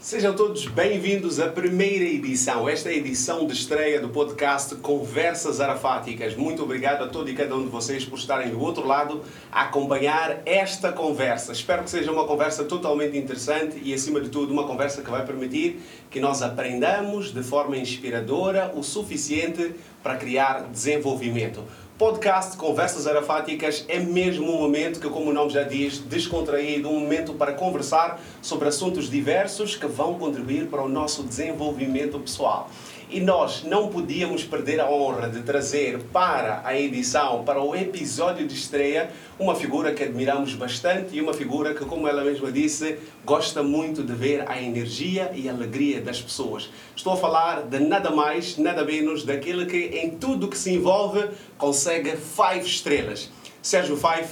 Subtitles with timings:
[0.00, 2.66] Sejam todos bem-vindos à primeira edição.
[2.66, 6.34] Esta é a edição de estreia do podcast Conversas Arafáticas.
[6.34, 9.64] Muito obrigado a todo e cada um de vocês por estarem do outro lado a
[9.64, 11.52] acompanhar esta conversa.
[11.52, 15.22] Espero que seja uma conversa totalmente interessante e, acima de tudo, uma conversa que vai
[15.26, 21.62] permitir que nós aprendamos de forma inspiradora o suficiente para criar desenvolvimento
[22.00, 26.98] podcast Conversas Arafáticas é mesmo um momento que, como o nome já diz, descontraído, um
[26.98, 32.70] momento para conversar sobre assuntos diversos que vão contribuir para o nosso desenvolvimento pessoal.
[33.12, 38.46] E nós não podíamos perder a honra de trazer para a edição, para o episódio
[38.46, 42.98] de estreia, uma figura que admiramos bastante e uma figura que, como ela mesma disse,
[43.24, 46.70] gosta muito de ver a energia e a alegria das pessoas.
[46.94, 51.30] Estou a falar de nada mais, nada menos daquele que em tudo que se envolve
[51.58, 53.28] consegue five estrelas.
[53.60, 54.28] Sérgio Five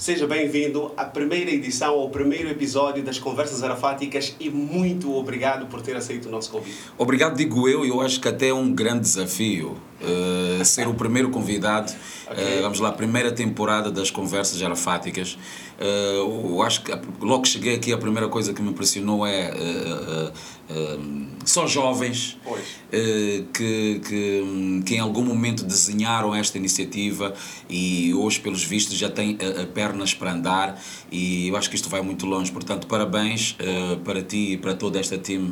[0.00, 5.82] Seja bem-vindo à primeira edição, ao primeiro episódio das Conversas Arafáticas e muito obrigado por
[5.82, 6.78] ter aceito o nosso convite.
[6.96, 11.28] Obrigado, digo eu, eu acho que até é um grande desafio uh, ser o primeiro
[11.28, 11.92] convidado.
[12.30, 12.60] Okay.
[12.60, 15.36] Uh, vamos lá, primeira temporada das Conversas Arafáticas.
[15.78, 19.52] Uh, eu acho que logo que cheguei aqui, a primeira coisa que me impressionou é
[21.44, 27.34] só jovens uh, que, que, que em algum momento desenharam esta iniciativa
[27.68, 31.88] e hoje, pelos vistos, já têm uh, pernas para andar e eu acho que isto
[31.88, 32.52] vai muito longe.
[32.52, 35.50] Portanto, parabéns uh, para ti e para toda esta team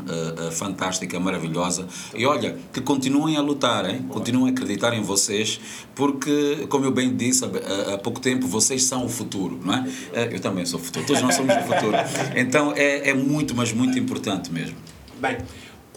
[0.53, 1.87] fantástica, maravilhosa.
[2.15, 4.05] E olha, que continuem a lutar, hein?
[4.09, 5.61] continuem a acreditar em vocês,
[5.95, 9.89] porque, como eu bem disse há, há pouco tempo, vocês são o futuro, não é?
[10.31, 11.97] eu também sou o futuro, todos nós somos o futuro.
[12.37, 14.77] Então é, é muito, mas muito importante mesmo.
[15.21, 15.37] Bem,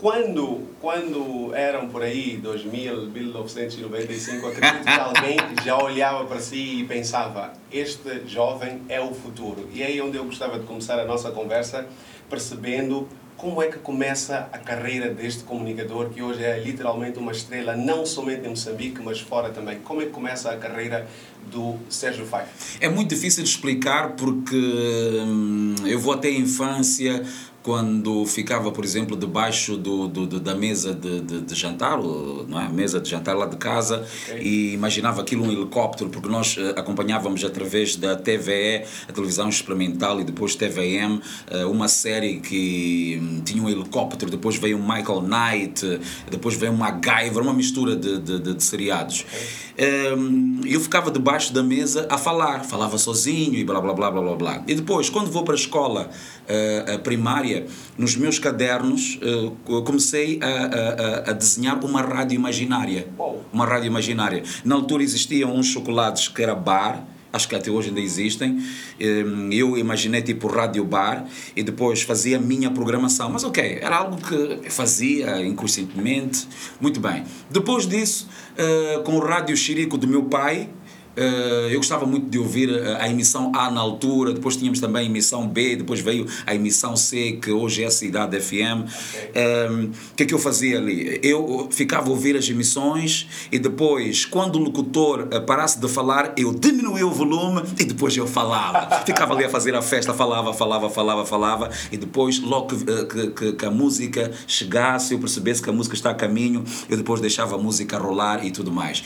[0.02, 6.86] quando, quando eram por aí 2000, 1995, acredito que alguém já olhava para si e
[6.86, 9.70] pensava: este jovem é o futuro.
[9.72, 11.88] E é aí onde eu gostava de começar a nossa conversa,
[12.28, 13.08] percebendo
[13.42, 18.06] como é que começa a carreira deste comunicador que hoje é literalmente uma estrela não
[18.06, 19.80] somente em Moçambique, mas fora também.
[19.80, 21.08] Como é que começa a carreira
[21.52, 22.48] do Sérgio Faia?
[22.80, 27.24] É muito difícil de explicar porque hum, eu vou até a infância
[27.64, 32.66] quando ficava, por exemplo, debaixo do, do, da mesa de, de, de, jantar, não é?
[32.66, 34.42] a mesa de jantar lá de casa, okay.
[34.42, 40.20] e imaginava aquilo um helicóptero, porque nós uh, acompanhávamos através da TVE, a televisão experimental,
[40.20, 45.22] e depois TVM, eh, uma série que um, tinha um helicóptero, depois veio um Michael
[45.22, 46.00] Knight,
[46.30, 49.26] depois veio um MacGyver, uma mistura de, de, de, seriados.
[49.28, 50.16] Okay.
[50.16, 54.22] Um, eu ficava debaixo da mesa a falar, falava sozinho e blá blá blá blá
[54.22, 54.64] blá blá.
[54.68, 57.51] E depois, quando vou para a escola uh, primária,
[57.98, 63.08] nos meus cadernos, uh, comecei a, a, a, desenhar uma rádio imaginária.
[63.52, 64.44] Uma rádio imaginária.
[64.64, 68.62] Na altura existiam uns chocolates que era bar, acho que até hoje ainda existem.
[69.00, 71.26] Eh, eu imaginei tipo rádio bar
[71.56, 73.30] e depois fazia a minha programação.
[73.30, 76.48] Mas ok, era algo que fazia inconscientemente.
[76.80, 77.24] Muito bem.
[77.50, 80.70] Depois disso, uh, com o rádio Chirico do meu pai,
[81.16, 85.06] eu gostava muito de ouvir a, a, emissão A na altura, depois tínhamos também a
[85.06, 88.52] emissão B, depois veio a emissão C, que hoje é a Cidade FM.
[88.52, 89.92] O okay.
[90.16, 91.20] que é que eu fazia ali?
[91.24, 96.34] Eu ficava a ouvir as emissões e depois, quando o locutor uh, parasse de falar,
[96.38, 99.02] eu diminuía o volume e depois eu falava.
[99.06, 103.54] ficava ali a fazer a festa, falava, falava, falava, falava e depois, logo que, que,
[103.54, 107.56] que a música chegasse, eu percebesse que a música está a caminho, eu depois deixava
[107.56, 109.04] a música rolar e tudo mais.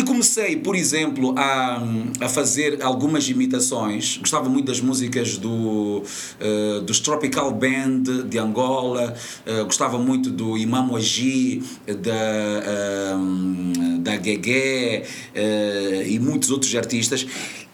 [0.00, 1.78] E comecei, por exemplo, a,
[2.22, 4.16] a fazer algumas imitações.
[4.16, 6.02] Gostava muito das músicas do,
[6.40, 9.14] uh, dos Tropical Band de Angola,
[9.46, 15.04] uh, gostava muito do Imam Agi, da, uh, da Guegué
[16.06, 17.26] e muitos outros artistas.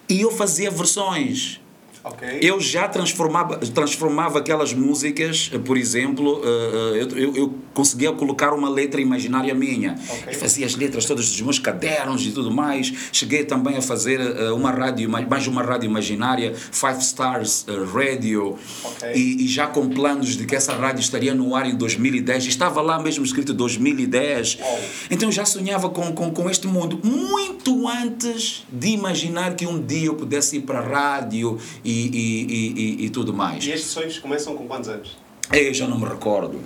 [0.09, 1.61] E eu fazia versões
[2.07, 2.39] Okay.
[2.41, 8.71] Eu já transformava, transformava aquelas músicas, por exemplo, uh, eu, eu, eu, conseguia colocar uma
[8.71, 9.99] letra imaginária minha.
[10.09, 10.33] Okay.
[10.33, 12.93] E fazia as letras todas dos meus cadernos e tudo mais.
[13.13, 14.21] Cheguei também a fazer
[14.53, 19.13] uma rádio, mais uma rádio imaginária, Five Stars Radio, okay.
[19.15, 22.47] e, e, já com planos de que essa rádio estaria no ar em 2010.
[22.47, 24.55] Estava lá mesmo escrito 2010.
[24.55, 24.79] Wow.
[25.11, 30.07] Então já sonhava com, com, com este mundo muito antes de imaginar que um dia
[30.07, 33.65] eu pudesse ir para a rádio e e, e, e, tudo mais.
[33.65, 35.17] E estes sonhos começam com quantos anos?
[35.53, 36.61] Eu já não me recordo.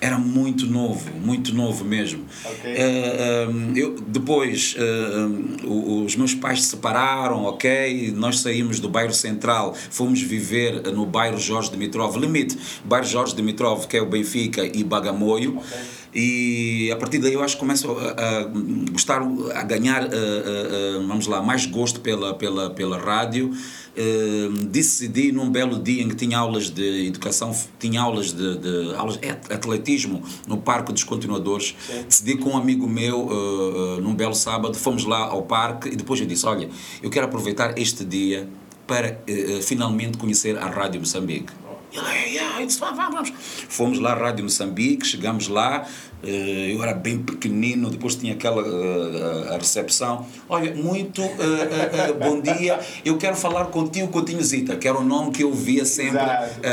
[0.00, 2.26] Era muito novo, muito novo mesmo.
[2.44, 2.74] Okay.
[2.74, 8.12] Uh, eu, depois, uh, os meus pais se separaram, ok?
[8.14, 13.86] Nós saímos do bairro Central, fomos viver no bairro Jorge Dimitrov, limite, bairro Jorge Dimitrov,
[13.86, 15.56] que é o Benfica e Bagamoio.
[15.56, 18.44] Okay e a partir daí eu acho que começo a, a
[18.92, 19.20] gostar,
[19.54, 23.50] a ganhar, a, a, vamos lá, mais gosto pela, pela, pela rádio.
[23.96, 28.94] Uh, decidi num belo dia em que tinha aulas de educação, tinha aulas de, de
[28.96, 31.76] aulas de atletismo no Parque dos Continuadores.
[31.86, 32.02] Sim.
[32.02, 35.96] Decidi com um amigo meu, uh, uh, num belo sábado, fomos lá ao parque e
[35.96, 36.68] depois eu disse: Olha,
[37.02, 38.48] eu quero aproveitar este dia
[38.84, 39.18] para
[39.62, 41.50] finalmente conhecer a Rádio Moçambique.
[41.94, 43.32] Ele, yeah, eu disse, vamos, vamos.
[43.68, 45.86] Fomos lá à Rádio Moçambique, chegamos lá,
[46.24, 50.26] eh, eu era bem pequenino, depois tinha aquela uh, a recepção.
[50.48, 55.04] Olha, muito uh, uh, bom dia, eu quero falar contigo, Coutinho Zita, que era o
[55.04, 56.20] nome que eu via sempre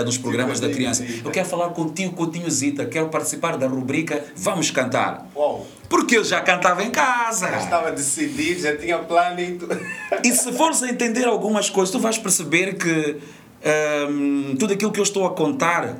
[0.03, 1.05] nos programas da criança.
[1.23, 5.27] Eu quero falar contigo, Coutinho Zita, quero participar da rubrica Vamos Cantar.
[5.87, 7.49] Porque eu já cantava em casa.
[7.49, 9.77] Já estava decidido, já tinha plano e tudo.
[10.23, 13.17] E se fores a entender algumas coisas, tu vais perceber que
[14.09, 15.99] um, tudo aquilo que eu estou a contar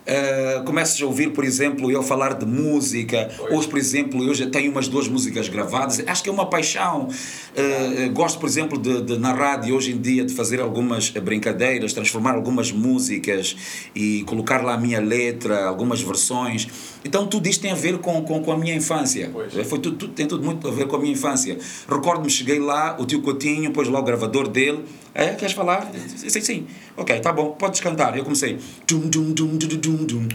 [0.00, 3.54] Uh, começas a ouvir, por exemplo, eu falar de música, Oi.
[3.54, 7.06] hoje, por exemplo, eu já tenho umas duas músicas gravadas, acho que é uma paixão.
[7.06, 11.92] Uh, gosto, por exemplo, de, de, na rádio hoje em dia de fazer algumas brincadeiras,
[11.92, 13.54] transformar algumas músicas
[13.94, 16.66] e colocar lá a minha letra, algumas versões.
[17.04, 19.30] Então tudo isto tem a ver com, com, com a minha infância.
[19.32, 19.52] Pois.
[19.66, 21.58] Foi tudo, tudo, tem tudo muito a ver com a minha infância.
[21.88, 24.84] Recordo-me, cheguei lá, o tio Coutinho, pôs lá o gravador dele.
[25.14, 25.90] É, queres falar?
[26.16, 26.66] Sim, sim.
[26.96, 28.16] Ok, tá bom, podes cantar.
[28.16, 28.58] Eu comecei.
[28.86, 30.28] Dum, dum, dum, dum, dum, dum, dum.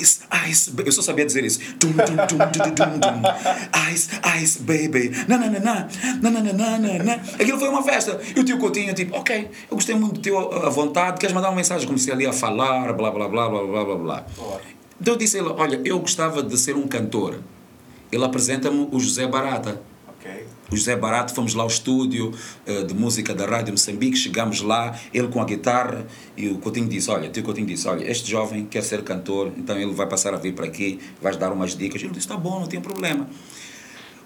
[0.00, 1.58] Ice, ice, eu só sabia dizer isso.
[1.78, 4.08] Dum, dum, dum, dum, dum, dum, Ice,
[4.40, 5.10] ice, baby.
[5.28, 7.14] na.
[7.14, 8.20] Aquilo foi uma festa.
[8.34, 11.48] E o tio Coutinho, tipo, ok, eu gostei muito do teu a vontade, queres mandar
[11.50, 11.86] uma mensagem?
[11.86, 14.26] Comecei ali a falar, blá, blá, blá, blá, blá, blá, blá.
[15.00, 17.40] Então eu disse a ele, olha, eu gostava de ser um cantor.
[18.10, 19.80] Ele apresenta-me o José Barata.
[20.72, 22.32] O José Barato, fomos lá ao estúdio
[22.66, 26.88] uh, de música da Rádio Moçambique, chegamos lá, ele com a guitarra, e o Coutinho
[26.88, 30.32] disse, olha, tio Coutinho disse, olha, este jovem quer ser cantor, então ele vai passar
[30.32, 32.02] a vir para aqui, vais dar umas dicas.
[32.02, 33.28] Ele disse, tá bom, não tem problema.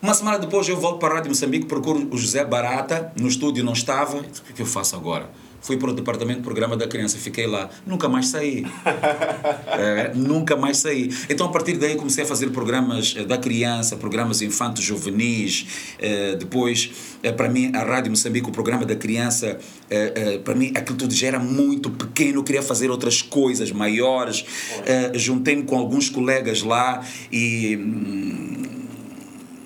[0.01, 3.65] Uma semana depois eu volto para a Rádio Moçambique, procuro o José Barata, no estúdio
[3.65, 5.29] não estava, o que eu faço agora?
[5.61, 8.67] Fui para o departamento de programa da criança, fiquei lá, nunca mais saí.
[9.67, 11.11] é, nunca mais saí.
[11.29, 15.67] Então, a partir daí, comecei a fazer programas eh, da criança, programas infantos juvenis.
[15.99, 16.91] É, depois,
[17.23, 19.59] é, para mim, a Rádio Moçambique, o programa da criança,
[20.45, 24.45] para mim, aquilo tudo já era muito pequeno, eu queria fazer outras coisas maiores.
[25.15, 27.77] Juntei-me com alguns colegas lá e.
[27.77, 28.63] Hum,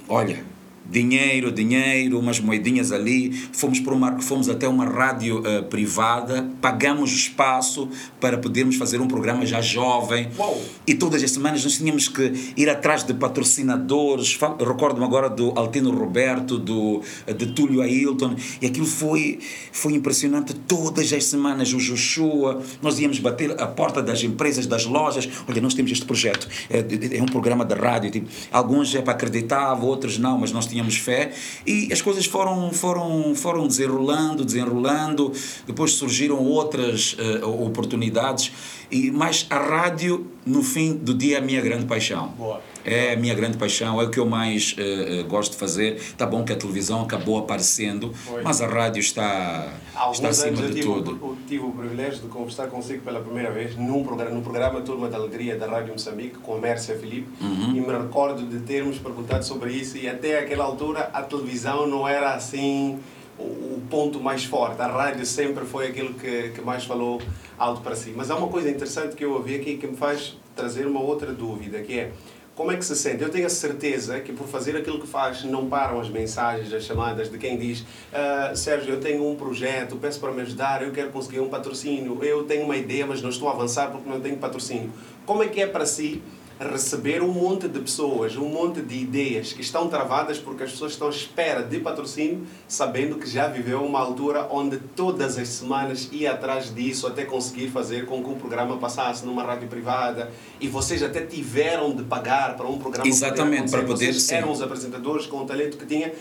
[0.08, 0.50] olha
[0.90, 3.30] dinheiro, dinheiro, umas moedinhas ali.
[3.52, 7.88] Fomos, para uma, fomos até uma rádio uh, privada, pagamos espaço
[8.20, 10.28] para podermos fazer um programa já jovem.
[10.36, 10.62] Uou.
[10.86, 14.38] E todas as semanas nós tínhamos que ir atrás de patrocinadores.
[14.58, 17.02] Recordo-me agora do Altino Roberto, do,
[17.36, 19.38] de Túlio Ailton, e aquilo foi,
[19.72, 20.52] foi impressionante.
[20.54, 25.28] Todas as semanas, o Joshua, nós íamos bater a porta das empresas, das lojas.
[25.48, 26.84] Olha, nós temos este projeto, é,
[27.16, 28.10] é um programa de rádio.
[28.10, 31.32] Tipo, alguns é para acreditar, outros não, mas nós tínhamos tínhamos fé
[31.66, 35.32] e as coisas foram, foram, foram desenrolando, desenrolando,
[35.66, 38.52] depois surgiram outras uh, oportunidades,
[38.90, 42.28] e, mas a rádio, no fim do dia, é a minha grande paixão.
[42.36, 42.60] Boa.
[42.84, 45.96] É a minha grande paixão, é o que eu mais uh, gosto de fazer.
[45.96, 48.42] Está bom que a televisão acabou aparecendo, Foi.
[48.42, 49.68] mas a rádio está,
[50.12, 51.18] está acima de tive, tudo.
[51.22, 55.08] Eu tive o privilégio de conversar consigo pela primeira vez num programa, no programa Turma
[55.08, 57.76] da Alegria da Rádio Moçambique, com a Mércia Felipe, uhum.
[57.76, 62.08] e me recordo de termos perguntado sobre isso, e até aquela altura a televisão não
[62.08, 62.98] era assim
[63.38, 64.80] o ponto mais forte.
[64.80, 67.20] A rádio sempre foi aquilo que, que mais falou
[67.58, 68.12] alto para si.
[68.14, 71.32] Mas há uma coisa interessante que eu ouvi aqui que me faz trazer uma outra
[71.32, 72.12] dúvida, que é
[72.60, 73.22] como é que se sente?
[73.22, 76.84] Eu tenho a certeza que por fazer aquilo que faz não param as mensagens, as
[76.84, 80.92] chamadas de quem diz uh, Sérgio, eu tenho um projeto, peço para me ajudar, eu
[80.92, 84.20] quero conseguir um patrocínio, eu tenho uma ideia, mas não estou a avançar porque não
[84.20, 84.92] tenho patrocínio.
[85.24, 86.22] Como é que é para si
[86.60, 90.92] receber um monte de pessoas, um monte de ideias que estão travadas porque as pessoas
[90.92, 96.10] estão à espera de patrocínio, sabendo que já viveu uma altura onde todas as semanas
[96.12, 100.30] ia atrás disso até conseguir fazer com que o programa passasse numa rádio privada.
[100.60, 104.60] E vocês até tiveram de pagar para um programa Exatamente, para poder vocês eram os
[104.60, 106.12] apresentadores com o talento que tinha,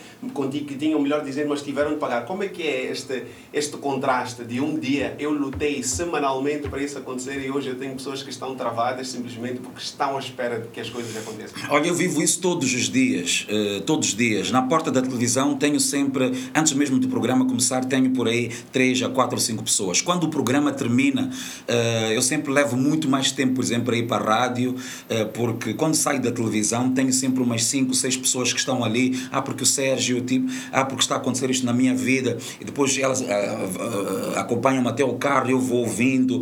[0.65, 2.25] que tinham melhor dizer, mas tiveram de pagar.
[2.25, 6.98] Como é que é este este contraste de um dia eu lutei semanalmente para isso
[6.98, 10.67] acontecer e hoje eu tenho pessoas que estão travadas simplesmente porque estão à espera de
[10.69, 11.57] que as coisas aconteçam.
[11.69, 14.51] Olha, eu vivo isso todos os dias, uh, todos os dias.
[14.51, 19.01] Na porta da televisão tenho sempre, antes mesmo do programa começar, tenho por aí três
[19.01, 20.01] a quatro ou cinco pessoas.
[20.01, 24.07] Quando o programa termina, uh, eu sempre levo muito mais tempo, por exemplo, para ir
[24.07, 28.53] para a rádio, uh, porque quando saio da televisão tenho sempre umas cinco, seis pessoas
[28.53, 29.19] que estão ali.
[29.31, 32.38] Ah, porque o Sérgio, tipo, ah, porque está a acontecer isto na minha vida.
[32.59, 33.24] E depois elas
[34.36, 36.41] acompanham-me até o carro, eu vou ouvindo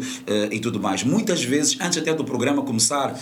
[0.51, 1.03] e tudo mais.
[1.03, 3.17] Muitas vezes, antes até do programa começar,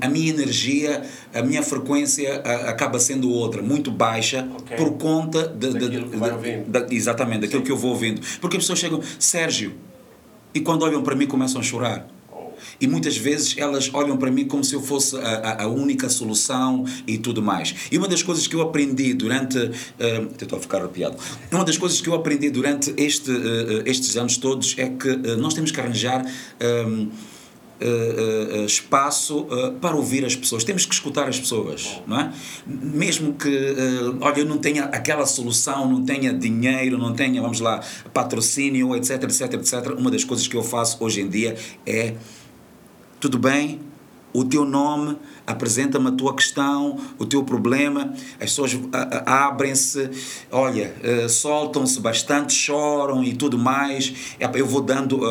[0.00, 1.02] a minha energia,
[1.32, 2.36] a minha frequência
[2.66, 4.76] acaba sendo outra, muito baixa, okay.
[4.76, 7.66] por conta de, de, de, de exatamente, daquilo Sim.
[7.66, 8.20] que eu vou ouvindo.
[8.40, 9.74] Porque as pessoas chegam, Sérgio,
[10.54, 12.06] e quando olham para mim começam a chorar.
[12.80, 16.84] E muitas vezes elas olham para mim como se eu fosse a, a, única solução
[17.06, 17.74] e tudo mais.
[17.90, 19.58] E uma das coisas que eu aprendi durante.
[19.58, 19.72] Uh,
[20.40, 21.16] estou a ficar arrepiado.
[21.50, 25.36] Uma das coisas que eu aprendi durante este, uh, estes anos todos é que uh,
[25.36, 26.24] nós temos que arranjar.
[27.82, 29.46] Uh, espaço
[29.80, 30.64] para ouvir as pessoas.
[30.64, 32.32] Temos que escutar as pessoas, não é?
[32.66, 33.74] Mesmo que,
[34.20, 37.80] olha, eu não tenha aquela solução, não tenha dinheiro, não tenha, vamos lá,
[38.12, 39.98] patrocínio, etc, etc, etc.
[39.98, 42.14] Uma das coisas que eu faço hoje em dia é
[43.20, 43.80] tudo bem,
[44.32, 48.78] o teu nome, apresenta-me a tua questão, o teu problema, as pessoas
[49.26, 50.10] abrem-se,
[50.50, 54.36] olha, uh, soltam-se bastante, choram e tudo mais.
[54.54, 55.24] Eu vou dando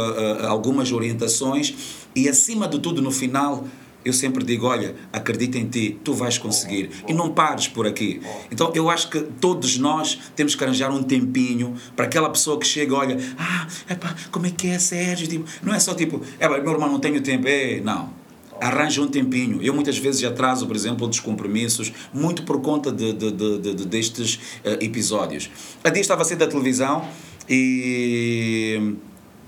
[0.46, 1.74] algumas orientações
[2.16, 3.66] e, acima de tudo, no final,
[4.04, 6.90] eu sempre digo: olha, acredita em ti, tu vais conseguir.
[7.08, 8.22] E não pares por aqui.
[8.52, 12.66] Então eu acho que todos nós temos que arranjar um tempinho para aquela pessoa que
[12.66, 15.28] chega, olha, ah, epá, como é que é, Sérgio?
[15.28, 17.48] Tipo, não é só tipo, é, meu irmão, não tenho tempo.
[17.48, 18.21] É, não.
[18.62, 19.62] Arranja um tempinho.
[19.62, 23.86] Eu muitas vezes atraso, por exemplo, dos compromissos, muito por conta de, de, de, de
[23.88, 25.50] destes uh, episódios.
[25.84, 27.04] A dia estava a sair da televisão
[27.50, 28.96] e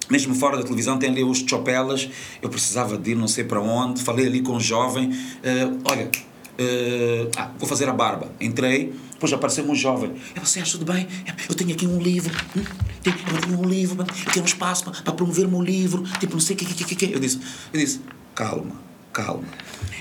[0.09, 2.09] mesmo fora da televisão, tem ali os chopelas.
[2.41, 4.01] Eu precisava de ir não sei para onde.
[4.03, 8.31] Falei ali com um jovem: uh, Olha, uh, ah, vou fazer a barba.
[8.39, 10.11] Entrei, depois apareceu um jovem.
[10.35, 11.07] Eu você acha tudo bem?
[11.47, 12.33] Eu tenho aqui um livro.
[12.57, 12.63] Hum?
[13.05, 16.03] Eu tenho um livro, eu tenho um espaço para, para promover o meu livro.
[16.19, 17.13] Tipo, não sei o que, que, que, que.
[17.13, 17.39] Eu disse,
[17.73, 18.01] eu disse:
[18.35, 18.75] Calma,
[19.13, 19.45] calma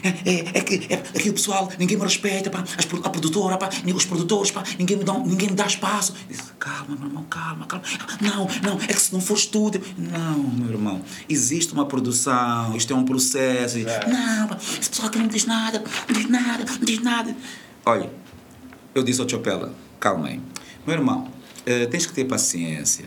[0.03, 3.57] é, é, é, que, é, aqui o pessoal, ninguém me respeita, pá, as, a produtora,
[3.57, 6.15] pá, os produtores, pá, ninguém, me dá, ninguém me dá espaço.
[6.29, 7.85] disse, calma, meu irmão, calma, calma.
[8.21, 9.81] Não, não, é que se não for estúdio.
[9.97, 13.79] Não, meu irmão, existe uma produção, isto é um processo.
[13.79, 14.09] É.
[14.09, 17.37] Não, pá, esse pessoal aqui não diz nada, não diz nada, não diz nada.
[17.87, 18.13] Olha,
[18.95, 20.41] eu disse ao Chopela, calma aí.
[20.85, 21.29] Meu irmão,
[21.61, 23.05] uh, tens que ter paciência.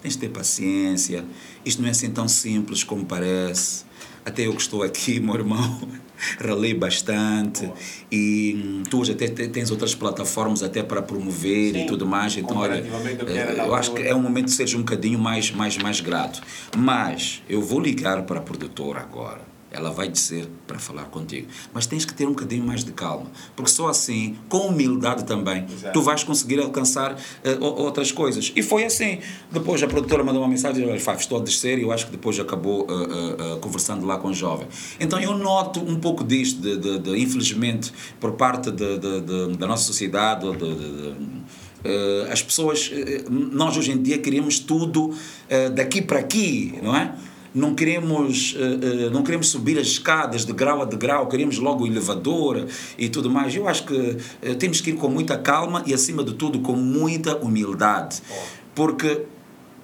[0.00, 1.24] Tens que ter paciência.
[1.64, 3.85] Isto não é assim tão simples como parece.
[4.26, 5.88] Até eu que estou aqui, meu irmão,
[6.40, 7.64] ralei bastante.
[7.64, 7.78] Boa.
[8.10, 12.36] e hum, tu hoje até tens outras plataformas até para promover Sim, e tudo mais
[12.36, 15.78] então olha eh, eu acho que é um momento de seres um bocadinho mais mais
[15.78, 16.42] mais grato.
[16.76, 21.46] Mas eu vou ligar para a produtora agora ela vai descer para falar contigo.
[21.72, 25.66] Mas tens que ter um bocadinho mais de calma, porque só assim, com humildade também,
[25.70, 25.92] Exato.
[25.92, 28.52] tu vais conseguir alcançar uh, outras coisas.
[28.56, 29.20] E foi assim.
[29.52, 32.12] Depois a produtora mandou uma mensagem: Olha, Fábio, estou a descer, e eu acho que
[32.12, 34.66] depois acabou uh, uh, conversando lá com o jovem.
[34.98, 38.98] Então eu noto um pouco disto, de, de, de infelizmente, por parte de,
[39.56, 40.46] da nossa sociedade,
[42.30, 42.90] as pessoas,
[43.30, 45.14] nós hoje em dia queremos tudo
[45.74, 47.14] daqui para aqui, não é?
[47.56, 51.56] Não queremos, uh, uh, não queremos subir as escadas de grau a de grau, queremos
[51.56, 52.66] logo o elevador
[52.98, 53.56] e tudo mais.
[53.56, 56.74] Eu acho que uh, temos que ir com muita calma e, acima de tudo, com
[56.74, 58.20] muita humildade.
[58.74, 59.22] Porque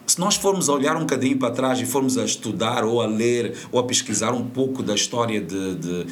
[0.06, 3.06] se nós formos a olhar um bocadinho para trás e formos a estudar ou a
[3.06, 6.06] ler ou a pesquisar um pouco da história de, de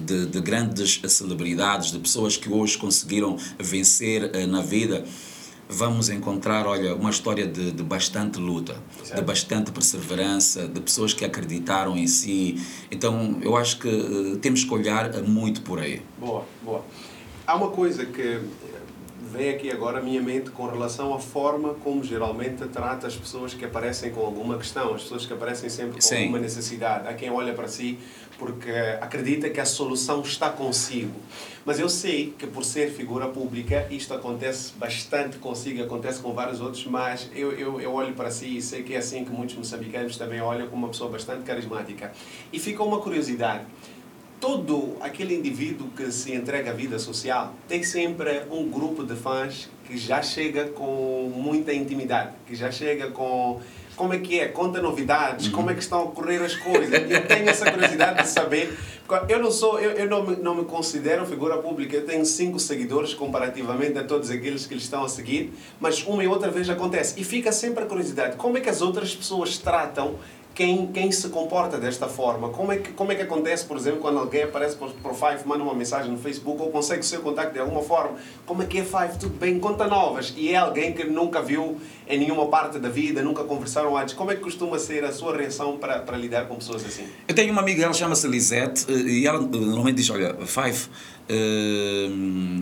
[0.00, 5.04] de, de, grandes celebridades, de pessoas que hoje conseguiram vencer na vida,
[5.68, 8.76] vamos encontrar, olha, uma história de, de bastante luta,
[9.14, 12.56] de bastante perseverança, de pessoas que acreditaram em si.
[12.90, 16.02] Então, eu acho que uh, temos que olhar muito por aí.
[16.18, 16.84] Boa, boa.
[17.46, 18.40] Há uma coisa que
[19.30, 23.52] vem aqui agora à minha mente com relação à forma como geralmente trata as pessoas
[23.52, 26.22] que aparecem com alguma questão, as pessoas que aparecem sempre com Sim.
[26.22, 27.98] alguma necessidade, a quem olha para si
[28.38, 31.20] porque acredita que a solução está consigo.
[31.64, 36.60] Mas eu sei que por ser figura pública, isto acontece bastante consigo, acontece com vários
[36.60, 39.56] outros, mas eu, eu, eu olho para si e sei que é assim que muitos
[39.56, 42.12] moçambicanos também olham como uma pessoa bastante carismática.
[42.52, 43.66] E fica uma curiosidade
[44.40, 49.68] todo aquele indivíduo que se entrega à vida social tem sempre um grupo de fãs
[49.84, 53.60] que já chega com muita intimidade, que já chega com
[53.98, 54.46] como é que é?
[54.46, 55.52] Conta novidades, uhum.
[55.52, 57.10] como é que estão a ocorrer as coisas.
[57.10, 58.72] Eu tenho essa curiosidade de saber.
[59.28, 61.96] Eu não sou, eu, eu não, me, não me considero figura pública.
[61.96, 66.22] Eu tenho cinco seguidores comparativamente a todos aqueles que eles estão a seguir, mas uma
[66.22, 67.20] e outra vez acontece.
[67.20, 70.14] E fica sempre a curiosidade, como é que as outras pessoas tratam
[70.58, 72.48] quem, quem se comporta desta forma?
[72.48, 75.46] Como é, que, como é que acontece, por exemplo, quando alguém aparece por, por Five,
[75.46, 78.16] manda uma mensagem no Facebook ou consegue o seu contacto de alguma forma?
[78.44, 79.20] Como é que é Five?
[79.20, 79.60] Tudo bem?
[79.60, 80.34] Conta novas.
[80.36, 84.14] E é alguém que nunca viu em nenhuma parte da vida, nunca conversaram antes.
[84.14, 87.04] Como é que costuma ser a sua reação para, para lidar com pessoas assim?
[87.28, 90.88] Eu tenho uma amiga, ela chama-se Lisette, eh, e ela normalmente diz: Olha, Five,
[91.28, 92.08] eh,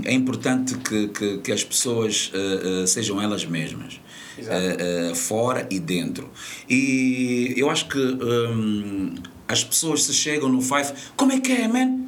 [0.04, 4.00] é importante que, que, que as pessoas eh, sejam elas mesmas
[4.38, 6.30] uh, uh, fora e dentro.
[6.68, 9.14] E eu acho que um,
[9.48, 12.00] as pessoas se chegam no Five, como é que é, man?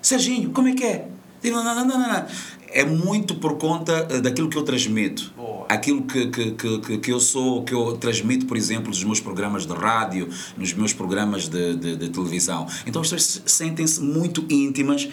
[0.00, 1.08] Serginho, como é que é?
[1.42, 2.26] Digo, não, não, não, não, não.
[2.68, 5.32] É muito por conta eh, daquilo que eu transmito.
[5.36, 5.66] Boa.
[5.68, 9.66] Aquilo que, que, que, que eu sou, que eu transmito, por exemplo, nos meus programas
[9.66, 12.66] de rádio, nos meus programas de, de, de televisão.
[12.86, 15.08] Então as pessoas sentem-se muito íntimas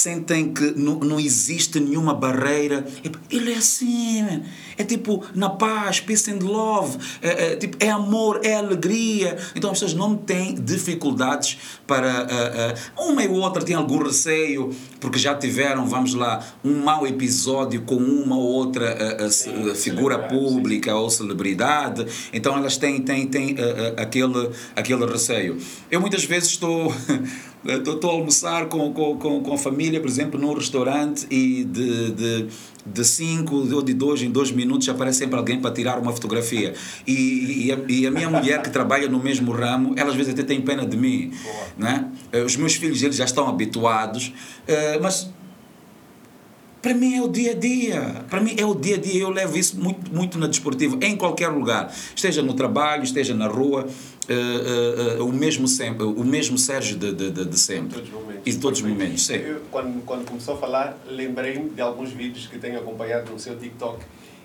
[0.00, 2.86] sentem que não, não existe nenhuma barreira.
[3.30, 4.42] Ele é assim, man.
[4.76, 9.36] é tipo na paz, peace and love, é, é, tipo, é amor, é alegria.
[9.54, 12.26] Então as pessoas não têm dificuldades para.
[12.96, 17.06] Uh, uh, uma e outra tem algum receio, porque já tiveram, vamos lá, um mau
[17.06, 20.96] episódio com uma ou outra uh, sim, figura pública sim.
[20.96, 22.06] ou celebridade.
[22.32, 23.56] Então elas têm, têm, têm
[23.96, 25.58] aquele, aquele receio.
[25.90, 26.94] Eu muitas vezes estou.
[27.64, 32.10] Estou a almoçar com, com, com, com a família, por exemplo, num restaurante e de,
[32.12, 32.46] de,
[32.86, 36.72] de cinco ou de dois em dois minutos aparece sempre alguém para tirar uma fotografia.
[37.06, 40.32] E, e, a, e a minha mulher, que trabalha no mesmo ramo, ela às vezes
[40.32, 41.32] até tem pena de mim.
[41.76, 42.06] Né?
[42.44, 44.32] Os meus filhos eles já estão habituados,
[44.66, 45.28] eh, mas
[46.80, 48.24] para mim é o dia a dia.
[48.30, 49.20] Para mim é o dia a dia.
[49.20, 51.94] Eu levo isso muito, muito na desportiva, em qualquer lugar.
[52.14, 53.86] Esteja no trabalho, esteja na rua.
[54.30, 57.94] Uh, uh, o, mesmo sempre, o mesmo Sérgio de, de, de, de sempre.
[57.94, 58.42] Todos os momentos.
[58.46, 59.34] E de todos os momentos, sim.
[59.34, 63.58] Eu, quando, quando começou a falar, lembrei-me de alguns vídeos que tenho acompanhado no seu
[63.58, 63.98] TikTok.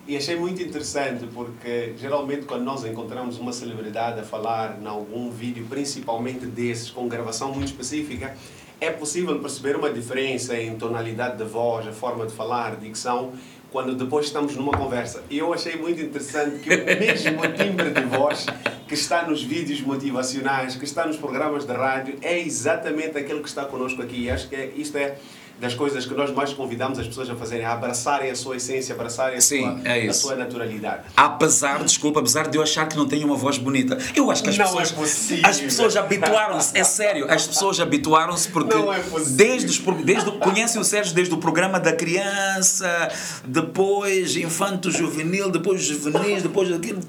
[0.07, 5.31] E achei muito interessante porque geralmente quando nós encontramos uma celebridade a falar em algum
[5.31, 8.35] vídeo, principalmente desses, com gravação muito específica,
[8.79, 13.33] é possível perceber uma diferença em tonalidade de voz, a forma de falar, dicção,
[13.75, 15.21] quando depois estamos numa conversa.
[15.29, 18.45] E eu achei muito interessante que o mesmo timbre de voz
[18.87, 23.49] que está nos vídeos motivacionais, que está nos programas de rádio, é exatamente aquele que
[23.49, 24.23] está connosco aqui.
[24.23, 25.17] E acho que é, isto é
[25.59, 28.93] das coisas que nós mais convidamos as pessoas a fazerem, a abraçarem a sua essência,
[28.93, 31.03] abraçarem a, Sim, sua, é a sua naturalidade.
[31.15, 33.97] Apesar, desculpa, apesar de eu achar que não tenho uma voz bonita.
[34.15, 34.91] Eu acho que as não pessoas.
[34.91, 35.49] É possível.
[35.49, 38.75] As pessoas habituaram-se, é sério, as pessoas habituaram-se porque.
[38.75, 39.35] Não é possível.
[39.35, 43.09] Desde, os, desde Conhecem o Sérgio desde o programa da criança,
[43.45, 46.99] depois infanto juvenil, depois juvenis, depois aquilo.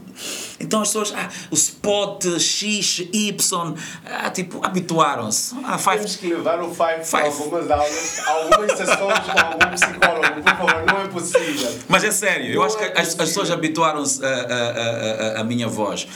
[0.59, 3.75] Então as pessoas, ah, o spot X, Y,
[4.07, 5.55] ah, tipo, habituaram-se.
[5.65, 5.97] Ah, five.
[5.97, 7.25] Temos que levar o Five, five.
[7.25, 11.71] algumas aulas, algumas sessões com algum psicólogo, por favor, não é possível.
[11.89, 15.41] Mas é sério, eu acho é que as, as, pessoas habituaram-se à a, a, a,
[15.41, 16.07] a, minha voz.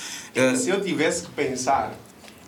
[0.57, 1.93] Se eu tivesse que pensar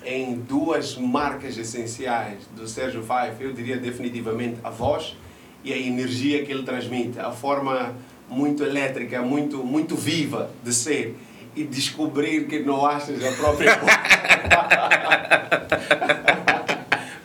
[0.04, 5.16] em duas marcas essenciais do Sérgio Five, eu diria definitivamente a voz
[5.64, 7.94] e a energia que ele transmite, a forma
[8.28, 11.16] muito elétrica, muito, muito viva de ser
[11.54, 13.78] e descobrir que não achas a própria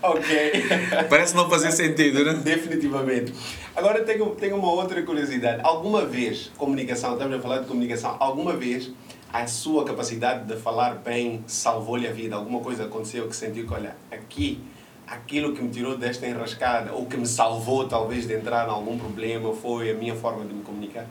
[0.01, 0.63] ok.
[1.09, 2.33] Parece não fazer sentido, né?
[2.33, 3.33] Definitivamente.
[3.75, 5.61] Agora tenho, tenho uma outra curiosidade.
[5.63, 8.91] Alguma vez, comunicação, estamos a falar de comunicação, alguma vez
[9.31, 12.35] a sua capacidade de falar bem salvou-lhe a vida?
[12.35, 14.61] Alguma coisa aconteceu que sentiu que, olha, aqui,
[15.05, 18.97] aquilo que me tirou desta enrascada, ou que me salvou talvez de entrar em algum
[18.97, 21.05] problema, foi a minha forma de me comunicar?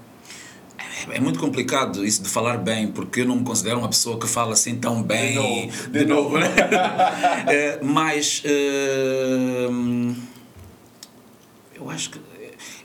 [1.10, 4.26] É muito complicado isso de falar bem, porque eu não me considero uma pessoa que
[4.26, 5.32] fala assim tão bem.
[5.32, 6.38] De novo, de, de novo.
[6.38, 6.48] né?
[7.48, 10.16] é, mas uh,
[11.74, 12.20] eu acho que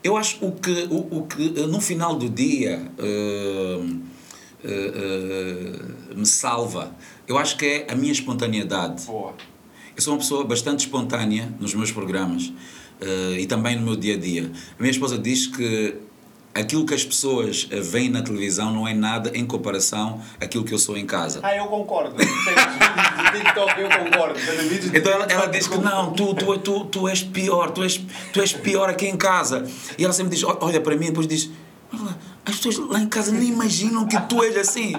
[0.04, 3.80] eu acho o que o, o que no final do dia uh,
[4.66, 6.96] uh, me salva.
[7.28, 9.06] Eu acho que é a minha espontaneidade.
[9.06, 9.34] Boa.
[9.96, 12.52] Eu sou uma pessoa bastante espontânea nos meus programas
[13.38, 14.52] e também no meu dia a dia.
[14.78, 15.96] A minha esposa diz que
[16.54, 20.74] aquilo que as pessoas eh, veem na televisão não é nada em comparação àquilo que
[20.74, 21.40] eu sou em casa.
[21.44, 22.16] Ah, eu concordo.
[22.18, 24.40] TikTok, eu concordo.
[24.94, 28.02] Então ela, ela diz que não, tu, tu, tu, tu és pior, tu és,
[28.34, 29.66] tu és pior aqui em casa.
[29.98, 31.50] E ela sempre diz, olha para mim, e depois diz,
[32.46, 34.94] as pessoas lá em casa nem imaginam que tu és assim.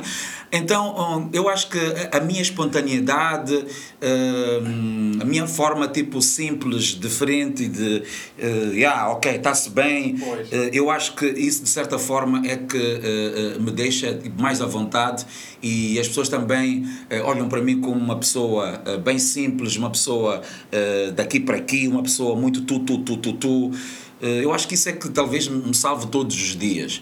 [0.55, 1.79] Então, eu acho que
[2.13, 3.65] a minha espontaneidade,
[4.03, 8.03] hum, a minha forma tipo simples, diferente de,
[8.39, 12.77] uh, yeah, ok, está-se bem, uh, eu acho que isso de certa forma é que
[12.77, 15.25] uh, me deixa mais à vontade
[15.63, 16.85] e as pessoas também
[17.25, 20.43] olham para mim como uma pessoa bem simples, uma pessoa
[21.15, 23.71] daqui para aqui, uma pessoa muito tu, tu, tu, tu, tu.
[24.21, 27.01] Eu acho que isso é que talvez me salve todos os dias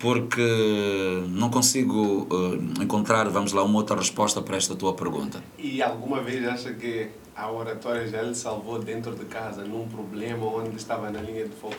[0.00, 5.44] porque não consigo uh, encontrar, vamos lá, uma outra resposta para esta tua pergunta.
[5.58, 10.46] E alguma vez acha que a oratória já lhe salvou dentro de casa, num problema
[10.46, 11.76] onde estava na linha de fogo?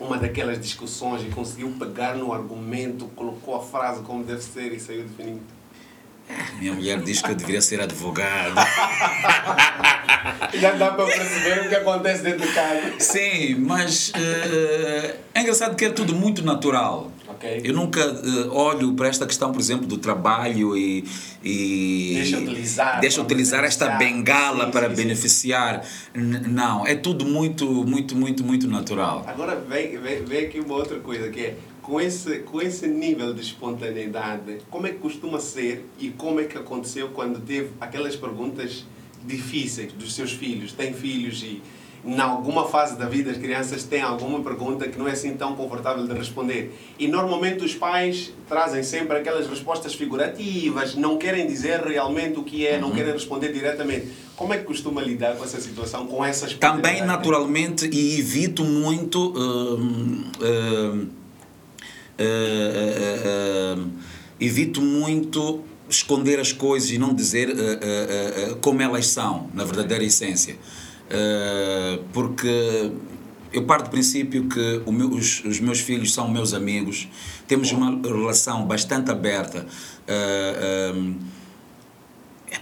[0.00, 4.80] Uma daquelas discussões e conseguiu pegar no argumento, colocou a frase como deve ser e
[4.80, 5.40] saiu definindo?
[6.58, 8.54] Minha mulher diz que eu deveria ser advogado.
[10.54, 12.94] Já dá para perceber o que acontece dentro de casa.
[12.98, 17.10] Sim, mas uh, é engraçado que é tudo muito natural.
[17.38, 17.62] Ok.
[17.64, 21.04] Eu nunca uh, olho para esta questão, por exemplo, do trabalho e.
[21.42, 23.00] e deixa utilizar.
[23.00, 25.84] Deixa utilizar esta bengala sim, para sim, beneficiar.
[25.84, 26.20] Sim.
[26.48, 29.24] Não, é tudo muito, muito, muito, muito natural.
[29.26, 31.56] Agora vem, vem, vem aqui uma outra coisa que é.
[31.80, 36.44] Com esse, com esse nível de espontaneidade, como é que costuma ser e como é
[36.44, 38.84] que aconteceu quando teve aquelas perguntas
[39.24, 40.74] difíceis dos seus filhos?
[40.74, 41.62] Tem filhos e
[42.04, 45.54] em alguma fase da vida as crianças têm alguma pergunta que não é assim tão
[45.56, 46.76] confortável de responder.
[46.98, 52.66] E normalmente os pais trazem sempre aquelas respostas figurativas, não querem dizer realmente o que
[52.66, 52.94] é, não uhum.
[52.94, 54.08] querem responder diretamente.
[54.36, 59.32] Como é que costuma lidar com essa situação, com essas Também naturalmente e evito muito
[59.32, 61.08] uh, uh,
[62.20, 63.90] uh,
[64.40, 67.48] evito muito esconder as coisas e não dizer
[68.60, 70.56] como elas são, na verdadeira essência.
[71.08, 72.92] Uh, porque
[73.50, 77.08] eu parto do princípio que meu, os, os, meus filhos são meus amigos,
[77.46, 79.66] temos uma relação bastante aberta.
[80.06, 81.18] Uh, um,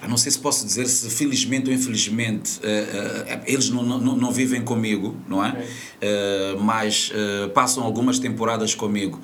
[0.08, 4.62] não sei se posso dizer se felizmente ou infelizmente uh, eles não, não, não vivem
[4.62, 5.50] comigo, não é?
[5.50, 5.66] Okay.
[6.60, 7.12] mas
[7.54, 9.20] passam algumas temporadas comigo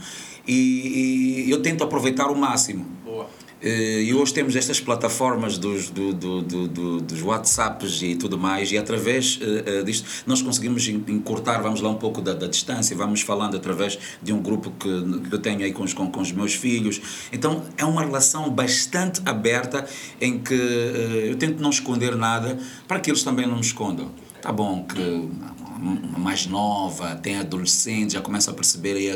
[0.46, 2.86] e, e eu tento aproveitar o máximo.
[3.62, 8.72] Eh, e hoje temos estas plataformas dos, do, do, do, dos WhatsApps e tudo mais,
[8.72, 13.20] e através uh, disto nós conseguimos encurtar, vamos lá, um pouco da, da, distância, vamos
[13.20, 14.88] falando através de um grupo que,
[15.28, 17.00] que eu tenho aí com os, com, com os meus filhos.
[17.32, 19.86] Então é uma relação bastante aberta
[20.20, 24.10] em que eu tento não esconder nada para que eles também não me escondam.
[24.40, 25.28] Tá bom que
[25.78, 29.10] mais nova, tem adolescente, já começa a perceber aí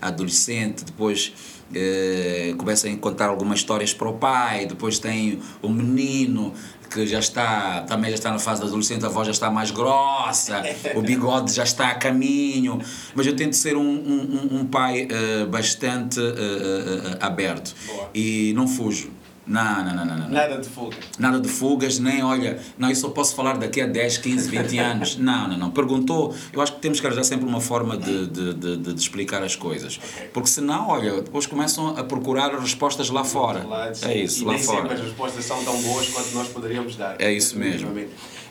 [0.00, 1.32] adolescente, depois
[1.74, 6.54] eh, começa a contar algumas histórias para o pai, depois tem o menino
[6.88, 9.70] que já está, também já está na fase da adolescente, a voz já está mais
[9.70, 10.62] grossa,
[10.94, 12.80] o bigode já está a caminho,
[13.14, 18.10] mas eu tento ser um, um, um pai uh, bastante uh, uh, aberto Boa.
[18.14, 19.10] e não fujo.
[19.48, 20.28] Não, não, não, não, não.
[20.28, 20.98] Nada de fugas.
[21.18, 24.78] Nada de fugas, nem olha, não, eu só posso falar daqui a 10, 15, 20
[24.78, 25.16] anos.
[25.16, 25.70] Não, não, não.
[25.70, 29.42] Perguntou, eu acho que temos que arranjar sempre uma forma de, de, de, de explicar
[29.42, 29.98] as coisas.
[29.98, 30.28] Okay.
[30.28, 33.66] Porque senão, olha, depois começam a procurar respostas lá fora.
[33.66, 34.82] Lá, é isso, e lá nem fora.
[34.82, 37.16] Sempre as respostas são tão boas quanto nós poderíamos dar.
[37.18, 37.90] É isso mesmo.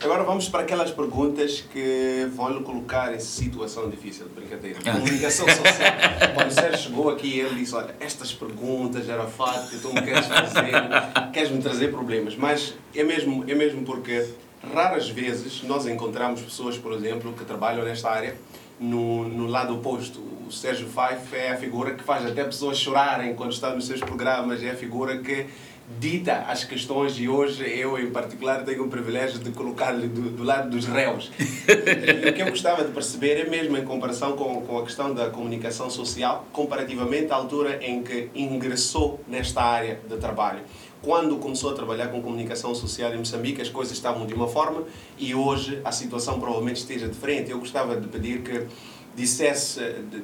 [0.04, 4.80] Agora vamos para aquelas perguntas que vão lhe colocar em situação difícil de brincadeira.
[4.86, 4.92] Ah.
[4.92, 5.92] Comunicação social.
[6.36, 10.02] Quando o Sérgio chegou aqui, ele disse: Olha, estas perguntas era fato que tu me
[10.02, 10.72] queres fazer,
[11.34, 12.36] queres-me trazer problemas.
[12.36, 14.28] Mas é mesmo, é mesmo porque
[14.72, 18.36] raras vezes nós encontramos pessoas, por exemplo, que trabalham nesta área
[18.80, 20.20] no, no lado oposto.
[20.48, 24.00] O Sérgio Fife é a figura que faz até pessoas chorarem quando está nos seus
[24.00, 25.48] programas, é a figura que
[25.88, 30.44] dita as questões e hoje eu em particular tenho o privilégio de colocar-lhe do, do,
[30.44, 31.32] lado dos réus.
[31.40, 35.14] e o que eu gostava de perceber é mesmo em comparação com, com a questão
[35.14, 40.60] da comunicação social, comparativamente à altura em que ingressou nesta área de trabalho.
[41.02, 44.84] Quando começou a trabalhar com comunicação social em Moçambique, as coisas estavam de uma forma
[45.18, 47.50] e hoje a situação provavelmente esteja diferente.
[47.50, 48.68] Eu gostava de pedir que
[49.16, 49.80] dissesse,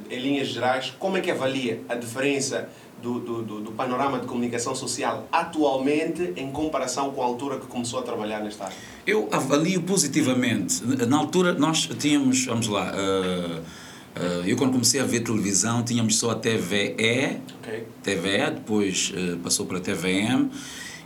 [0.10, 2.70] em linhas gerais, como é que avalia a diferença
[3.04, 8.00] do, do, do, panorama de comunicação social atualmente em comparação com a altura que começou
[8.00, 8.76] a trabalhar nesta área?
[9.06, 10.82] Eu avalio positivamente.
[11.06, 16.18] Na altura nós tínhamos, vamos lá, uh, uh, eu quando comecei a ver televisão tínhamos
[16.18, 17.84] só a TVE, okay.
[18.02, 20.50] TVE depois uh, passou para a TVM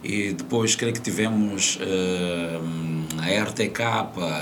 [0.03, 3.81] e depois creio que tivemos uh, a RTK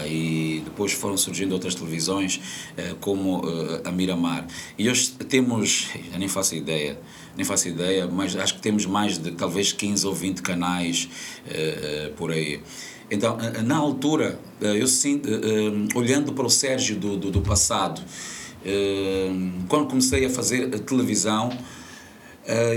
[0.07, 2.41] e depois foram surgindo outras televisões
[2.77, 4.45] uh, como uh, a Miramar.
[4.77, 6.99] E hoje temos, eu nem faço ideia,
[7.35, 11.09] nem faço ideia, mas acho que temos mais de talvez 15 ou 20 canais
[12.15, 12.61] por aí.
[13.11, 15.29] Então, na altura, eu sinto,
[15.93, 18.01] olhando para o Sérgio do, do, do passado,
[19.67, 21.57] quando comecei a fazer televisão, eh,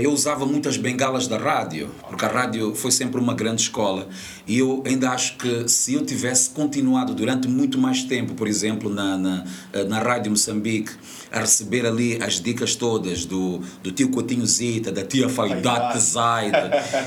[0.01, 4.07] eu usava muitas bengalas da rádio, porque a rádio foi sempre uma grande escola.
[4.47, 8.89] E eu ainda acho que se eu tivesse continuado durante muito mais tempo, por exemplo,
[8.89, 10.91] na, na, eh, na Rádio Moçambique,
[11.31, 16.51] a receber ali as dicas todas do, do tio Coutinho Zita, da tia Faidat Zaid,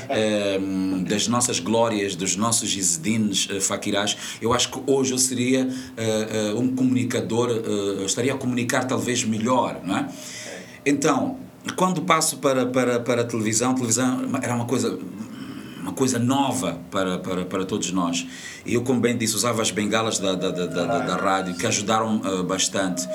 [0.07, 0.57] é,
[1.05, 5.67] das nossas glórias, dos nossos Isidines Fakirás, eu acho que hoje eu seria
[6.55, 10.07] um comunicador, eu estaria a comunicar talvez melhor, não é?
[10.85, 11.37] Então,
[11.71, 14.97] quando passo para, para, para a televisão, a televisão era uma coisa
[15.83, 18.25] uma coisa nova para, para, para todos nós.
[18.65, 21.67] E eu, como bem disse, usava as bengalas da, da, da, da, da rádio, que
[21.67, 23.05] ajudaram uh, bastante.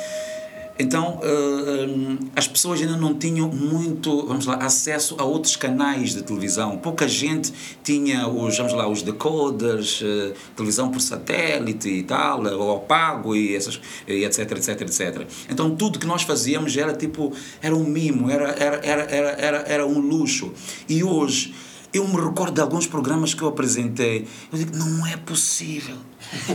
[0.79, 6.23] Então, uh, as pessoas ainda não tinham muito, vamos lá, acesso a outros canais de
[6.23, 6.79] televisão.
[6.79, 12.79] Pouca gente tinha os, vamos lá, os decoders, uh, televisão por satélite e tal, ou
[12.81, 15.27] pago e, essas, e etc, etc, etc.
[15.51, 19.59] Então, tudo que nós fazíamos era tipo, era um mimo, era, era, era, era, era,
[19.67, 20.53] era um luxo.
[20.89, 21.55] E hoje,
[21.93, 24.29] eu me recordo de alguns programas que eu apresentei.
[24.53, 25.97] Eu digo, não é possível.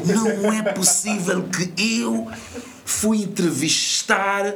[0.05, 2.27] Não é possível que eu
[2.85, 4.55] fui entrevistar uh,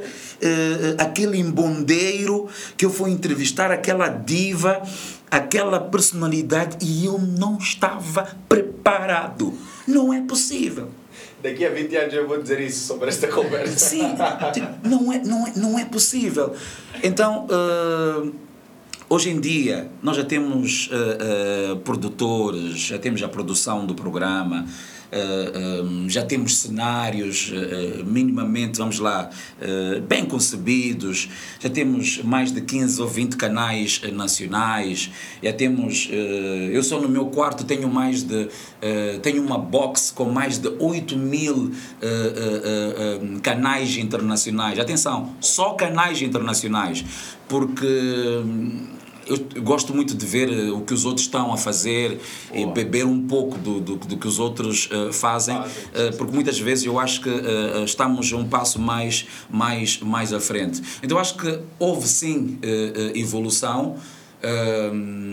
[0.98, 4.82] aquele embondeiro, que eu fui entrevistar aquela diva,
[5.30, 9.54] aquela personalidade e eu não estava preparado.
[9.88, 10.90] Não é possível.
[11.42, 13.78] Daqui a 20 anos eu vou dizer isso sobre esta conversa.
[13.78, 14.16] Sim,
[14.84, 16.56] não é, não é, não é possível.
[17.04, 17.48] Então.
[17.48, 18.48] Uh,
[19.10, 24.68] Hoje em dia, nós já temos uh, uh, produtores, já temos a produção do programa,
[26.08, 27.52] já temos cenários
[28.06, 29.30] minimamente, vamos lá,
[30.08, 35.10] bem concebidos, já temos mais de 15 ou 20 canais nacionais,
[35.42, 36.10] já temos,
[36.72, 38.50] eu só no meu quarto tenho mais de,
[39.22, 41.72] tenho uma box com mais de 8 mil
[43.42, 44.78] canais internacionais.
[44.80, 47.04] Atenção, só canais internacionais,
[47.48, 47.88] porque
[49.30, 52.20] eu gosto muito de ver eh, o que os outros estão a fazer
[52.54, 55.64] e beber um pouco do, do, do que os outros uh, fazem, uh,
[56.18, 60.82] porque muitas vezes eu acho que uh, estamos um passo mais, mais, mais à frente.
[61.04, 62.60] Então eu acho que houve sim
[63.14, 63.98] evolução,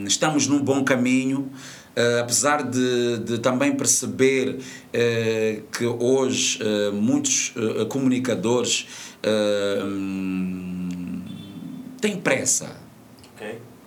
[0.06, 1.50] estamos num bom caminho.
[1.96, 7.54] Uh, apesar de, de, também perceber uh, que hoje uh, muitos
[7.88, 8.88] comunicadores
[12.00, 12.83] têm pressa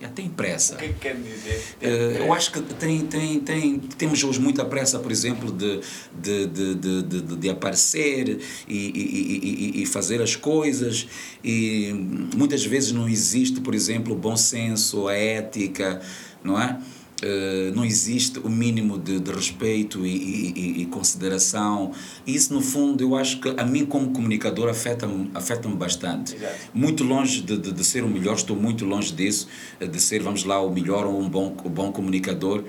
[0.06, 0.74] tem pressa.
[0.74, 1.76] O que, é que quer dizer?
[1.82, 5.80] Uh, eu acho que tem, tem, tem, temos hoje muita pressa, por exemplo, de,
[6.14, 11.08] de, de, de, de, de aparecer e, e, e, e, fazer as coisas.
[11.42, 11.92] E
[12.36, 16.00] muitas vezes não existe, por exemplo, o bom senso, a ética,
[16.44, 16.78] não é?
[17.20, 21.92] Uh, não existe o mínimo de, de respeito e, e, e, consideração.
[22.24, 26.36] Isso, no fundo, eu acho que a mim, como comunicador, afeta-me afeta bastante.
[26.36, 26.54] Exato.
[26.72, 29.48] Muito longe de, de, de, ser o melhor, estou muito longe disso,
[29.80, 32.62] eh, de ser, vamos lá, o melhor ou um bom, um bom comunicador.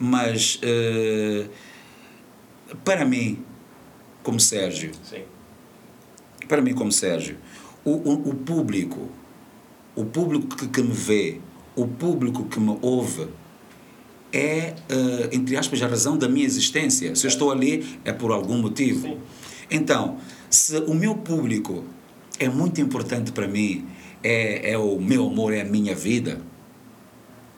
[0.00, 1.48] Mas, uh,
[2.84, 3.38] para mim,
[4.24, 5.22] como Sérgio, Sim.
[6.48, 7.36] para mim, como Sérgio,
[7.84, 9.08] o, o, o público,
[9.94, 11.40] o público que, que me vê,
[11.76, 13.28] o público que me ouve,
[14.32, 17.14] é, uh, entre aspas, a razão da minha existência.
[17.14, 19.08] Se eu estou ali, é por algum motivo.
[19.08, 19.18] Sim.
[19.70, 20.18] Então,
[20.48, 21.84] se o meu público
[22.38, 23.86] é muito importante para mim,
[24.22, 26.40] é, é o meu amor, é a minha vida,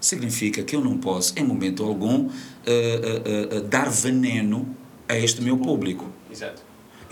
[0.00, 4.76] significa que eu não posso, em momento algum, uh, uh, dar veneno
[5.08, 6.10] a este meu público.
[6.30, 6.62] Exato.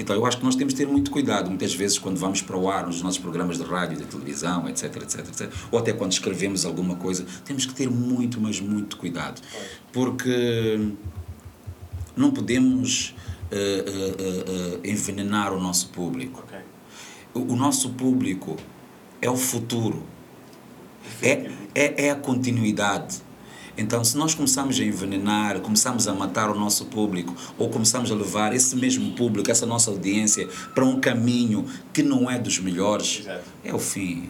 [0.02, 2.56] Então eu acho que nós temos de ter muito cuidado, muitas vezes, quando vamos para
[2.56, 6.12] o ar nos nossos programas de rádio, de televisão, etc, etc, etc, ou até quando
[6.12, 9.40] escrevemos alguma coisa, temos que ter muito, mas muito cuidado.
[9.92, 10.92] Porque
[12.16, 13.14] não podemos
[13.50, 16.42] uh, uh, uh, envenenar o nosso público.
[16.48, 16.60] Okay.
[17.34, 18.56] O, o, nosso público
[19.20, 20.02] é o futuro,
[21.22, 23.22] é, é, é a continuidade
[23.76, 28.14] então, se nós começamos a envenenar, começamos a matar o nosso público, ou começamos a
[28.14, 33.20] levar esse mesmo público, essa nossa audiência, para um caminho que não é dos melhores,
[33.20, 33.44] Exato.
[33.64, 34.28] é o fim.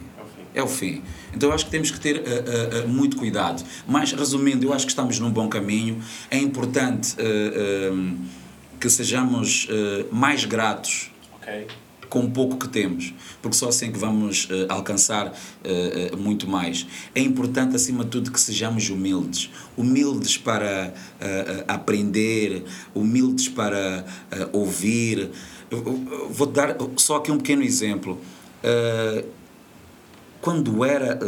[0.55, 1.01] É o fim.
[1.35, 3.63] Então eu acho que temos que ter uh, uh, uh, muito cuidado.
[3.87, 6.01] Mas, resumindo, eu acho que estamos num bom caminho.
[6.29, 7.15] É importante
[8.79, 9.67] que sejamos
[10.11, 11.09] mais gratos
[11.41, 11.67] okay
[12.13, 16.47] com o pouco que temos, porque só assim que vamos uh, alcançar uh, uh, muito
[16.47, 16.85] mais.
[17.15, 19.49] É importante, acima de tudo, que sejamos humildes.
[19.75, 20.93] Humildes para
[21.67, 24.05] aprender, humildes para
[24.51, 25.31] ouvir.
[26.29, 28.21] vou dar só aqui um pequeno exemplo.
[30.39, 31.19] quando era.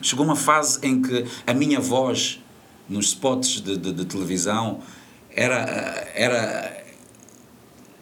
[0.00, 2.40] chegou uma fase em que a minha voz
[2.88, 4.80] nos spots de, de, de televisão
[5.36, 6.79] era, era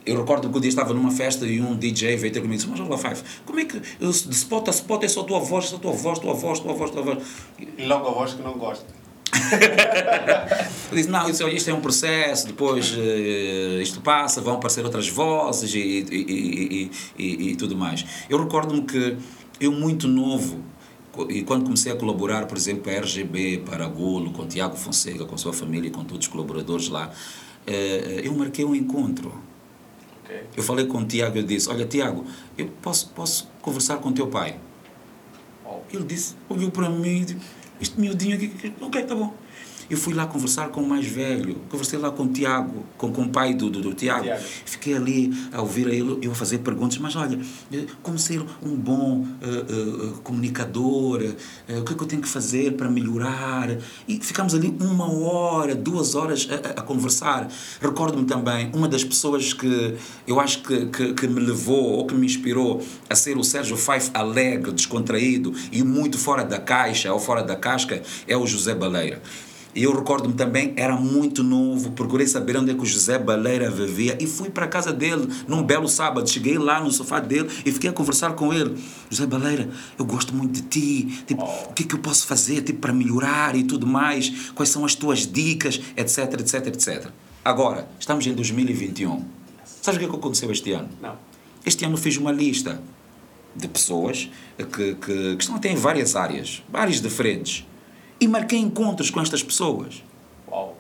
[0.09, 2.57] eu recordo que um dia estava numa festa e um DJ veio ter comigo e
[2.57, 5.67] disse: Mas olha Five, como é que de spot a spot é só tua voz,
[5.67, 7.19] só tua voz, tua voz, tua voz, tua voz?
[7.59, 8.87] E logo a voz que não gosta.
[10.91, 15.09] eu disse: Não, isso, isto é um processo, depois uh, isto passa, vão aparecer outras
[15.09, 18.05] vozes e, e, e, e, e tudo mais.
[18.29, 19.17] Eu recordo-me que
[19.61, 20.63] eu, muito novo,
[21.29, 24.77] e quando comecei a colaborar, por exemplo, para a RGB, para a Golo, com Tiago
[24.77, 27.11] Fonseca, com a sua família e com todos os colaboradores lá,
[27.67, 29.33] eh, eu marquei um encontro
[30.29, 30.43] Okay.
[30.55, 34.27] Eu falei com o Tiago e disse: Olha, Tiago, eu posso, posso conversar com teu
[34.27, 34.61] pai?
[35.65, 35.79] Oh.
[35.91, 37.39] Ele disse, olhou para mim e disse:
[37.81, 39.33] Este miudinho aqui, ok, tá bom.
[39.91, 43.23] Eu fui lá conversar com o mais velho, conversei lá com o Tiago, com, com
[43.23, 44.25] o pai do, do, do Tiago.
[44.25, 44.43] Tiago.
[44.67, 47.39] Fiquei ali a ouvir a ele, eu a fazer perguntas, mas olha,
[47.73, 51.23] eh, como ser um bom eh, eh, comunicador,
[51.69, 53.79] eh, o que é que eu tenho que fazer para melhorar?
[54.07, 57.49] E ficámos ali uma hora, duas horas a, a- a conversar.
[57.81, 59.95] Recordo-me também, uma das pessoas que
[60.27, 63.77] eu acho que, que, que me levou ou que me inspirou a ser o Sérgio
[63.77, 68.75] Fife alegre, descontraído e muito fora da caixa ou fora da casca é o José
[68.75, 69.23] Baleira.
[69.79, 73.71] E eu recordo-me também, era muito novo, procurei saber onde é que o José Baleira
[73.71, 76.29] vivia e fui para a casa dele num belo sábado.
[76.29, 78.77] Cheguei lá no sofá dele e fiquei a conversar com ele.
[79.09, 81.23] José Baleira, eu gosto muito de ti.
[81.29, 84.51] Tipo, o que é que eu posso fazer tipo, para melhorar e tudo mais?
[84.53, 87.11] Quais são as tuas dicas, etc, etc, etc.
[87.45, 89.25] Agora, estamos em 2021.
[89.81, 90.89] Sabes o que é que aconteceu este ano?
[91.01, 91.15] Não.
[91.65, 92.83] Este ano fiz uma lista
[93.55, 97.65] de pessoas que, que, que estão até em várias áreas, áreas diferentes.
[98.21, 100.03] E marquei encontros com estas pessoas.
[100.49, 100.77] Uau.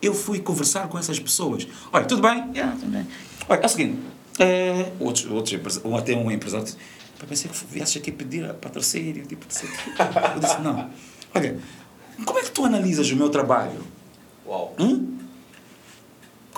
[0.00, 1.66] Eu fui conversar com essas pessoas.
[1.92, 2.50] Olha, tudo bem?
[2.54, 3.06] Yeah, tudo bem.
[3.48, 3.98] Olha, é o seguinte.
[4.38, 6.78] É, outros, outros ou até um empresário disse,
[7.18, 9.26] "Pá, pensei que viesses aqui pedir a patrocínio.
[9.26, 9.90] Tipo, não sei o quê."
[10.34, 10.90] eu disse, não.
[11.34, 11.58] Olha,
[12.24, 13.82] como é que tu analisas o meu trabalho?
[14.46, 14.74] Uau.
[14.78, 15.17] Hum?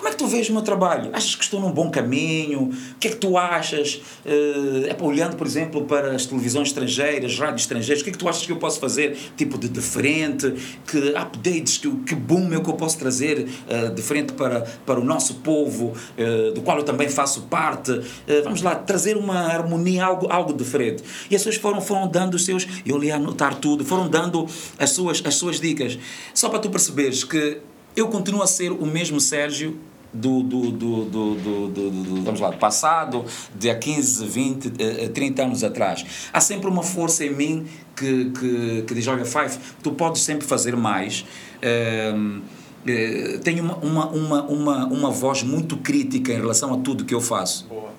[0.01, 1.11] Como é que tu vês o meu trabalho?
[1.13, 2.71] Achas que estou num bom caminho?
[2.71, 4.01] O que é que tu achas?
[4.25, 8.13] Eh, é para olhando, por exemplo, para as televisões estrangeiras, rádios estrangeiras, o que é
[8.15, 10.55] que tu achas que eu posso fazer tipo de diferente?
[10.87, 15.05] Que updates, que, que boom é que eu posso trazer eh, diferente para, para o
[15.05, 18.01] nosso povo, eh, do qual eu também faço parte?
[18.27, 21.05] Eh, vamos lá, trazer uma harmonia, algo, algo diferente.
[21.31, 24.47] E as pessoas foram, foram dando os seus, eu li a anotar tudo, foram dando
[24.79, 25.99] as suas, as suas dicas.
[26.33, 27.59] Só para tu perceberes que
[27.95, 32.41] eu continuo a ser o mesmo Sérgio do, do, do, do, do, do, do- vamos
[32.41, 36.05] lá, passado, de há 15, 20, eh, eh, 30 anos atrás.
[36.33, 40.47] Há sempre uma força em mim que, que, que diz, olha, Five, tu podes sempre
[40.47, 41.25] fazer mais.
[41.63, 42.41] Ehm,
[42.87, 47.15] eh, tenho uma, uma, uma, uma, uma voz muito crítica em relação a tudo que
[47.15, 47.67] eu faço.
[47.69, 47.91] Boa.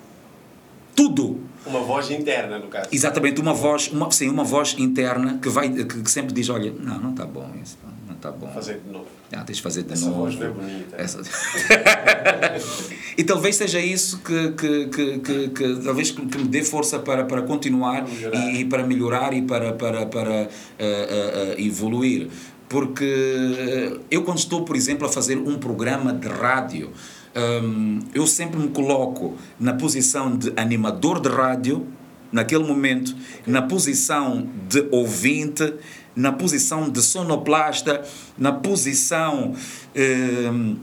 [0.94, 1.40] Tudo!
[1.64, 2.88] Uma voz interna, no caso.
[2.92, 6.72] Exatamente, uma voz, uma, sim, uma voz interna que, vai, que, que sempre diz, olha,
[6.78, 8.48] não, não está bom isso, não está bom.
[8.52, 9.06] Fazer de novo.
[9.32, 10.22] Ah, tens de fazer de Essa novo.
[10.22, 10.96] voz não é bonita.
[10.96, 11.22] Essa-
[13.16, 17.24] e talvez seja isso que, que, que, que, que talvez que me dê força para,
[17.24, 20.48] para continuar Para e, e para melhorar e para, para, para eh,
[20.78, 22.28] eh, eh, evoluir.
[22.68, 26.90] Porque eu, quando estou, por exemplo, a fazer um programa de rádio,
[27.36, 31.86] hum, eu sempre me coloco na posição de animador de rádio,
[32.30, 33.14] naquele momento,
[33.46, 35.74] na posição de ouvinte,
[36.14, 38.02] na posição de sonoplasta,
[38.38, 39.54] na posição.
[39.96, 40.76] hum,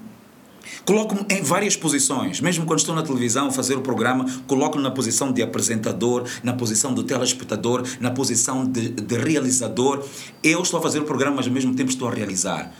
[0.85, 4.89] Coloco-me em várias posições, mesmo quando estou na televisão a fazer o programa, coloco-me na
[4.89, 10.03] posição de apresentador, na posição do telespectador, na posição de, de realizador.
[10.43, 12.73] Eu estou a fazer o programa, mas ao mesmo tempo estou a realizar.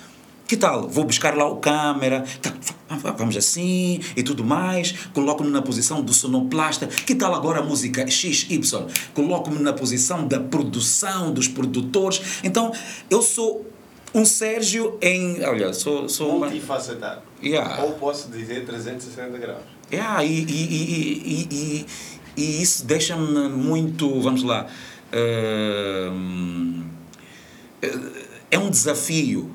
[0.50, 0.90] Que tal?
[0.90, 2.52] Vou buscar lá o câmera, tá,
[2.98, 4.94] va- vamos assim e tudo mais.
[5.14, 6.88] Coloco-me na posição do sonoplasta.
[6.88, 8.60] Que tal agora a música XY?
[9.14, 12.40] Coloco-me na posição da produção, dos produtores.
[12.44, 12.72] Então,
[13.12, 13.64] eu sou
[14.12, 15.40] um Sérgio em.
[15.46, 16.10] Olha, sou.
[16.10, 17.22] sou Multifacetado.
[17.44, 17.84] Yeah.
[17.84, 19.62] Ou posso dizer 360 graus.
[19.94, 21.86] Yeah, e, e, e,
[22.36, 24.66] e, isso deixa-me muito, vamos lá,
[26.12, 26.84] hum,
[28.52, 29.52] é um desafio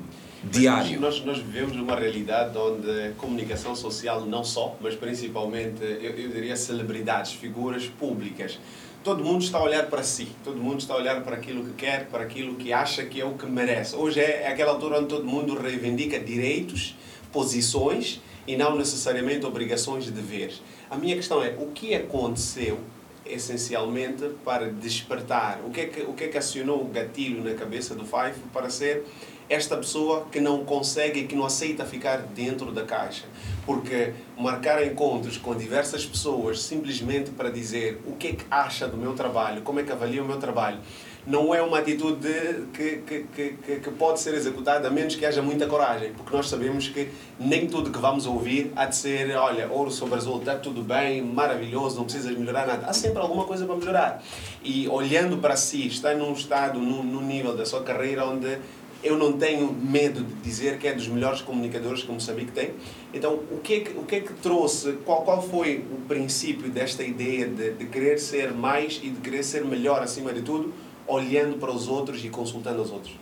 [0.51, 0.99] diário.
[0.99, 6.55] Nós, nós vivemos numa realidade onde comunicação social, não só, mas principalmente, eu, eu diria,
[6.55, 8.59] celebridades, figuras públicas.
[9.03, 11.73] Todo mundo está a olhar para si, todo mundo está a olhar para aquilo que
[11.73, 13.95] quer, para aquilo que acha que é o que merece.
[13.95, 16.95] Hoje é aquela altura onde todo mundo reivindica direitos,
[17.31, 20.61] posições e não necessariamente obrigações e deveres.
[20.89, 22.79] A minha questão é, o que aconteceu
[23.25, 25.59] essencialmente para despertar?
[25.65, 28.39] O que é que, o que, é que acionou o gatilho na cabeça do Fife
[28.53, 29.03] para ser
[29.49, 33.25] esta pessoa que não consegue e que não aceita ficar dentro da caixa?
[33.65, 38.97] Porque marcar encontros com diversas pessoas simplesmente para dizer o que é que acha do
[38.97, 40.77] meu trabalho, como é que avalia o meu trabalho,
[41.25, 42.27] não é uma atitude
[42.71, 46.47] que, que, que, que- pode ser executada a menos que haja muita coragem, porque nós
[46.47, 50.53] sabemos que nem tudo que vamos ouvir há de ser, olha, ouro sobre azul, está
[50.55, 52.85] tudo bem, maravilhoso, não precisas melhorar nada.
[52.85, 54.23] Há sempre alguma coisa para melhorar.
[54.63, 58.59] E olhando para si, está num estado, num, num nível da sua carreira onde
[59.05, 62.71] eu não tenho medo de dizer que é dos melhores comunicadores que Moçambique tem.
[63.13, 66.69] Então, o que é que, o que, é que trouxe, qual, qual foi o princípio
[66.69, 70.73] desta ideia de, de querer ser mais e de querer ser melhor acima de tudo,
[71.07, 73.13] olhando para os outros e consultando os outros?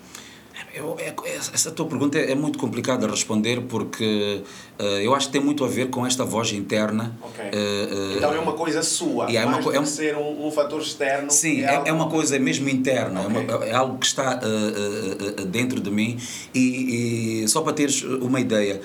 [0.73, 4.43] Eu, é, essa tua pergunta é, é muito complicada a responder porque
[4.79, 7.17] uh, eu acho que tem muito a ver com esta voz interna.
[7.23, 7.45] Okay.
[7.45, 10.81] Uh, então é uma coisa sua, é mais uma, é um, ser um, um, fator
[10.81, 11.31] externo.
[11.31, 11.89] Sim, é, algo...
[11.89, 13.35] é, uma coisa mesmo interna, okay.
[13.35, 16.19] é, uma, é, algo que está uh, dentro de mim.
[16.53, 18.81] E, e, só para teres uma ideia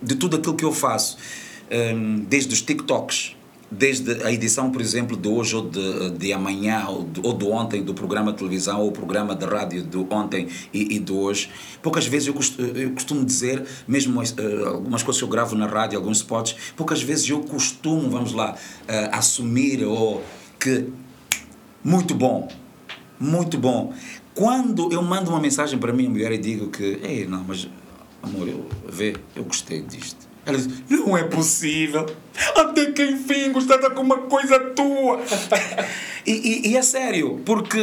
[0.00, 1.18] de tudo aquilo que eu faço,
[2.28, 3.37] desde os TikToks
[3.70, 7.44] desde a edição, por exemplo, de hoje ou de, de amanhã ou de, ou de
[7.44, 11.50] ontem do programa de televisão ou programa de rádio de ontem e, e de hoje,
[11.82, 15.66] poucas vezes eu costumo, eu costumo dizer, mesmo uh, algumas coisas que eu gravo na
[15.66, 20.24] rádio, alguns spots, poucas vezes eu costumo, vamos lá, uh, assumir ou
[20.58, 20.86] que
[21.84, 22.48] muito bom,
[23.20, 23.92] muito bom.
[24.34, 27.68] Quando eu mando uma mensagem para minha mulher e digo que, ei, não, mas
[28.22, 32.06] amor, eu, vê, eu gostei disto ela diz: Não é possível.
[32.54, 35.20] Até que enfim gostaste com uma coisa tua.
[36.24, 37.78] e, e, e, é sério, porque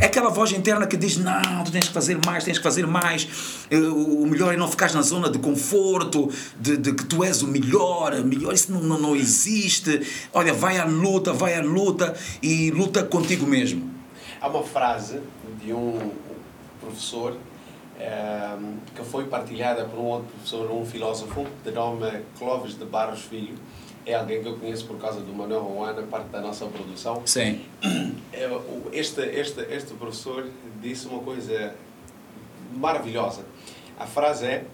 [0.00, 2.86] é aquela voz interna que diz: Não, tu tens que fazer mais, tens que fazer
[2.86, 3.28] mais.
[3.70, 7.42] Eh, o melhor é não ficar na zona de conforto, de, de que tu és
[7.42, 8.14] o melhor.
[8.24, 10.00] melhor isso não, não, não existe.
[10.32, 13.90] Olha, vai à luta, vai à luta e luta contigo mesmo.
[14.40, 15.20] Há uma frase
[15.62, 16.10] de um
[16.80, 17.36] professor
[18.02, 23.22] Ehm, que foi partilhada por um outro professor, um filósofo, de nome Clóvis de Barros
[23.22, 23.54] Filho.
[24.04, 27.22] É alguém que eu conheço por causa do Manuel Ruana, parte da nossa produção.
[27.24, 27.60] Sim.
[28.34, 28.48] É,
[28.92, 30.48] este, este, este professor
[30.80, 31.74] disse uma coisa
[32.74, 33.44] maravilhosa.
[34.00, 34.64] A frase é: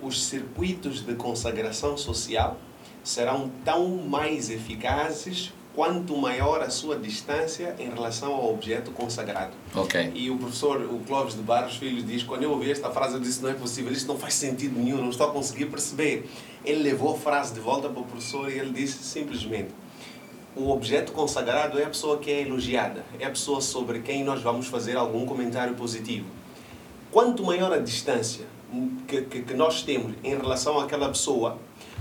[0.00, 2.56] os circuitos de consagração social
[3.02, 9.52] serão tão mais eficazes quanto maior a sua distância em relação ao objeto consagrado.
[9.72, 10.10] Okay.
[10.12, 13.20] E o professor, o Clóvis de Barros Filho, diz: quando eu ouvi esta frase, eu
[13.20, 16.28] disse: não é possível, isto não faz sentido nenhum, não estou a conseguir perceber.
[16.64, 19.68] Ele levou a frase de volta para o professor e ele disse simplesmente:
[20.56, 24.42] o objeto consagrado é a pessoa que é elogiada, é a pessoa sobre quem nós
[24.42, 26.26] vamos fazer algum comentário positivo.
[27.12, 28.46] Quanto maior a distância
[29.06, 31.56] que, que, que nós temos em relação àquela pessoa,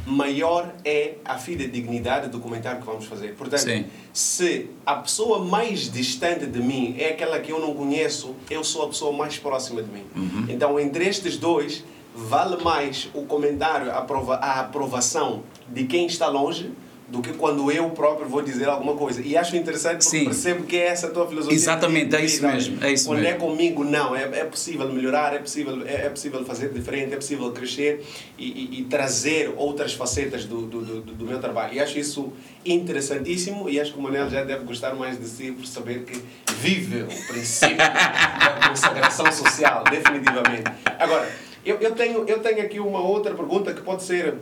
[0.07, 3.35] maior é a fidedignidade do comentário que vamos fazer.
[3.35, 3.85] Portanto, Sim.
[4.13, 8.85] se a pessoa mais distante de mim é aquela que eu não conheço, eu sou
[8.85, 10.05] a pessoa mais próxima de mim.
[10.15, 10.45] Uhum.
[10.47, 11.83] Então, entre estes dois,
[12.15, 16.71] vale mais o comentário, a, a aprovação de quem está longe
[17.07, 19.21] do que quando eu próprio vou dizer alguma coisa.
[19.21, 20.25] E acho interessante porque Sim.
[20.25, 21.55] percebo que é essa a tua filosofia.
[21.55, 22.83] Exatamente, é isso mesmo.
[22.83, 23.35] É isso quando mesmo.
[23.35, 24.13] é comigo, não.
[24.13, 28.05] É, é possível melhorar, é possível, é, é possível fazer diferente, é possível crescer
[28.37, 31.75] e, e, e trazer outras facetas do, do, do, do, meu trabalho.
[31.75, 32.33] E acho isso
[32.65, 36.21] interessantíssimo e acho que o Manel já deve gostar mais de si por saber que
[36.57, 40.69] vive o princípio da consagração social, definitivamente.
[40.99, 41.31] Agora,
[41.65, 44.35] eu, eu, tenho, eu tenho aqui uma outra pergunta que pode ser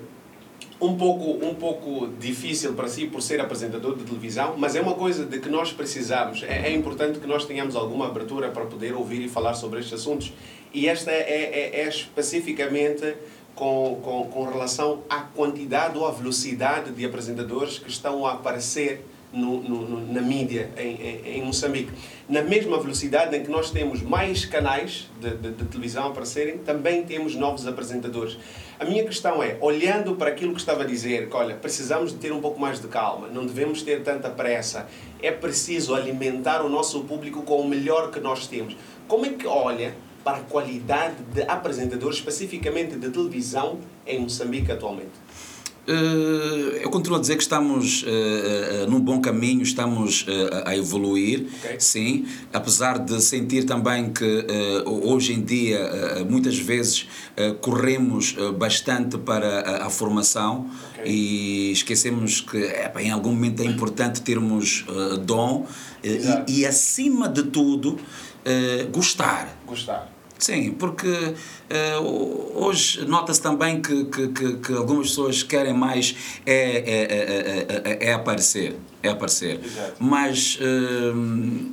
[0.80, 4.94] um pouco, um pouco difícil para si por ser apresentador de televisão, mas é uma
[4.94, 6.44] coisa de que nós precisamos.
[6.44, 9.94] É, é importante que nós tenhamos alguma abertura para poder ouvir e falar sobre estes
[9.94, 10.34] assuntos.
[10.74, 13.16] E esta é, é, é especificamente
[13.56, 19.06] com, com, com relação à quantidade ou à velocidade de apresentadores que estão a aparecer
[19.32, 21.92] no, no, na mídia em, em, em, Moçambique.
[22.28, 26.58] Na mesma velocidade em que nós temos mais canais de, de, de televisão a aparecerem,
[26.60, 28.38] também temos novos apresentadores.
[28.78, 32.18] A minha questão é, olhando para aquilo que estava a dizer, que olha, precisamos de
[32.18, 34.86] ter um pouco mais de calma, não devemos ter tanta pressa,
[35.22, 38.76] é preciso alimentar o nosso público com o melhor que nós temos.
[39.08, 39.96] Como é que olha
[40.26, 45.25] para a qualidade de apresentadores, especificamente de televisão, em Moçambique atualmente?
[45.88, 50.26] Uh, eu continuo a dizer que estamos uh, uh, num bom caminho, estamos
[50.66, 51.80] a evoluir, okay.
[51.80, 54.46] sim, apesar de sentir também que
[54.86, 57.08] hoje em dia muitas vezes
[57.62, 61.12] corremos bastante para a, a formação okay.
[61.12, 62.58] e esquecemos que
[63.00, 64.86] em algum momento é importante termos
[65.24, 65.68] dom
[66.04, 67.98] e, e, acima de tudo,
[68.92, 69.58] gostar.
[69.66, 70.15] Gostar.
[70.38, 76.16] Sim, porque uh, hoje nota-se também que, que, que, algumas pessoas querem mais
[76.46, 78.76] é, é, é, é, aparecer.
[79.02, 79.62] É aparecer.
[79.64, 79.96] Exato.
[80.00, 81.72] Mas uh,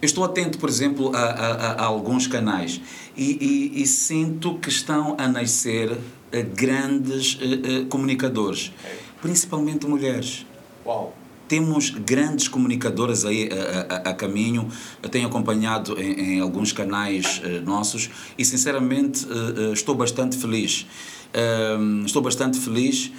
[0.00, 2.80] eu estou atento, por exemplo, a, a, a alguns canais
[3.16, 5.96] e, e, e, sinto que estão a nascer
[6.54, 8.98] grandes uh, comunicadores, okay.
[9.20, 10.46] principalmente mulheres.
[10.84, 11.14] Uau!
[11.54, 14.68] Temos grandes comunicadoras aí a, a, a caminho.
[15.00, 19.24] Eu tenho acompanhado em, em alguns canais nossos e, sinceramente,
[19.72, 20.84] estou bastante feliz.
[21.32, 23.12] Ehm, estou bastante feliz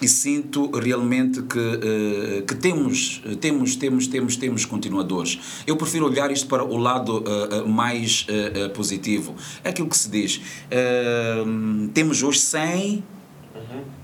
[0.00, 5.38] e sinto realmente que, que temos, temos, temos, temos, temos continuadores.
[5.66, 7.22] Eu prefiro olhar isto para o lado
[7.66, 8.26] mais
[8.72, 9.34] positivo.
[9.62, 10.40] É aquilo que se diz.
[10.70, 13.04] Ehm, temos hoje 100.
[13.54, 14.03] Uhum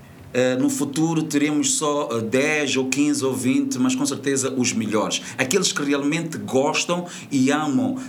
[0.59, 5.21] no futuro teremos só uh, 10 ou 15 ou 20, mas com certeza os melhores.
[5.37, 7.99] Aqueles que realmente gostam e amam uh,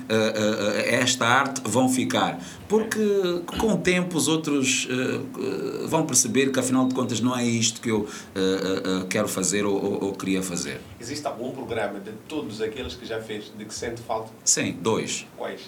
[0.86, 2.40] esta arte vão ficar.
[2.68, 4.88] Porque com o tempo os outros
[5.86, 8.08] vão perceber que afinal de contas não é isto que eu
[9.10, 10.80] quero fazer ou, queria fazer.
[10.98, 14.30] Existe algum programa de todos aqueles que já fez de que sente falta?
[14.42, 15.26] Sim, dois.
[15.36, 15.60] Quais?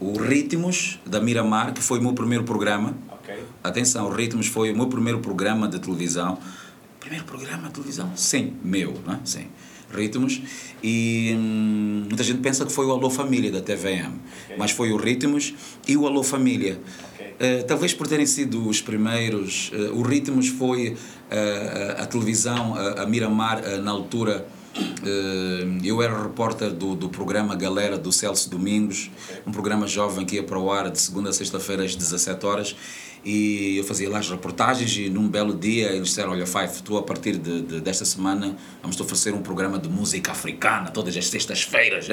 [0.00, 2.94] o Ritmos da Miramar, que foi o meu primeiro programa
[3.28, 3.44] Okay.
[3.62, 6.38] Atenção, Ritmos foi o meu primeiro programa de televisão.
[6.98, 8.10] Primeiro programa de televisão?
[8.16, 9.20] Sim, meu, não é?
[9.22, 9.46] Sim.
[9.90, 10.40] Ritmos.
[10.82, 14.14] E hum, muita gente pensa que foi o Alô Família da TVM,
[14.44, 14.56] okay.
[14.56, 15.54] mas foi o Ritmos
[15.86, 16.80] e o Alô Família.
[17.14, 17.60] Okay.
[17.60, 23.04] Uh, talvez por terem sido os primeiros, uh, o Ritmos foi uh, a televisão, a
[23.06, 24.46] Miramar, na altura.
[25.82, 29.10] eu era repórter do, do programa Galera do Celso Domingos,
[29.46, 32.76] um programa jovem que ia para o ar de segunda a sexta-feira às 17 horas
[33.28, 36.96] e eu fazia lá as reportagens e num belo dia eles disseram, olha Five, tu
[36.96, 41.14] a partir de, de desta semana vamos te oferecer um programa de música africana todas
[41.14, 42.08] as sextas-feiras,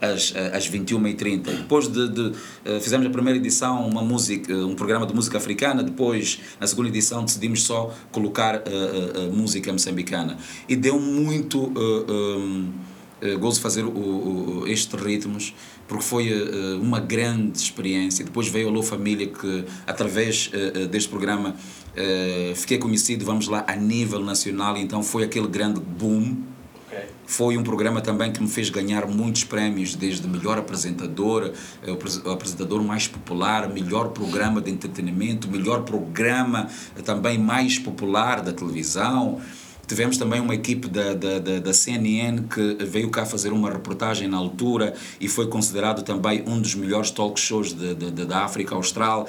[0.00, 1.42] às, às 21h30.
[1.42, 2.32] Depois de, de,
[2.64, 6.88] eh, fizemos a primeira edição, uma música, um programa de música africana, depois na segunda
[6.88, 10.38] edição decidimos só colocar uh, uh, música moçambicana.
[10.68, 12.72] E deu muito uh, um,
[13.38, 15.54] gozo fazer o, o, estes ritmos
[15.88, 18.24] porque foi uh, uma grande experiência.
[18.24, 21.56] Depois veio a Alô Família, que através uh, deste programa
[22.54, 26.36] fiquei conhecido, vamos lá, a nível nacional, então foi aquele grande boom.
[26.86, 27.06] Okay.
[27.26, 31.52] Foi um programa também que me fez ganhar muitos prémios, desde melhor apresentador,
[32.24, 36.68] o apresentador mais popular, melhor programa de entretenimento, melhor programa
[37.04, 39.40] também mais popular da televisão.
[39.88, 44.28] Tivemos também uma equipe da, da, da, da, CNN que veio cá fazer uma reportagem
[44.28, 49.26] na altura e foi considerado também um dos melhores talk shows da África Austral.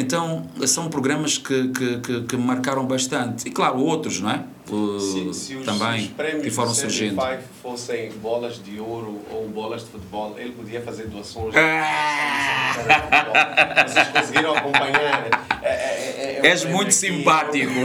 [0.00, 3.46] Então, são programas que, que, que, que, marcaram bastante.
[3.46, 4.44] E claro, outros, não é?
[4.66, 7.20] Se, se os, também, os prémios que foram surgindo.
[7.60, 11.54] fossem bolas de ouro ou bolas de futebol, ele podia fazer doações.
[11.56, 12.72] Ah!
[13.86, 15.28] Vocês conseguiram acompanhar.
[15.62, 17.72] É, é, é, És muito simpático.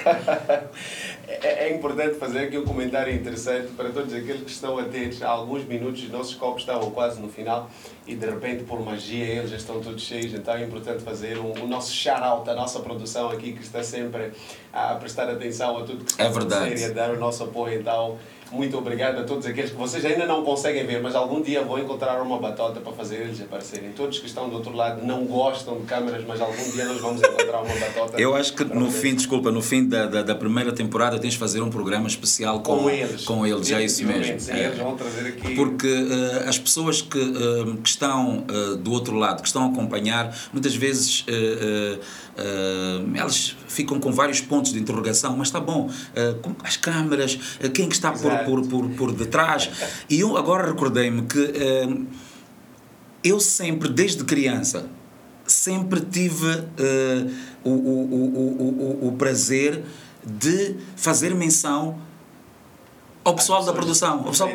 [1.42, 5.16] é, é, importante fazer aqui um comentário interessante para todos aqueles que estão a ter
[5.22, 7.70] há alguns minutos, os nossos copos estavam quase no final
[8.06, 10.34] e de repente, por magia, eles já estão todos cheios.
[10.34, 14.32] Então é importante fazer um, o nosso shout-out, a nossa produção aqui que está sempre
[14.72, 16.80] a prestar atenção a tudo que está é verdade.
[16.80, 17.78] e a dar o nosso apoio.
[17.78, 18.18] Então,
[18.52, 21.78] muito obrigado a todos aqueles que vocês ainda não conseguem ver, mas algum dia vão
[21.78, 23.92] encontrar uma batota para fazer eles aparecerem.
[23.92, 27.22] Todos que estão do outro lado não gostam de câmeras, mas algum dia nós vamos
[27.22, 28.20] encontrar uma batota.
[28.20, 31.38] Eu acho que no fim, desculpa, no fim da, da, da, primeira temporada tens de
[31.38, 33.24] fazer um programa especial com, com eles.
[33.24, 34.40] Com eles, é isso mesmo.
[34.40, 34.64] Sim, é.
[34.66, 35.54] Eles vão trazer aqui.
[35.54, 39.68] Porque uh, as pessoas que, uh, que estão uh, do outro lado, que estão a
[39.68, 41.24] acompanhar, muitas vezes
[42.40, 47.70] Uh, elas ficam com vários pontos de interrogação, mas está bom, uh, as câmaras, uh,
[47.70, 49.70] quem que está por, por, por, por detrás.
[50.08, 52.08] E eu agora recordei-me que
[53.22, 54.88] eu sempre, desde criança,
[55.46, 56.64] sempre tive
[57.62, 59.82] o, o, o, o, o prazer
[60.24, 61.98] de fazer menção
[63.24, 64.18] ao pessoal da produção.
[64.18, 64.50] Ao pessoal,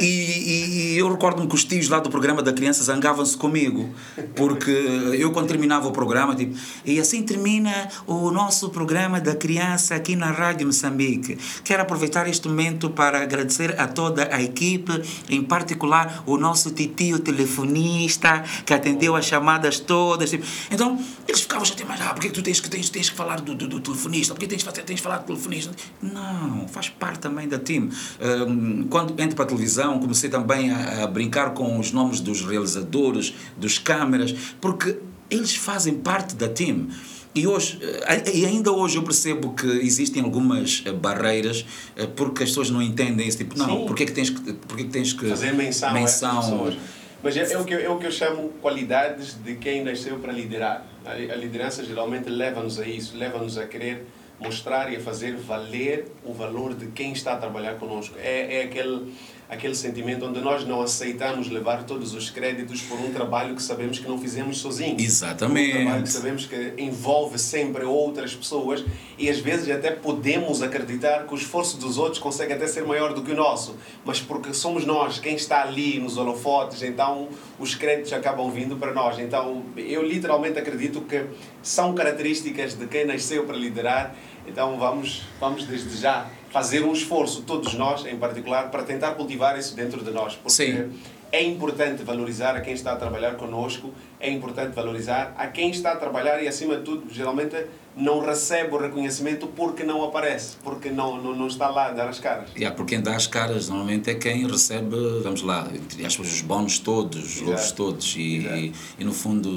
[0.00, 3.90] e, e, e eu recordo-me que os tios lá do programa da criança zangavam-se comigo,
[4.34, 9.94] porque eu, quando terminava o programa, tipo, e assim termina o nosso programa da criança
[9.94, 11.38] aqui na Rádio Moçambique.
[11.64, 14.92] Quero aproveitar este momento para agradecer a toda a equipe,
[15.28, 20.30] em particular o nosso titio telefonista, que atendeu as chamadas todas.
[20.30, 20.44] Tipo.
[20.70, 23.54] Então, eles ficavam já mas ah, porque tu tens que, tens, tens que falar do,
[23.54, 24.34] do, do telefonista?
[24.34, 25.72] Porque tens, tens que falar do telefonista?
[26.00, 27.90] Não, faz parte também da time.
[28.20, 33.34] Um, quando entro para televisão, comecei também a, a brincar com os nomes dos realizadores,
[33.56, 34.98] dos câmeras, porque
[35.30, 36.88] eles fazem parte da team.
[37.34, 41.64] E, hoje, eh, e ainda hoje eu percebo que existem algumas eh, barreiras
[41.96, 43.56] eh, porque as pessoas não entendem esse tipo.
[43.56, 46.76] Não, porque é que tens que, porque é que, tens que fazer menção, menção
[47.22, 50.30] Mas é, é, o que, é o que eu chamo qualidades de quem nasceu para
[50.30, 50.86] liderar.
[51.06, 54.06] A, a liderança geralmente leva-nos a isso, leva-nos a querer
[54.38, 58.14] mostrar e a fazer valer o valor de quem está a trabalhar conosco.
[58.18, 59.14] É, é aquele
[59.52, 63.98] aquele sentimento onde nós não aceitamos levar todos os créditos por um trabalho que sabemos
[63.98, 65.02] que não fizemos sozinhos.
[65.02, 65.76] Exatamente.
[65.76, 68.82] Um trabalho que sabemos que envolve sempre outras pessoas
[69.18, 73.12] e às vezes até podemos acreditar que o esforço dos outros consegue até ser maior
[73.12, 73.76] do que o nosso,
[74.06, 77.28] mas porque somos nós quem está ali nos holofotes, então
[77.58, 79.18] os créditos acabam vindo para nós.
[79.18, 81.26] Então eu literalmente acredito que
[81.62, 84.16] são características de quem nasceu para liderar.
[84.46, 89.58] Então vamos, vamos desde já fazer um esforço, todos nós em particular, para tentar cultivar
[89.58, 90.34] isso dentro de nós.
[90.34, 90.90] Porque Sim.
[91.32, 95.92] É importante valorizar a quem está a trabalhar conosco, é importante valorizar a quem está
[95.92, 97.56] a trabalhar e, acima de tudo, geralmente
[97.96, 102.08] não recebe o reconhecimento porque não aparece, porque não, não, não está lá a dar
[102.08, 102.50] as caras.
[102.54, 106.40] Yeah, porque quem dá as caras normalmente é quem recebe, vamos lá, entre aspas, os
[106.42, 109.50] bónus todos, os louros todos, e, e, e, no fundo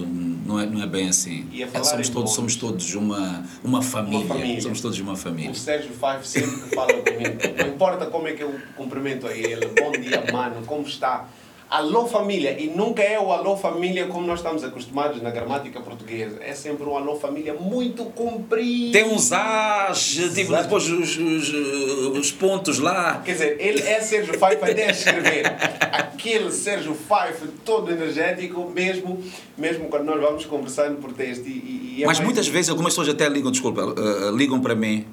[0.46, 1.46] não é, não é bem assim.
[1.54, 4.28] É, somos, todos, somos todos uma, uma, família.
[4.28, 4.62] família.
[4.62, 5.52] somos todos uma família.
[5.52, 7.38] O Sérgio Five sempre fala comigo.
[7.58, 9.68] Não importa como é que eu cumprimento a ele.
[9.80, 10.66] Bom dia, mano.
[10.66, 11.28] Como está?
[11.70, 12.56] Alô, família.
[12.60, 16.38] E nunca é o alô, família, como nós estamos acostumados na gramática portuguesa.
[16.42, 18.92] É sempre um alô, família muito comprido.
[18.92, 20.22] Tem uns as, tipo,
[20.54, 20.64] Exato.
[20.64, 21.54] depois os, os,
[22.18, 23.22] os pontos lá.
[23.26, 25.46] Quer dizer, ele é Sérgio Five até escrever.
[25.92, 29.22] Aquele Sérgio Five todo energético, mesmo,
[29.58, 31.48] mesmo quando nós vamos conversando por texto.
[31.48, 34.76] E, e- é Mas mais- muitas vezes algumas pessoas até ligam, desculpa, eh, ligam para
[34.76, 35.06] mim.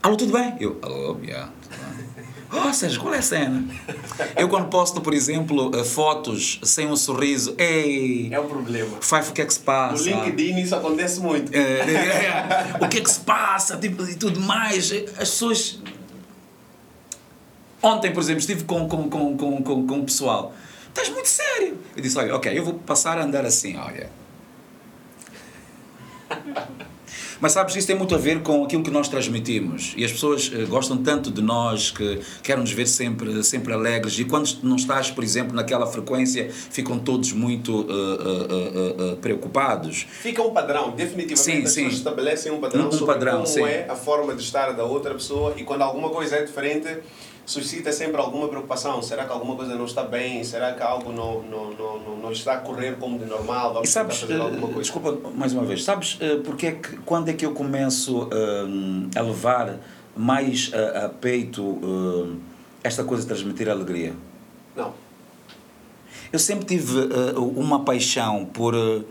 [0.00, 0.54] Alô, tudo bem?
[0.60, 1.50] Eu, alô, yeah,
[2.74, 3.64] Sérgio, qual é a cena?
[4.36, 8.98] Eu quando posto, por exemplo, eh, fotos sem um sorriso, ei, É um problema.
[9.00, 10.02] Five, o que é que se No passa?
[10.02, 11.54] LinkedIn isso acontece muito.
[11.54, 12.84] É, é, é.
[12.84, 14.90] o que é que se passa tipo, e tudo mais.
[14.92, 15.78] As pessoas.
[17.82, 20.52] Ontem, por exemplo, estive com, com, com, com, com, com o pessoal.
[20.88, 21.78] Estás muito sério.
[21.96, 24.10] Eu disse: Olha, ok, eu vou passar a andar assim, olha.
[27.40, 29.94] Mas sabes, isso tem muito a ver com aquilo que nós transmitimos.
[29.96, 34.18] E as pessoas eh, gostam tanto de nós que querem nos ver sempre, sempre alegres.
[34.18, 40.06] E quando não estás, por exemplo, naquela frequência, ficam todos muito eh, eh, eh, preocupados.
[40.22, 41.84] Fica um padrão, definitivamente Sim, as sim.
[41.84, 43.62] pessoas estabelecem um padrão um sobre padrão, como sim.
[43.62, 46.88] é a forma de estar da outra pessoa e quando alguma coisa é diferente
[47.46, 49.02] suscita sempre alguma preocupação.
[49.02, 50.42] Será que alguma coisa não está bem?
[50.44, 53.74] Será que algo não, não, não, não, está a correr como de normal?
[53.74, 54.80] Vamos E sabes, fazer alguma eh, coisa.
[54.80, 59.18] desculpa mais uma vez, sabes eh, porque é que, quando é que eu começo eh,
[59.18, 59.78] a levar
[60.16, 62.36] mais a, a peito eh,
[62.82, 64.14] esta coisa de transmitir alegria?
[64.76, 64.92] Não.
[66.32, 69.02] Eu sempre tive eh, uma paixão por eh,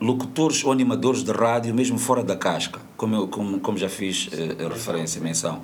[0.00, 4.28] locutores ou animadores de rádio, mesmo fora da casca, como, eu, como, como já fiz
[4.32, 5.62] eh, referência, menção.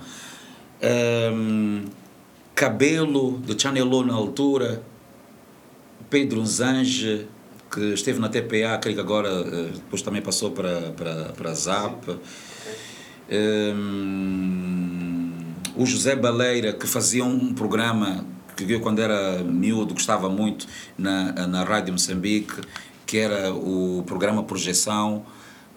[0.80, 1.84] Ehm,
[2.54, 4.82] Cabelo, de Chanelou na altura,
[6.08, 7.26] Pedro Zange,
[7.70, 11.54] que esteve na TPA, creio que agora eh, depois também passou para, para, para a
[11.54, 12.18] ZAP.
[13.28, 14.56] Ehm,
[15.76, 18.24] o José Baleira, que fazia um programa
[18.56, 20.66] que eu, quando era miúdo, gostava muito
[20.96, 22.54] na, na Rádio Moçambique,
[23.04, 25.26] que era o programa Projeção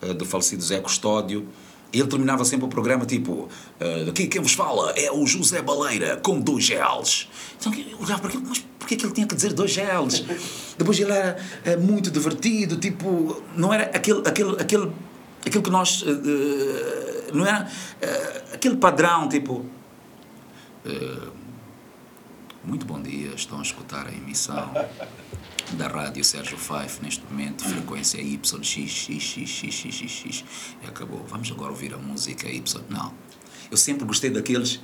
[0.02, 1.46] eh, do falecido Zé Custódio.
[1.92, 3.50] Ele terminava sempre o programa tipo:
[4.10, 7.28] Aqui quem vos fala é o José Baleira, com dois gels.
[7.60, 10.24] Então eu olhava para aquilo, mas porquê que ele tinha que dizer dois gels?
[10.78, 14.92] Depois ele era eh, muito divertido, tipo, não era aquele, aquele, aquele,
[15.46, 16.04] aquilo que nós.
[16.08, 17.68] eh, não era
[18.02, 19.66] eh, aquele padrão, tipo.
[20.86, 21.28] eh,
[22.64, 24.70] muito bom dia, estão a escutar a emissão
[25.74, 30.44] da Rádio Sérgio Five, neste momento, frequência YXXXXXX.
[30.84, 31.26] E acabou.
[31.30, 32.82] Vamos agora ouvir a música Y.
[32.90, 33.14] Não.
[33.70, 34.80] Eu sempre gostei daqueles.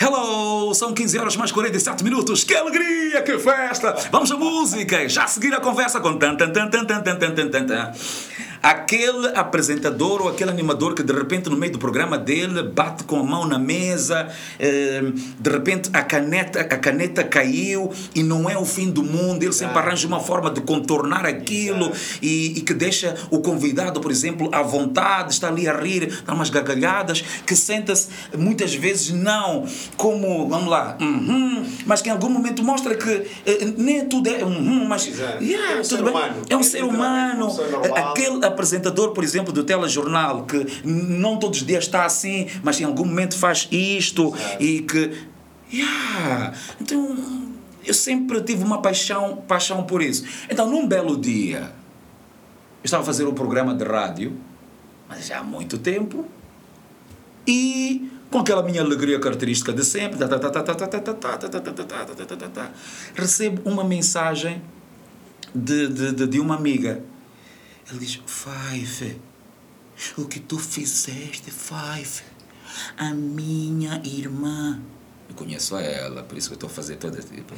[0.00, 0.72] Hello!
[0.74, 2.44] São 15 horas mais 47 minutos.
[2.44, 3.96] Que alegria, que festa!
[4.12, 5.08] Vamos à música!
[5.08, 7.92] Já seguir a conversa com tan tan tan tan tan tan tan tan tan.
[8.62, 13.20] Aquele apresentador ou aquele animador que de repente no meio do programa dele bate com
[13.20, 14.28] a mão na mesa,
[14.58, 15.02] eh,
[15.38, 19.52] de repente a caneta, a caneta caiu e não é o fim do mundo, ele
[19.52, 24.48] sempre arranja uma forma de contornar aquilo e, e que deixa o convidado, por exemplo,
[24.52, 30.48] à vontade, está ali a rir, dá umas gargalhadas, que senta-se muitas vezes não como,
[30.48, 33.10] vamos lá, uhum, mas que em algum momento mostra que
[33.46, 35.06] eh, nem tudo é uhum, mas
[35.40, 36.10] yeah, É um tudo ser bem.
[36.12, 36.34] humano.
[36.48, 38.10] é um É ser literalmente humano, normal.
[38.10, 42.84] aquele apresentador, por exemplo, do telejornal, que não todos os dias está assim, mas em
[42.84, 45.28] algum momento faz isto e que.
[45.72, 46.54] Yeah.
[46.80, 47.16] Então,
[47.84, 50.24] eu sempre tive uma paixão, paixão por isso.
[50.50, 51.72] Então, num belo dia,
[52.80, 54.36] eu estava a fazer um programa de rádio,
[55.08, 56.26] mas já há muito tempo,
[57.46, 60.18] e com aquela minha alegria característica de sempre,
[63.14, 64.62] recebo uma mensagem
[65.54, 67.02] de, de, de, de uma amiga
[67.90, 69.18] ele diz: Five,
[70.16, 72.22] o que tu fizeste, Five,
[72.96, 74.80] a minha irmã.
[75.28, 77.54] Eu conheço ela, por isso que eu estou a fazer toda tipo.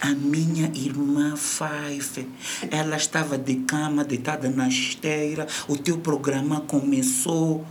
[0.00, 2.28] A minha irmã Five,
[2.70, 7.66] ela estava de cama, deitada na esteira, o teu programa começou.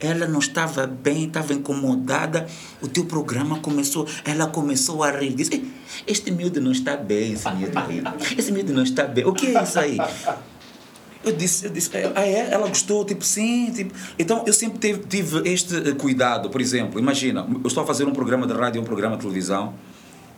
[0.00, 2.48] Ela não estava bem, estava incomodada.
[2.80, 5.34] O teu programa começou, ela começou a rir.
[5.34, 5.72] Disse: "Ei,
[6.06, 7.72] Este miúdo não está bem, esse miúdo.
[8.36, 9.24] Esse miúdo não está bem.
[9.24, 9.98] O que é isso aí?
[11.24, 12.52] Eu disse, eu disse, ah, é?
[12.52, 13.94] Ela gostou, tipo, sim, tipo.
[14.18, 18.04] Então eu sempre tive, tive este eh, cuidado, por exemplo, imagina, eu estou a fazer
[18.04, 19.74] um programa de rádio, um programa de televisão,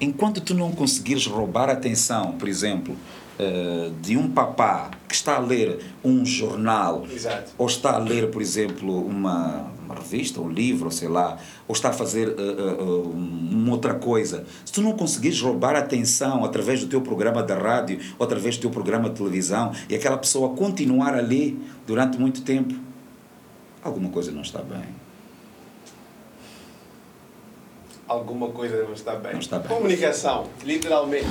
[0.01, 2.97] enquanto tu não conseguires roubar a atenção, por exemplo,
[3.39, 7.53] uh, de um papá que está a ler um jornal, Exato.
[7.57, 11.91] ou está a ler, por exemplo, uma, uma revista, um livro, sei lá, ou está
[11.91, 16.81] a fazer uh, uh, uma outra coisa, se tu não conseguires roubar a atenção através
[16.81, 20.51] do teu programa de rádio ou através do teu programa de televisão e aquela pessoa
[20.51, 22.75] continuar ali durante muito tempo,
[23.83, 25.04] alguma coisa não está bem.
[28.07, 29.33] Alguma coisa não está bem.
[29.33, 29.69] Não está bem.
[29.69, 31.27] Comunicação, literalmente.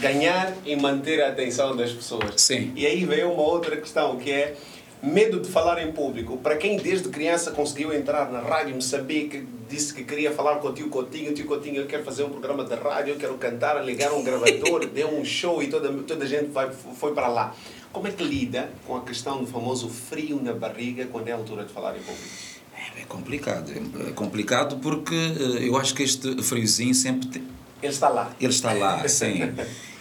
[0.00, 2.40] Ganhar e manter a atenção das pessoas.
[2.40, 2.72] Sim.
[2.76, 4.54] E aí veio uma outra questão que é
[5.02, 6.36] medo de falar em público.
[6.38, 10.72] Para quem desde criança conseguiu entrar na rádio Moçambique, disse que queria falar com o
[10.72, 13.84] tio Coutinho, o tio Coutinho, eu quero fazer um programa de rádio, eu quero cantar,
[13.84, 17.54] ligar um gravador, deu um show e toda, toda a gente vai, foi para lá.
[17.92, 21.36] Como é que lida com a questão do famoso frio na barriga quando é a
[21.36, 22.53] altura de falar em público?
[22.96, 23.72] É complicado,
[24.08, 27.42] é complicado porque eh, eu acho que este friozinho sempre tem,
[27.82, 28.34] Ele está lá.
[28.40, 29.52] ele está lá, sim.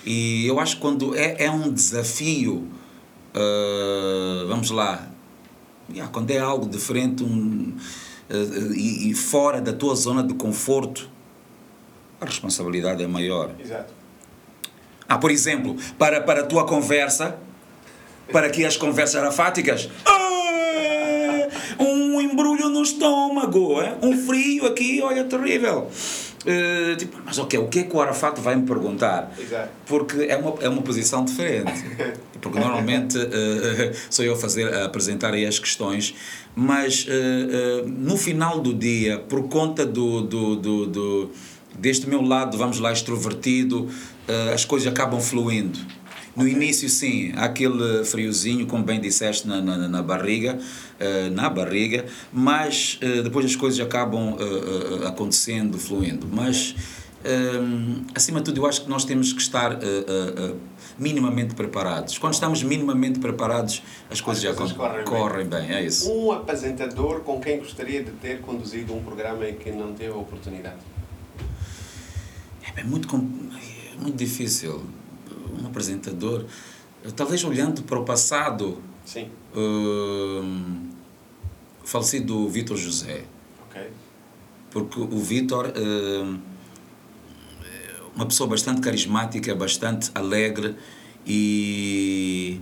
[0.05, 2.67] E eu acho que quando é, é um desafio,
[3.35, 5.07] uh, vamos lá,
[5.89, 7.75] yeah, quando é algo diferente um,
[8.29, 11.09] uh, e, e fora da tua zona de conforto,
[12.19, 13.51] a responsabilidade é maior.
[13.59, 13.93] Exato.
[15.07, 17.37] Ah, por exemplo, para, para a tua conversa,
[18.31, 20.22] para que as conversas arafáticas, ah, embrulho no
[22.83, 23.97] estômago, é?
[24.01, 25.89] um frio aqui, olha, terrível.
[26.45, 29.33] Eh, tipo, mas ok, o que é que o Arafat vai me perguntar?
[29.39, 29.69] Exato.
[29.85, 31.71] Porque é uma, é uma posição diferente.
[32.41, 36.13] Porque normalmente eh, sou eu a fazer, a apresentar aí as questões,
[36.53, 41.31] mas eh, no final do dia, por conta do, do, do, do-
[41.79, 43.87] deste meu lado, vamos lá, extrovertido,
[44.53, 45.79] as coisas acabam fluindo.
[46.35, 50.57] No início, sim, há aquele friozinho, como bem disseste, na, na, na barriga,
[50.99, 56.27] eh, na barriga, mas eh, depois as coisas acabam eh, acontecendo, fluindo.
[56.31, 56.73] Mas,
[58.15, 59.77] acima de tudo, eu acho que nós temos que estar
[60.99, 62.17] minimamente preparados.
[62.17, 65.05] Quando estamos minimamente preparados, as coisas já coisas con- correm bem.
[65.05, 65.71] correm bem.
[65.71, 66.11] É isso.
[66.11, 70.17] Um apresentador com quem gostaria de ter conduzido um programa em que não teve a
[70.17, 70.81] oportunidade.
[72.75, 73.29] É muito, com-
[73.95, 74.83] é muito difícil.
[75.61, 76.45] Um apresentador,
[77.15, 79.29] talvez olhando para o passado, Sim.
[79.55, 80.89] hum,
[81.83, 83.25] o falecido Vítor José.
[83.69, 83.81] Ok.
[84.71, 86.39] Porque o Vítor hum,
[87.63, 90.75] é uma pessoa bastante carismática, bastante alegre
[91.25, 92.59] e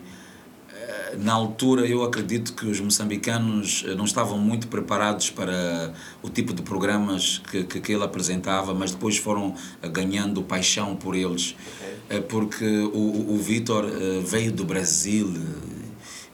[0.74, 6.30] eh, na altura eu acredito que os moçambicanos eh, não estavam muito preparados para o
[6.30, 11.16] tipo de programas que, que, que ele apresentava, mas depois foram eh, ganhando paixão por
[11.16, 11.56] eles.
[11.80, 11.91] Ok.
[12.12, 15.28] Eh, Porque o, o, Vítor eh, veio do Brasil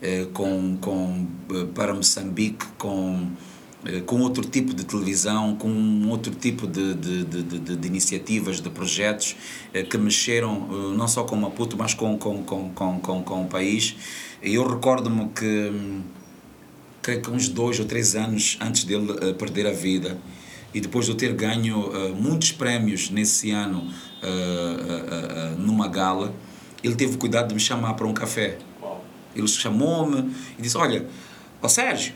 [0.01, 3.29] eh, com, com, eh, para Moçambique com
[3.85, 5.69] eh, com outro tipo de televisão, com
[6.09, 9.35] outro tipo de, de, de, de, iniciativas, de projetos
[9.73, 13.43] eh, que mexeram eh, não só com Maputo, mas com, com, com, com, com, com
[13.43, 13.95] o país.
[14.41, 15.71] E eu recordo-me que,
[17.01, 20.19] creio que uns dois ou três anos antes dele eh, perder a vida,
[20.73, 23.87] e depois de eu ter ganho eh, muitos prémios nesse ano
[24.21, 24.27] eh,
[25.11, 26.33] eh, numa gala,
[26.83, 28.57] ele teve o cuidado de me chamar para um café.
[29.35, 31.05] Ele chamou-me e disse: Olha,
[31.61, 32.13] ó Sérgio,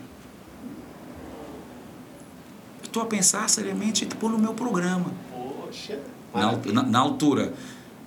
[2.82, 5.12] estou a pensar seriamente em te pôr no meu programa.
[5.30, 5.98] Poxa.
[6.34, 7.52] Na, na, na altura.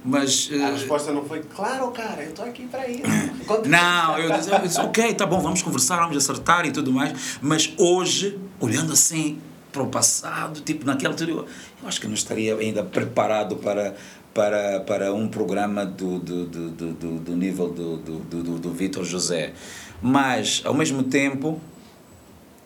[0.04, 0.52] Mas.
[0.54, 3.02] A resposta não foi, claro, cara, eu estou aqui para isso.
[3.68, 7.40] Não, eu disse, eu disse, ok, tá bom, vamos conversar, vamos acertar e tudo mais.
[7.42, 9.40] Mas hoje, olhando assim
[9.76, 13.96] para o passado, tipo, naquela altura, eu, eu acho que não estaria ainda preparado para.
[14.34, 19.06] Para, para um programa do, do, do, do, do- nível do, do, do, do, Vitor
[19.06, 19.54] José.
[20.02, 21.58] Mas, ao mesmo tempo,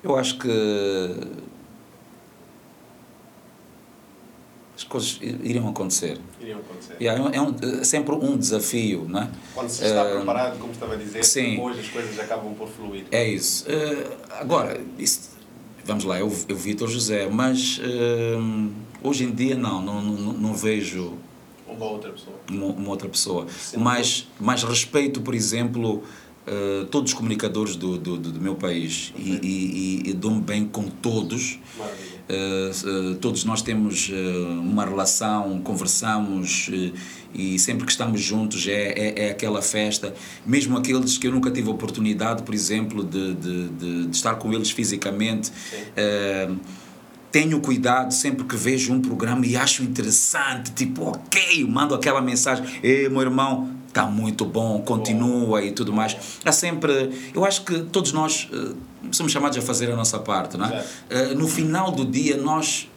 [0.04, 0.50] eu acho que
[4.76, 6.18] as coisas iriam acontecer.
[6.42, 6.96] Iriam acontecer.
[7.00, 9.30] Yeah, é um- é sempre um desafio, não é?
[9.54, 11.52] Quando se está Eh, preparado, como estava a dizer, sim.
[11.58, 13.06] depois as coisas acabam por fluir.
[13.12, 13.66] É isso.
[13.70, 14.08] Eh,
[14.40, 15.38] agora, isso-
[15.90, 18.38] vamos lá, eu, eu Vitor José, mas eh,
[19.04, 21.14] hoje em dia não, não, não, não vejo
[21.68, 22.36] Uma outra pessoa.
[22.50, 23.48] uma, uma outra pessoa.
[23.50, 23.78] Sim.
[23.78, 26.04] Mas, mas respeito, por exemplo,
[26.46, 30.42] eh, todos os comunicadores do, do, do do meu país e, e, e, e dou-me
[30.42, 31.60] bem com todos.
[31.78, 32.19] Maravilha.
[32.30, 34.16] Eh, eh, todos nós temos eh,
[34.60, 36.70] uma relação, conversamos
[37.34, 40.14] e sempre que estamos juntos é, é, é aquela festa.
[40.46, 44.36] Mesmo aqueles que eu nunca tive a oportunidade, por exemplo, de, de, de, de estar
[44.36, 45.52] com eles fisicamente,
[47.32, 52.66] tenho cuidado sempre que vejo um programa e acho interessante, tipo, ok, mando aquela mensagem,
[52.82, 56.16] ei meu irmão, está muito bom, continua e tudo mais.
[56.46, 58.74] Há sempre, eu acho que todos nós eh,
[59.12, 60.86] somos chamados a fazer a nossa parte, não é?
[61.10, 62.88] Eh, no final do dia nós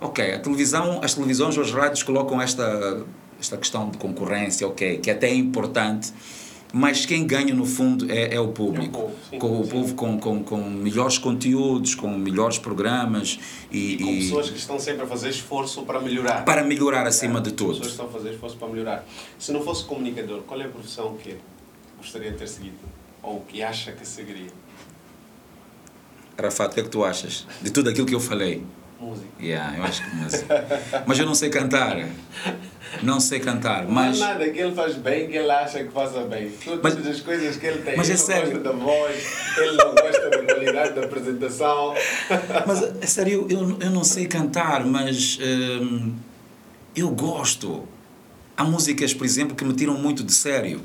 [0.00, 3.04] ok, a televisão, as televisões ou as rádios colocam esta,
[3.40, 6.12] esta questão de concorrência, ok, que até é importante,
[6.72, 8.98] mas quem ganha no fundo é, é o público.
[8.98, 13.38] É o povo, sim, com o povo com, com, com melhores conteúdos, com melhores programas
[13.70, 16.44] e, E com e pessoas que estão sempre a fazer esforço para melhorar.
[16.44, 17.84] para melhorar acima de Pessoas tudo.
[17.84, 19.06] que estão a fazer esforço para melhorar.
[19.38, 21.36] Se não fosse comunicador, qual é a profissão que
[21.98, 22.76] gostaria de ter seguido?
[23.22, 24.50] Ou que acha que seguiria?
[26.38, 28.62] Arafat, o que é que tu achas de tudo aquilo que eu falei?
[29.00, 29.28] Música.
[29.40, 30.66] Yeah, eu acho que música.
[31.06, 31.96] Mas eu não sei cantar.
[33.02, 35.90] Não sei cantar, Não mas há nada que ele faz bem que ele acha que
[35.92, 36.50] faça bem.
[36.64, 37.96] Todas Mas- as coisas que ele tem.
[37.96, 38.50] mas ele é não sério.
[38.52, 39.26] gosta da voz,
[39.58, 41.94] ele não gosta da qualidade da apresentação.
[42.66, 46.14] Mas, é sério, eu, eu não sei cantar, mas hum,
[46.94, 47.86] eu gosto.
[48.56, 50.80] Há músicas, por exemplo, que me tiram muito de sério.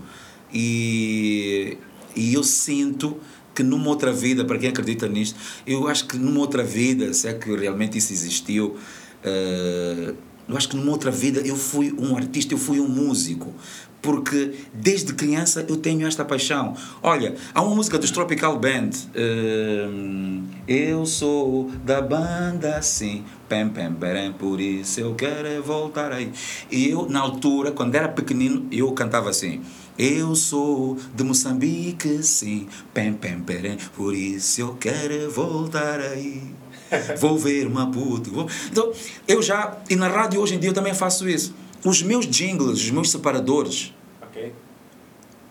[0.54, 1.78] E,
[2.16, 3.18] e eu sinto
[3.54, 7.28] que numa outra vida, para quem acredita nisto, eu acho que numa outra vida, se
[7.28, 8.78] é que realmente isso existiu,
[9.24, 10.14] eh,
[10.48, 13.54] eu acho que numa outra vida eu fui um artista, eu fui um músico.
[14.02, 16.76] Porque desde criança eu tenho esta paixão.
[17.04, 18.90] Olha, há uma música dos Tropical Band.
[19.16, 23.24] hum, eu sou da banda assim.
[23.48, 26.32] Pem, pem, perem, por isso eu quero é voltar aí.
[26.72, 29.62] E eu, na altura, quando era pequenino, eu cantava assim.
[30.04, 32.68] Eu sou de Moçambique, sim.
[32.92, 36.42] Pem, pem, perem, por isso eu quero voltar aí.
[37.22, 38.32] Vou ver Maputo.
[38.32, 38.50] Vou...
[38.72, 38.92] Então,
[39.28, 39.78] eu já.
[39.88, 41.54] E na rádio hoje em dia eu também faço isso.
[41.86, 43.94] Os meus jingles, os meus separadores,
[44.24, 44.52] Ok?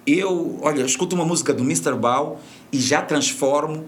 [0.04, 1.94] eu, olha, escuto uma música do Mr.
[1.94, 2.40] Bao
[2.72, 3.86] e já transformo.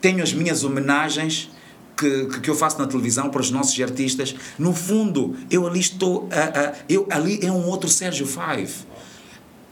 [0.00, 1.50] Tenho as minhas homenagens
[1.94, 4.34] que, que, eu faço na televisão para os nossos artistas.
[4.58, 6.26] No fundo, eu ali estou.
[6.32, 8.72] A, a, eu, ali é um outro Sérgio Five.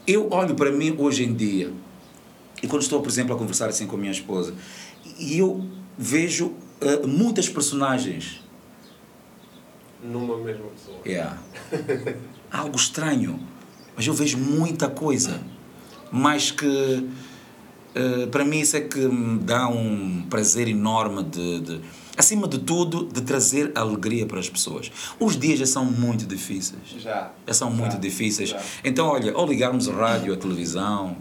[0.09, 1.71] Eu olho para mim hoje em dia,
[2.63, 4.55] e quando estou, por exemplo, a conversar assim com a minha esposa,
[5.19, 5.63] e eu
[5.95, 8.41] vejo ah, muitas personagens.
[10.03, 10.97] Numa mesma pessoa.
[11.05, 11.37] Yeah.
[12.51, 13.39] Algo estranho.
[13.95, 15.41] Mas eu vejo muita coisa.
[16.11, 17.07] Mas que
[17.93, 21.81] eh, para mim isso é que me dá um prazer enorme de, de-
[22.19, 24.91] acima de tudo, de trazer alegria para as pessoas.
[25.19, 26.81] Os dias já são muito difíceis.
[26.97, 27.31] Já.
[27.47, 28.49] Já são muito difíceis.
[28.49, 28.61] já.
[28.83, 31.15] Então, olha, ao ligarmos a rádio, a televisão,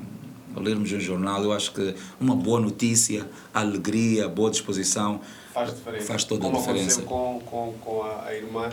[0.57, 5.21] ao lermos um jornal, eu acho que uma boa notícia, alegria, boa disposição
[5.55, 6.07] Faz diferença.
[6.07, 7.01] Faz toda a Como diferença.
[7.03, 8.69] aconteceu com, com, com a, a irmã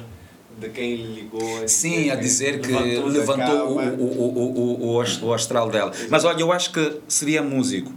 [0.60, 1.64] de quem ligou.
[1.64, 5.70] a Sim, a dizer que levantou levantou o, o, o, o, o, ast- o astral
[5.70, 5.92] dela.
[6.10, 7.92] Mas olha, eu acho que seria músico,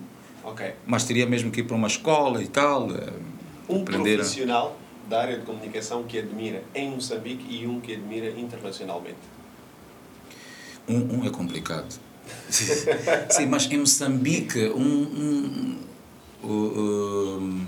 [0.45, 0.73] Ok.
[0.87, 2.89] mas teria mesmo que ir para uma escola e tal.
[3.69, 4.77] Um profissional
[5.09, 9.17] da área de comunicação que admira em Moçambique e um que admira internacionalmente.
[10.89, 11.99] Um, um é complicado.
[12.51, 15.79] Sim, mas em Moçambique, um.
[16.43, 17.67] um, um,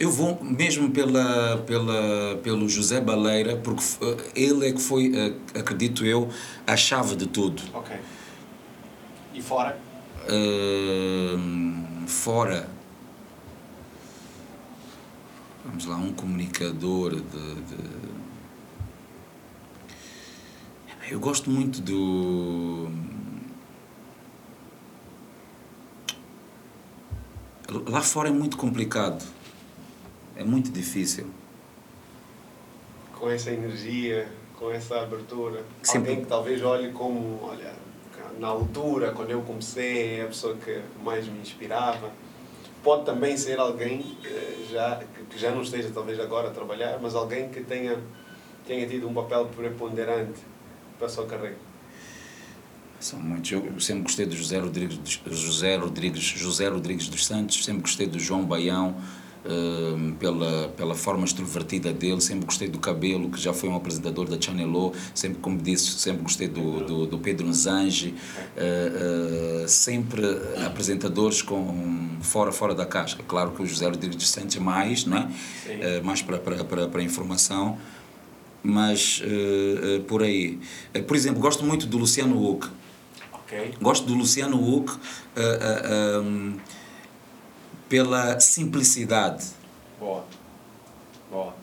[0.00, 5.58] eu vou mesmo pela, pela, pelo José Baleira, porque eh, ele é que foi, eh,
[5.58, 6.28] acredito eu,
[6.64, 7.60] a chave de tudo.
[7.74, 7.96] Ok.
[9.34, 9.76] E fora?
[12.06, 12.68] Fora.
[15.64, 18.08] Vamos lá, um comunicador de, de-
[21.10, 22.90] Eu gosto muito do.
[27.86, 29.24] Lá fora é muito complicado.
[30.36, 31.26] É muito difícil.
[33.18, 35.64] Com essa energia, com essa abertura.
[35.82, 36.10] Sempre.
[36.10, 37.72] Alguém que talvez olhe como, olha,
[38.38, 42.10] na altura, quando eu comecei, é a pessoa que mais me inspirava.
[42.82, 47.14] Pode também ser alguém eh, já, que- já não esteja talvez agora a trabalhar, mas
[47.14, 47.98] alguém que tenha,
[48.66, 50.40] tenha tido um papel preponderante
[50.96, 51.56] para a sua carreira.
[53.00, 53.50] São muitos.
[53.52, 58.18] Eu sempre gostei do José Rodrigues, José Rodrigues, José Rodrigues dos Santos, sempre gostei do
[58.18, 58.96] João Baião,
[59.48, 64.28] hum, pela, pela forma extrovertida dele, sempre gostei do Cabelo, que já foi um apresentador
[64.28, 68.14] da Channel O, sempre, como disse, sempre gostei do, do, do Pedro Nzange,
[68.56, 70.22] eh, eh, sempre
[70.64, 73.22] apresentadores com fora, fora da casca.
[73.26, 75.28] Claro que o José Rodrigues dos Santos mais, não é?
[75.68, 77.78] Eh, mais para, para, para, para informação,
[78.62, 80.58] mas eh, por aí.
[81.06, 82.68] Por exemplo, gosto muito do Luciano Huck.
[83.32, 83.74] Ok?
[83.80, 84.92] Gosto do Luciano Huck
[85.36, 86.56] ah, um,
[87.88, 89.44] pela simplicidade.
[89.98, 90.24] Boa.
[91.30, 91.54] Boa.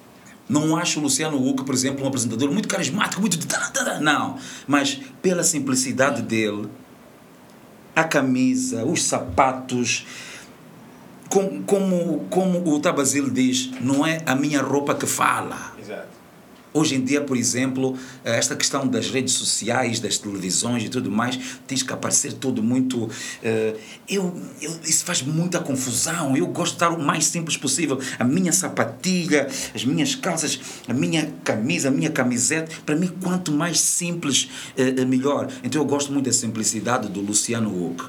[0.48, 3.38] Não acho o Luciano Huck, por exemplo, um apresentador muito carismático, muito.
[4.00, 4.38] Não.
[4.68, 6.68] Mas pela simplicidade dele,
[7.96, 10.06] a camisa, os sapatos.
[11.30, 15.75] com- Como, como o Tabazil diz, não é a minha roupa que fala.
[16.76, 21.10] Hoje em dia, por exemplo, eh, esta questão das redes sociais, das televisões e tudo
[21.10, 23.06] mais, tens que aparecer tudo muito.
[23.06, 26.36] Uh, eu, eu, isso faz muita confusão.
[26.36, 27.98] Eu gosto de estar o mais simples possível.
[28.20, 33.54] A minha sapatilha, as minhas calças, a minha camisa, a minha camiseta, para mim, quanto
[33.54, 35.50] mais simples, uh, melhor.
[35.64, 38.04] Então, eu gosto muito da simplicidade do Luciano Huck.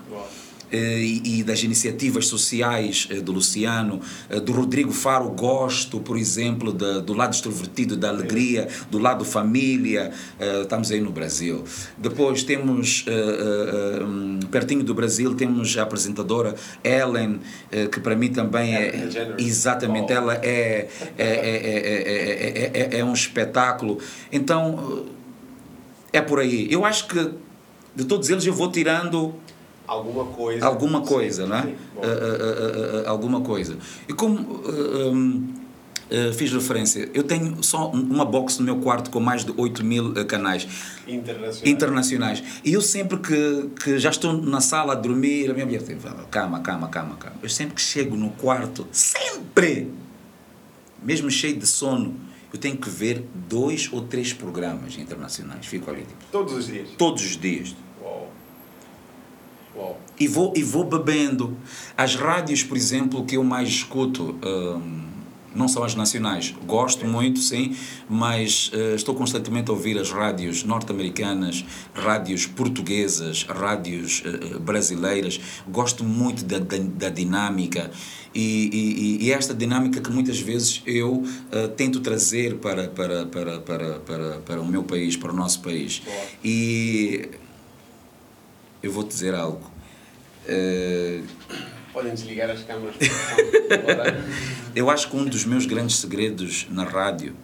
[0.70, 6.72] Eh, e, das iniciativas sociais eh, do Luciano, eh, do Rodrigo Faro, gosto, por exemplo,
[6.72, 10.12] do lado extrovertido, da alegria, do lado família,
[10.62, 11.64] estamos aí no Brasil.
[11.96, 13.04] Depois temos,
[14.50, 17.40] pertinho do Brasil, temos a apresentadora Ellen,
[17.92, 19.08] que para mim também é,
[19.38, 23.98] exatamente, ela é, é, é, é, é um espetáculo.
[24.32, 25.06] Então,
[26.12, 26.66] é por aí.
[26.70, 27.30] Eu acho que
[27.94, 29.34] de todos eles eu vou tirando
[29.86, 30.66] alguma coisa.
[30.66, 31.62] Alguma coisa, sim, não é?
[31.62, 33.76] Sim, uh, uh, uh, alguma coisa.
[34.08, 35.54] E como um,
[36.34, 40.14] fiz referência, eu tenho só uma box no meu quarto com mais de 8 mil
[40.26, 40.66] canais
[41.06, 41.62] internacionais.
[41.64, 42.44] internacionais.
[42.64, 46.02] E eu sempre que, que já estou na sala a dormir, a minha mulher diz,
[46.30, 47.36] calma, calma, calma, calma.
[47.42, 49.90] Eu sempre que chego no quarto, sempre,
[51.02, 52.14] mesmo cheio de sono,
[52.52, 55.66] eu tenho que ver dois ou três programas internacionais.
[55.66, 56.02] Fico ali.
[56.02, 56.88] Tipo, todos os dias?
[56.96, 57.74] Todos os dias.
[60.18, 61.56] E vou, e vou bebendo.
[61.96, 65.06] As rádios, por exemplo, que eu mais escuto, hum,
[65.56, 66.54] não são as nacionais.
[66.66, 67.74] Gosto muito, sim,
[68.08, 71.64] mas uh, estou constantemente a ouvir as rádios norte-americanas,
[71.94, 75.40] rádios portuguesas, rádios uh, brasileiras.
[75.68, 77.90] Gosto muito da, da, da dinâmica
[78.34, 83.58] e, e, e, esta dinâmica que muitas vezes eu uh, tento trazer para, para, para,
[83.60, 86.02] para, para, para o meu país, para o nosso país.
[86.44, 87.30] E
[88.86, 89.70] eu vou te dizer algo.
[90.48, 91.26] Uh,
[91.92, 92.94] Podem desligar as câmaras.
[94.74, 97.34] eu acho que um dos meus grandes segredos na rádio,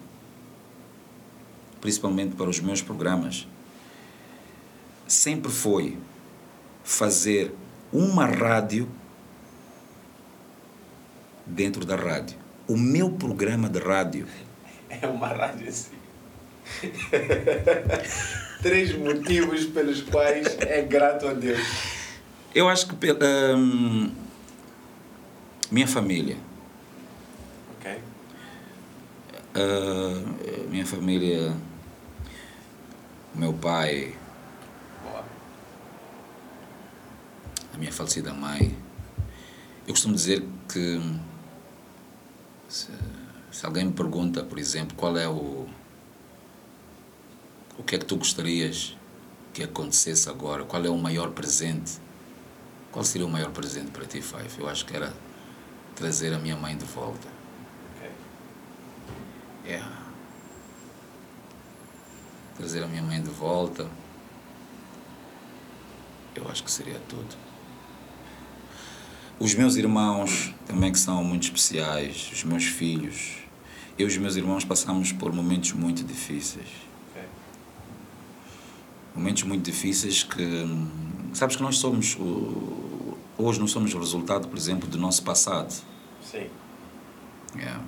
[1.81, 3.47] principalmente para os meus programas,
[5.07, 5.97] sempre foi
[6.83, 7.53] fazer
[7.91, 8.87] uma rádio
[11.45, 12.37] dentro da rádio.
[12.67, 14.27] O meu programa de rádio.
[14.89, 16.02] É uma rádio assim.
[18.61, 21.59] Três motivos pelos quais é grato a Deus.
[22.55, 22.95] Eu acho que
[23.55, 24.11] um,
[25.71, 26.37] minha família.
[27.77, 27.99] Ok.
[29.55, 31.55] Uh, minha família,
[33.33, 34.15] meu pai,
[35.03, 35.25] Boa.
[37.73, 38.77] a minha falecida mãe.
[39.85, 41.01] Eu costumo dizer que
[42.69, 42.87] se,
[43.51, 45.67] se alguém me pergunta, por exemplo, qual é o
[47.77, 48.95] o que é que tu gostarias
[49.53, 50.63] que acontecesse agora?
[50.63, 51.93] Qual é o maior presente?
[52.91, 54.59] Qual seria o maior presente para ti, Five?
[54.59, 55.13] Eu acho que era
[55.95, 57.27] trazer a minha mãe de volta.
[57.95, 58.11] Ok.
[59.65, 60.03] Yeah.
[62.57, 63.89] Trazer a minha mãe de volta.
[66.35, 67.35] Eu acho que seria tudo.
[69.39, 73.37] Os meus irmãos também que são muito especiais, os meus filhos.
[73.97, 76.92] Eu e os meus irmãos passamos por momentos muito difíceis
[79.15, 80.65] momentos muito difíceis que
[81.33, 82.17] sabes que nós somos
[83.37, 85.73] hoje não somos o resultado por exemplo do nosso passado.
[86.23, 86.47] Sim.
[87.55, 87.81] Yeah.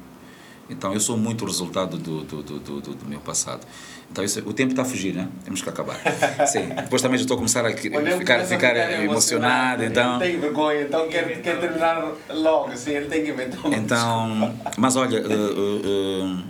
[0.69, 3.65] então eu sou muito o resultado do, do, do, do, do meu passado.
[4.11, 5.27] Então isso, o tempo está a fugir né?
[5.43, 5.97] Temos que acabar.
[6.45, 6.69] Sim.
[6.69, 9.83] Depois também já estou a começar a ficar, ficar, ficar emocionado.
[9.83, 10.21] então.
[10.21, 14.95] ele tem vergonha então quer, quer terminar logo assim ele tem que inventar então mas
[14.95, 16.43] olha uh, uh, uh,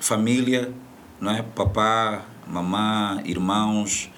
[0.00, 0.72] família
[1.20, 1.42] não é?
[1.42, 4.10] Papá mamã, irmãos,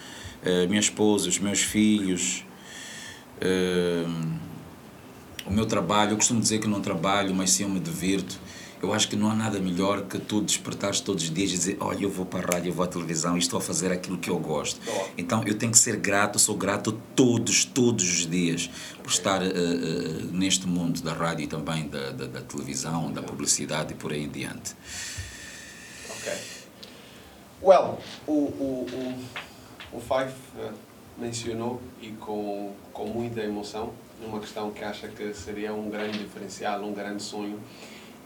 [0.43, 2.45] uh, minha esposa, os meus filhos,
[3.43, 4.39] uh,
[5.47, 6.13] o meu trabalho.
[6.13, 8.39] Eu costumo dizer que não trabalho, mas sim eu me divirto.
[8.83, 11.77] Eu acho que não há nada melhor que tu despertares todos os dias e dizer:
[11.81, 14.17] Olha, eu vou para a rádio, eu vou à televisão e estou a fazer aquilo
[14.17, 14.81] que eu gosto.
[15.19, 18.71] Então eu tenho que ser grato, sou grato todos, todos os dias
[19.03, 23.23] por estar uh, uh, neste mundo da rádio e também da, da, da televisão, da
[23.23, 24.75] publicidade e por aí em diante.
[27.63, 28.87] Well, o, o,
[29.93, 30.73] o, o Five uh,
[31.19, 33.93] mencionou e com, com muita emoção
[34.23, 37.61] uma questão que acha que seria um grande diferencial, um grande sonho.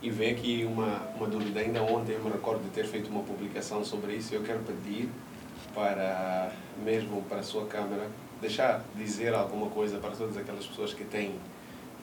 [0.01, 1.61] E vê aqui uma, uma dúvida.
[1.61, 4.35] Ainda ontem eu me recordo de ter feito uma publicação sobre isso.
[4.35, 5.09] Eu quero pedir
[5.75, 6.53] para,
[6.85, 8.09] mesmo para a sua câmera,
[8.41, 11.35] deixar dizer alguma coisa para todas aquelas pessoas que têm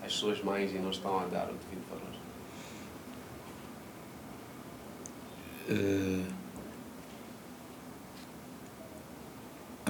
[0.04, 2.12] as suas mães e não estão a dar o devido valor.
[5.70, 6.41] Uh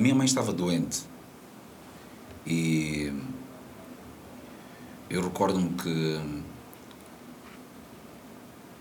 [0.02, 1.04] A minha mãe estava doente
[2.43, 3.14] e
[5.08, 6.20] eu recordo-me que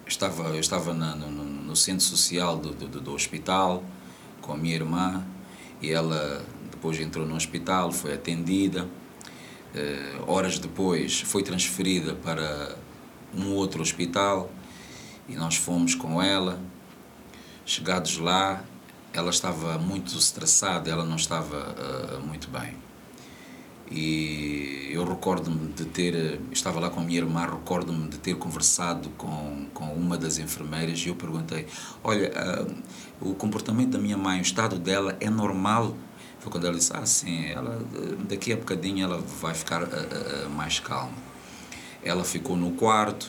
[0.06, 3.84] estava, eu estava na, no, no, centro social do, do, do hospital
[4.40, 5.22] com a minha irmã
[5.82, 8.84] e ela depois entrou no hospital, foi atendida.
[9.74, 12.78] Uh, horas depois foi transferida para
[13.36, 14.50] um outro hospital
[15.28, 16.58] e nós fomos com ela.
[17.66, 18.64] Chegados lá,
[19.12, 22.74] ela estava muito estressada, ela não estava uh, muito bem.
[23.90, 29.10] E eu recordo-me de ter, estava lá com a minha irmã, recordo-me de ter conversado
[29.18, 31.66] com, com uma das enfermeiras e eu perguntei:
[32.04, 35.96] Olha, uh, o comportamento da minha mãe, o estado dela é normal?
[36.38, 37.84] Foi quando ela disse: Ah, sim, ela,
[38.28, 41.30] daqui a bocadinho ela vai ficar uh, mais calma.
[42.02, 43.28] Ela ficou no quarto,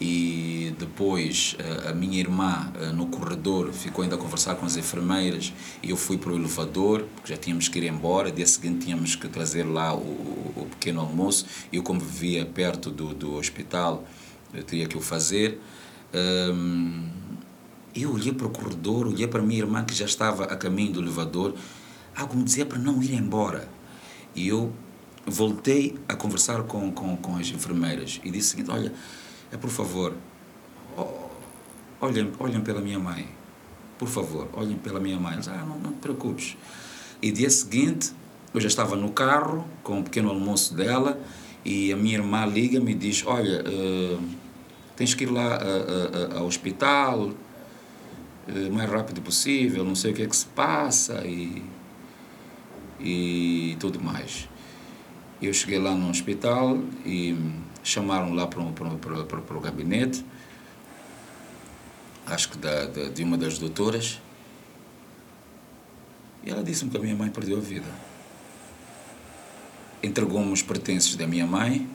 [0.00, 4.76] e depois eh, a minha irmã eh, no corredor ficou ainda a conversar com as
[4.76, 8.30] enfermeiras e eu fui para o elevador porque já tínhamos que ir embora.
[8.30, 9.98] Dia seguinte tínhamos que trazer lá o,
[10.56, 11.46] o pequeno almoço.
[11.72, 14.04] Eu como vivia perto do, do hospital
[14.54, 15.60] eu teria que o fazer.
[17.94, 20.92] Eu olhei para o corredor olhei para a minha irmã que já estava a caminho
[20.92, 21.54] do elevador.
[22.14, 23.68] Algo me dizia para não ir embora.
[24.34, 24.72] E eu
[25.26, 28.92] voltei a conversar com, com, com as enfermeiras e disse o seguinte olha
[29.52, 30.14] é por favor,
[32.00, 33.28] olhem, olhem pela minha mãe.
[33.98, 35.38] Por favor, olhem pela minha mãe.
[35.46, 36.56] Ah, não, não te preocupes.
[37.20, 38.12] E dia seguinte,
[38.54, 41.20] eu já estava no carro com o um pequeno almoço dela
[41.64, 44.22] e a minha irmã liga-me e diz: Olha, uh,
[44.96, 47.32] tens que ir lá uh, uh, ao hospital
[48.48, 51.62] o mais rápido possível, não sei o que é que se passa e,
[52.98, 54.48] e tudo mais.
[55.40, 57.36] Eu cheguei lá no hospital e
[57.88, 60.24] chamaram lá para, para, para, para, para o gabinete,
[62.26, 64.20] acho que da, da, de uma das doutoras,
[66.44, 67.88] e ela disse-me que a minha mãe perdeu a vida.
[70.02, 71.88] Entregou-me os pertences da minha mãe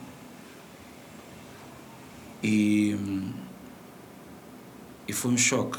[2.42, 2.96] e,
[5.08, 5.78] e foi um choque.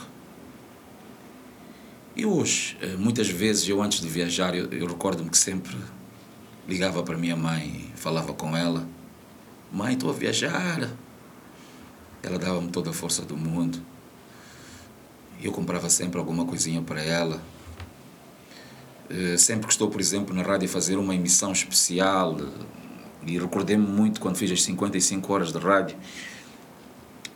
[2.15, 5.77] E hoje, eh, muitas vezes, eu antes de viajar, eu, eu recordo-me que sempre
[6.67, 8.87] ligava para minha mãe, falava com ela
[9.71, 10.89] Mãe, estou a viajar.
[12.21, 13.79] Ela dava-me toda a força do mundo.
[15.41, 17.41] Eu comprava sempre alguma coisinha para ela.
[19.09, 22.37] Eh, sempre que estou, por exemplo, na rádio a fazer uma emissão especial,
[23.25, 25.97] e recordei-me muito quando fiz as 55 horas de rádio,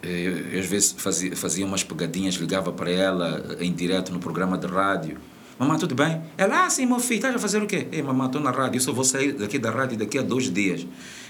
[0.01, 4.57] eh, eu às vezes fazia, fazia umas pegadinhas, ligava para ela em direto no programa
[4.57, 5.17] de rádio.
[5.59, 6.21] Mamãe, tudo bem?
[6.37, 7.85] Ela, ah, sim, meu filho, estás a fazer o quê?
[7.91, 10.49] Ei, mamãe, estou na rádio, eu só vou sair daqui da rádio daqui a dois
[10.49, 10.87] dias.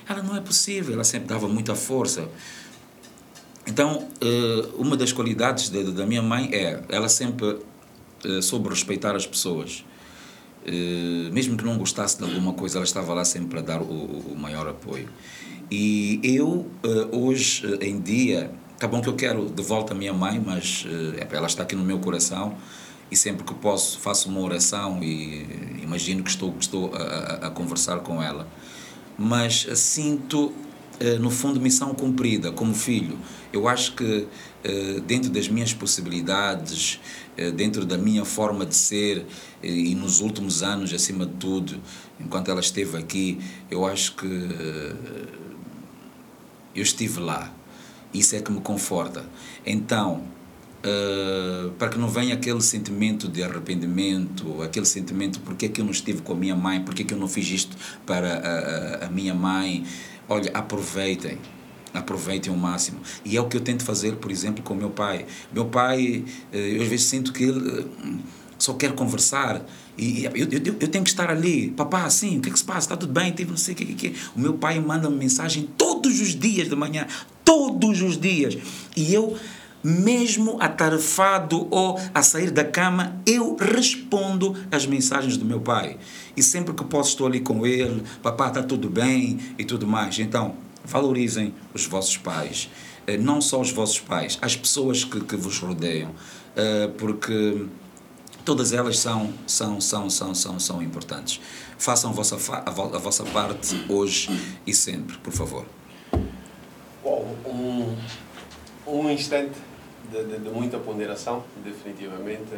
[0.08, 2.30] Ela não é possível, ela sempre dava muita força.
[3.66, 7.58] Então, eh, uma das qualidades da minha mãe é, ela sempre
[8.24, 9.84] eh, soube respeitar as pessoas.
[10.64, 14.36] Eh, mesmo que não gostasse de alguma coisa, ela estava lá sempre para dar o,
[14.38, 15.10] maior apoio.
[15.72, 16.68] E eu,
[17.12, 20.86] hoje em dia, tá bom que eu quero de volta a minha mãe, mas
[21.32, 22.56] ela está aqui no meu coração
[23.12, 28.00] e sempre que posso faço uma oração e imagino que estou, estou a, a conversar
[28.00, 28.48] com ela.
[29.18, 30.54] Mas sinto
[31.00, 33.18] eh, no fundo missão cumprida como filho.
[33.54, 34.28] Eu acho que
[34.64, 37.00] eh, dentro das minhas possibilidades
[37.38, 39.26] eh, dentro da minha forma de ser
[39.64, 41.80] e nos últimos anos acima de tudo
[42.20, 43.40] enquanto ela esteve aqui
[43.72, 44.26] eu acho que
[46.76, 47.54] eu estive lá.
[48.14, 49.26] Isso é que me conforta.
[49.66, 50.24] Então
[50.80, 55.84] Uh, para que não venha aquele sentimento de arrependimento, aquele sentimento porque é que eu
[55.84, 57.76] não estive com a minha mãe, porque é que eu não fiz isto
[58.06, 59.86] para a, a, a minha mãe.
[60.30, 61.38] Olha, aproveitem,
[61.94, 63.02] aproveitem o máximo.
[63.26, 65.26] E é o que eu tento fazer, por exemplo, com o meu pai.
[65.52, 66.24] Meu pai,
[66.54, 67.90] uh, eu às vezes sinto que ele uh,
[68.58, 69.66] só quer conversar.
[69.98, 71.72] E eu, eu, eu, tenho que estar ali.
[71.72, 72.80] Papá, sim, o que é que se passa?
[72.80, 73.34] Está tudo bem?
[73.34, 74.16] Tive não sei o que, que, que.
[74.34, 77.06] O meu pai manda-me mensagem todos os dias de manhã.
[77.44, 78.58] Todos os dias.
[78.96, 79.38] E eu
[79.84, 85.98] mesmo atarefado ou a sair da cama, eu respondo às mensagens do meu pai.
[86.36, 90.20] E sempre que posso estou ali com ele, papá, está tudo bem e tudo mais.
[90.20, 92.70] Então, valorizem os vossos pais.
[93.08, 96.12] Eh, não só os vossos pais, as pessoas que, que vos rodeiam.
[96.56, 97.66] Eh, porque
[98.44, 101.40] todas elas são, são, são, são, são, são importantes.
[101.78, 104.30] Façam a vossa, a vossa parte hoje
[104.66, 105.66] e sempre, por favor.
[107.46, 107.96] Um,
[108.86, 109.58] um instante
[110.12, 112.56] de, de, de, muita ponderação, definitivamente.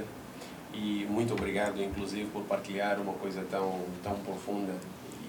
[0.74, 4.74] E muito obrigado, inclusive, por partilhar uma coisa tão, tão profunda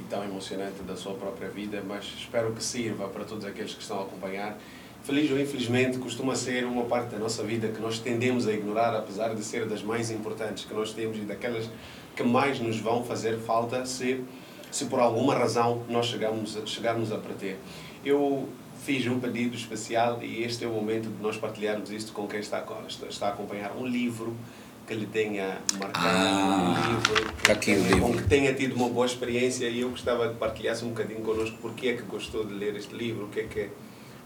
[0.00, 3.82] e tão emocionante da sua própria vida, mas espero que sirva para todos aqueles que
[3.82, 4.56] estão a acompanhar.
[5.02, 8.94] Feliz ou infelizmente, costuma ser uma parte da nossa vida que nós tendemos a ignorar,
[8.94, 11.68] apesar de ser das mais importantes que nós temos e daquelas
[12.14, 14.22] que mais nos vão fazer falta se,
[14.70, 17.58] se por alguma razão nós chegarmos, chegarmos a perder.
[18.04, 18.48] Eu
[18.84, 22.40] fiz um pedido especial e este é o momento de nós partilharmos isto com quem
[22.40, 22.64] está,
[23.08, 24.34] está a acompanhar um livro
[24.86, 28.00] que lhe tenha marcado, Ah, um livro tenha- livro.
[28.00, 31.56] com que tenha tido uma boa experiência e eu gostava que partilhasse um bocadinho connosco
[31.62, 33.68] porque é que gostou de ler este livro, o que é que,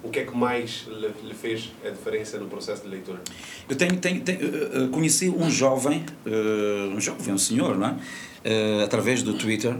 [0.02, 3.20] o que, é que mais lhe, fez a diferença no processo de leitura.
[3.68, 7.88] Eu tenho, tenho, tenho, eh, eh, conheci um jovem, eh, um jovem, um senhor, não
[7.88, 8.82] é?
[8.84, 9.76] Através do Twitter.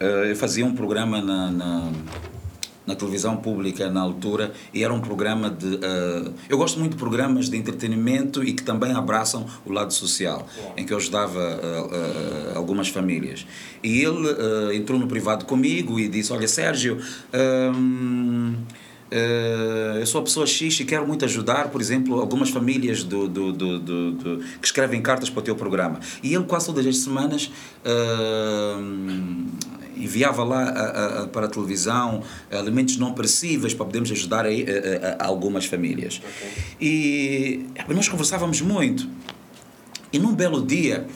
[0.00, 1.92] Eu fazia um programa na, na,
[2.86, 5.76] na televisão pública na altura e era um programa de.
[5.82, 10.46] eh, eu gosto muito de programas de entretenimento e que também abraçam o lado social,
[10.76, 11.88] em que eu ajudava eh,
[12.52, 13.46] eh, algumas famílias.
[13.82, 16.98] E ele entrou no privado comigo e disse: Olha, Sérgio.
[17.76, 18.54] hum,
[19.14, 23.28] eh, eu sou a pessoa X e quero muito ajudar, por exemplo, algumas famílias do,
[23.28, 26.00] do, do, do- que escrevem cartas para o teu programa.
[26.22, 27.50] E ele, quase todas as semanas,
[27.84, 28.76] eh,
[29.96, 35.16] enviava lá a- a- a- para a televisão alimentos não perecíveis para podermos ajudar eh,
[35.18, 36.20] a algumas famílias.
[36.80, 39.08] E eh, nós conversávamos muito.
[40.12, 41.06] E num belo dia,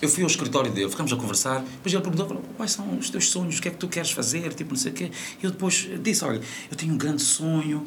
[0.00, 3.28] eu fui ao escritório dele, ficamos a conversar, depois ele perguntou, quais são os teus
[3.28, 5.10] sonhos, o que é que tu queres fazer, tipo, não sei o quê.
[5.42, 6.40] E eu depois disse, olha,
[6.70, 7.86] eu tenho um grande sonho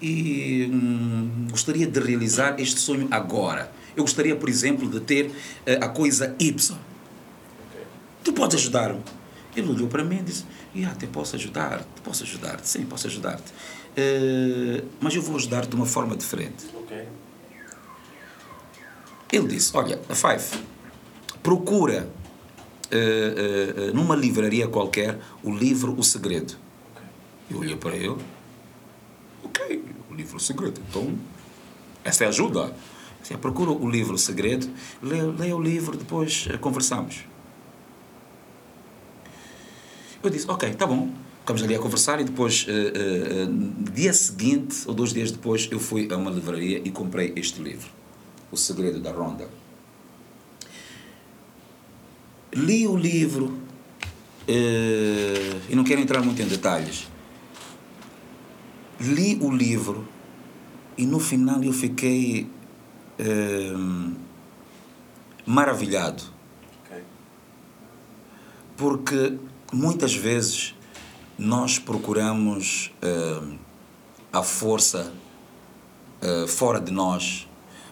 [0.00, 3.70] e hum, gostaria de realizar este sonho agora.
[3.96, 5.30] Eu gostaria, por exemplo, de ter
[5.66, 6.76] eh, a coisa Y.
[8.22, 9.00] Tu podes ajudar-me?
[9.58, 10.44] Ele olhou para mim e disse,
[10.74, 13.52] "Ya, até posso ajudar, posso ajudar-te, sim, posso ajudar-te.
[14.00, 16.66] Eh, mas eu vou ajudar-te de uma forma diferente.
[16.72, 17.08] Ok.
[19.32, 20.62] Ele disse: Olha, a Five,
[21.42, 22.08] procura
[22.92, 23.34] eh,
[23.76, 26.54] eh, numa livraria qualquer o livro O Segredo.
[27.50, 28.16] Eu olhei para ele:
[29.42, 30.80] Ok, o livro O Segredo.
[30.88, 31.18] Então,
[32.04, 32.72] essa é ajuda.
[33.20, 34.70] Disse, procura o livro O Segredo,
[35.02, 37.24] leia, leia o livro, depois conversamos.
[40.22, 41.10] Eu disse: Ok, tá bom.
[41.40, 45.80] Ficamos ali a conversar e depois, eh, no dia seguinte, ou dois dias depois, eu
[45.80, 47.88] fui a uma livraria e comprei este livro.
[48.52, 49.48] O Segredo da Ronda.
[52.52, 53.58] Li o livro
[54.46, 57.08] eh, e não quero entrar muito em detalhes.
[59.00, 60.06] Li o livro
[60.98, 62.46] e no final eu fiquei
[65.46, 66.22] maravilhado
[66.84, 67.02] Ok.
[68.76, 69.38] porque
[69.72, 70.74] muitas vezes
[71.38, 73.56] nós procuramos eh,
[74.32, 75.12] a força
[76.20, 77.46] eh, fora de nós,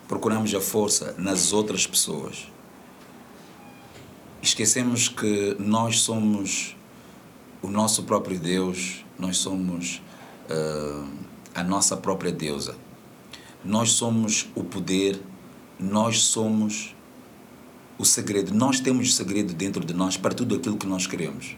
[0.08, 2.48] procuramos a força nas outras pessoas.
[4.42, 6.76] Esquecemos que nós somos
[7.62, 10.02] o nosso próprio Deus, nós somos
[10.48, 11.04] eh,
[11.54, 12.76] a nossa própria deusa.
[13.64, 15.20] Nós somos o poder,
[15.78, 16.94] nós somos
[17.98, 18.54] o segredo.
[18.54, 21.56] Nós temos o segredo dentro de nós para tudo aquilo que nós queremos.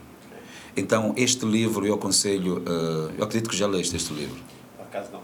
[0.77, 2.63] Então, este livro eu aconselho.
[2.67, 4.37] eh, eu acredito que já leste este livro.
[4.77, 5.23] Por acaso não.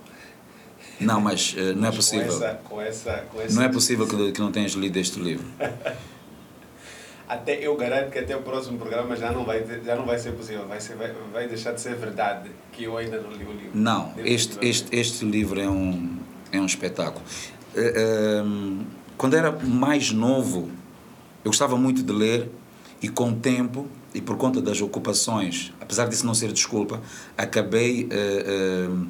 [1.01, 2.27] Não, mas eh, não é possível.
[2.27, 5.19] Com essa, com essa, com essa Não é possível que, que não tenhas lido este
[5.21, 5.47] livro.
[7.27, 10.33] Até eu garanto que até o próximo programa já não vai, já não vai ser
[10.33, 10.67] possível.
[10.69, 13.71] Vai, ser, vai, vai deixar de ser verdade que eu ainda não li o livro.
[13.73, 16.19] Não, este, este, este livro é um,
[16.53, 17.25] é um espetáculo.
[17.75, 18.83] Eh, ehm,
[19.17, 20.71] quando era mais novo,
[21.43, 22.51] eu gostava muito de ler
[23.01, 27.03] e com o tempo e por conta das ocupações, apesar disso não ser desculpa,
[27.37, 29.07] acabei eh, eh,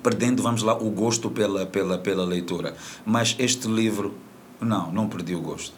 [0.00, 2.76] perdendo, vamos lá, o gosto pela, pela, pela leitura.
[3.04, 4.14] Mas este livro,
[4.60, 5.74] não, não perdi o gosto.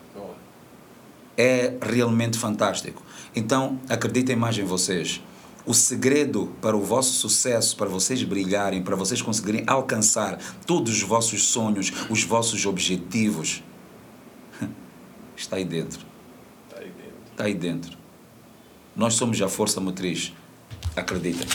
[1.39, 3.03] É realmente fantástico.
[3.35, 5.23] Então, acreditem mais em vocês.
[5.65, 11.03] O segredo para o vosso sucesso, para vocês brilharem, para vocês conseguirem alcançar todos os
[11.03, 13.63] vossos sonhos, os vossos objetivos,
[15.35, 16.01] está aí dentro.
[16.69, 17.31] Tá aí dentro.
[17.33, 18.00] Está aí dentro.
[19.01, 20.31] Nós somos a força motriz.
[20.95, 21.47] Acreditem.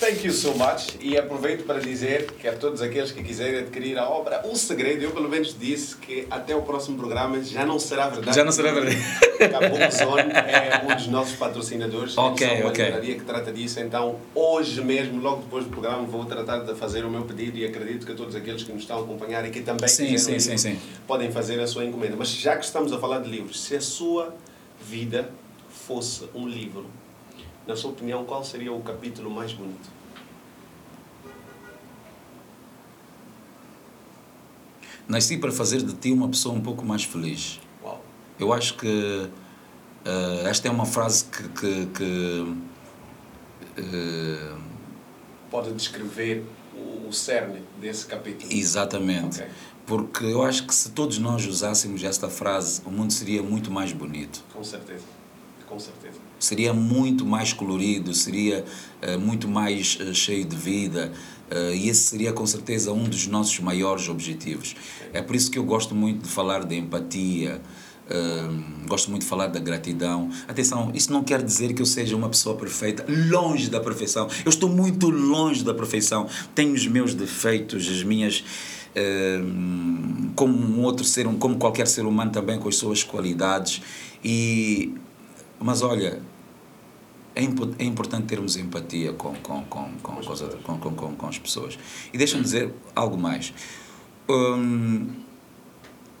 [0.00, 0.96] Thank you so much.
[1.00, 5.04] E aproveito para dizer que a todos aqueles que quiserem adquirir a obra O Segredo,
[5.04, 8.34] eu pelo menos disse que até o próximo programa já não será verdade.
[8.34, 8.96] Já não será verdade.
[9.40, 12.18] A Bookzone é um dos nossos patrocinadores.
[12.18, 13.14] Ok, são uma ok.
[13.14, 13.78] que trata disso.
[13.78, 17.64] Então, hoje mesmo, logo depois do programa, vou tratar de fazer o meu pedido e
[17.64, 20.58] acredito que todos aqueles que nos estão a acompanhar e que também Sim, sim, livro,
[20.58, 20.80] sim.
[21.06, 22.16] podem fazer a sua encomenda.
[22.18, 24.34] Mas já que estamos a falar de livros, se a sua
[24.84, 25.30] vida
[25.88, 26.84] fosse um livro,
[27.66, 29.88] na sua opinião, qual seria o capítulo mais bonito?
[35.08, 37.58] Nasci para fazer de ti uma pessoa um pouco mais feliz.
[37.82, 38.04] Uau.
[38.38, 39.30] Eu acho que
[40.04, 41.48] eh, esta é uma frase que.
[41.48, 42.54] que, que
[43.78, 44.54] eh,
[45.50, 46.44] Pode descrever
[46.76, 48.52] o, o cerne desse capítulo.
[48.52, 49.40] exatamente.
[49.40, 49.50] Ok.
[49.86, 53.90] Porque eu acho que se todos nós usássemos esta frase, o mundo seria muito mais
[53.90, 54.44] bonito.
[54.52, 55.04] Com certeza.
[55.68, 56.16] Com certeza.
[56.38, 58.64] Seria muito mais colorido, seria
[59.02, 61.12] uh, muito mais uh, cheio de vida.
[61.50, 64.74] Uh, e esse seria com certeza um dos nossos maiores objetivos.
[65.12, 67.60] É por isso que eu gosto muito de falar de empatia,
[68.08, 70.30] uh, gosto muito de falar da gratidão.
[70.46, 74.28] Atenção, isso não quer dizer que eu seja uma pessoa perfeita, longe da perfeição.
[74.44, 76.26] Eu estou muito longe da perfeição.
[76.54, 78.44] Tenho os meus defeitos, as minhas.
[78.88, 83.82] Uh, como um outro ser, como qualquer ser humano também com as suas qualidades
[84.24, 84.94] e
[85.60, 86.20] mas olha
[87.34, 87.42] é,
[87.78, 90.14] é importante termos empatia com, com, com, com,
[90.62, 91.78] com, com, com, com as pessoas.
[92.12, 93.54] E deixa-me dizer algo mais.
[94.28, 95.08] Hum,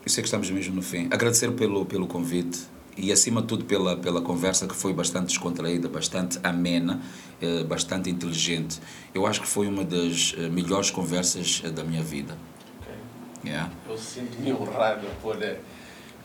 [0.04, 1.08] eu sei que estamos mesmo no fim.
[1.10, 2.60] Agradecer pelo, pelo convite
[2.96, 7.00] e, acima de tudo, pela, pela conversa que foi bastante descontraída, bastante amena,
[7.40, 8.80] eh, bastante inteligente.
[9.12, 12.36] Eu acho que foi uma das eh, melhores conversas eh, da minha vida.
[12.80, 13.50] Okay.
[13.50, 13.72] Yeah.
[13.88, 15.36] Eu sinto-me honrado por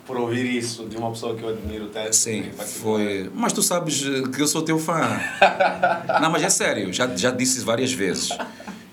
[0.06, 2.16] por ouvir isso de uma pessoa que eu admiro tanto.
[2.16, 3.30] Sim, foi.
[3.34, 5.00] Mas tu sabes eh, que eu sou teu fã.
[6.22, 8.30] Não, mas é sério, já, já disse várias vezes.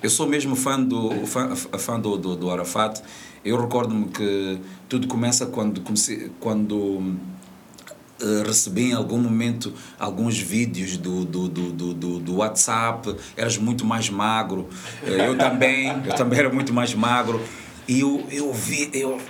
[0.02, 3.02] Eu sou mesmo fã do, fã, fã do, do, do Arafat.
[3.44, 4.58] Eu recordo-me que
[4.88, 11.94] tudo começa quando, comecei, quando uh, recebi em algum momento alguns vídeos do, do, do,
[11.94, 13.14] do, do WhatsApp.
[13.36, 14.68] Eras muito mais magro.
[15.02, 17.42] Eh, eu também, eu também era muito mais magro.
[17.88, 18.90] E eu, eu vi.
[18.94, 19.20] Eu,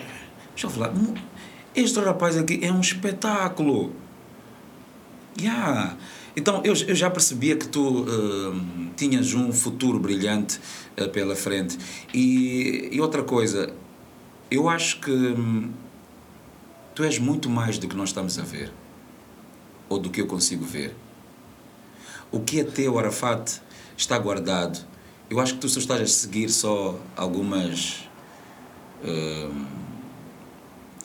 [0.54, 0.92] deixa eu falar
[1.74, 3.92] este rapaz aqui é um espetáculo.
[5.40, 5.96] Yeah.
[6.36, 8.60] Então eu, eu já percebia que tu uh,
[8.96, 10.60] tinhas um futuro brilhante
[11.00, 11.78] uh, pela frente.
[12.14, 13.72] E, e outra coisa,
[14.50, 15.70] eu acho que hum,
[16.94, 18.72] tu és muito mais do que nós estamos a ver,
[19.88, 20.94] ou do que eu consigo ver.
[22.30, 23.60] O que é teu, Arafat,
[23.96, 24.84] está guardado.
[25.28, 28.08] Eu acho que tu só estás a seguir só algumas.
[29.02, 29.89] Uh,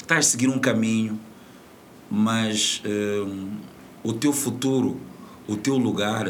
[0.06, 1.20] estás a seguir um caminho,
[2.10, 3.58] mas um,
[4.04, 5.02] o teu futuro,
[5.48, 6.28] o teu lugar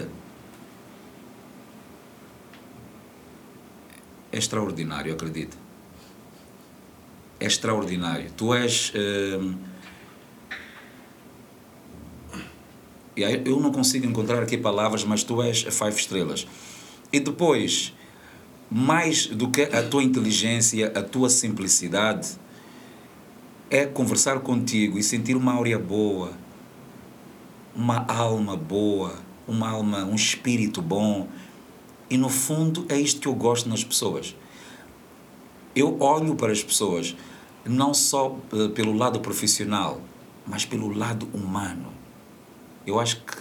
[4.32, 5.58] é extraordinário, acredita.
[7.38, 8.32] É extraordinário.
[8.32, 8.94] Tu és.
[8.96, 9.56] Um,
[13.18, 16.48] eu não consigo encontrar aqui palavras, mas tu és five estrelas.
[17.12, 17.94] E depois,
[18.72, 22.38] mais do que a tua inteligência, a tua simplicidade,
[23.76, 26.32] é conversar contigo e sentir uma áurea boa,
[27.76, 29.16] uma alma boa,
[29.46, 31.28] uma alma, um espírito bom.
[32.10, 34.34] E no fundo é isto que eu gosto nas pessoas.
[35.76, 37.16] Eu olho para as pessoas
[37.66, 40.00] não só eh, pelo lado profissional,
[40.48, 41.92] mas pelo lado humano.
[42.88, 43.34] Eu acho que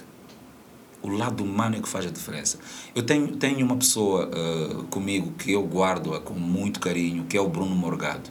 [1.00, 2.58] o lado humano é que faz a diferença.
[2.92, 7.40] Eu tenho, tenho uma pessoa uh, comigo que eu guardo com muito carinho, que é
[7.40, 8.30] o Bruno Morgado.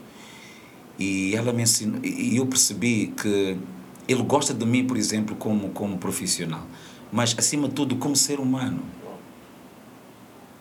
[0.98, 3.58] E ela me ensinou, e eu percebi que
[4.08, 6.66] ele gosta de mim, por exemplo, como, como profissional,
[7.12, 8.84] mas acima de tudo como ser humano.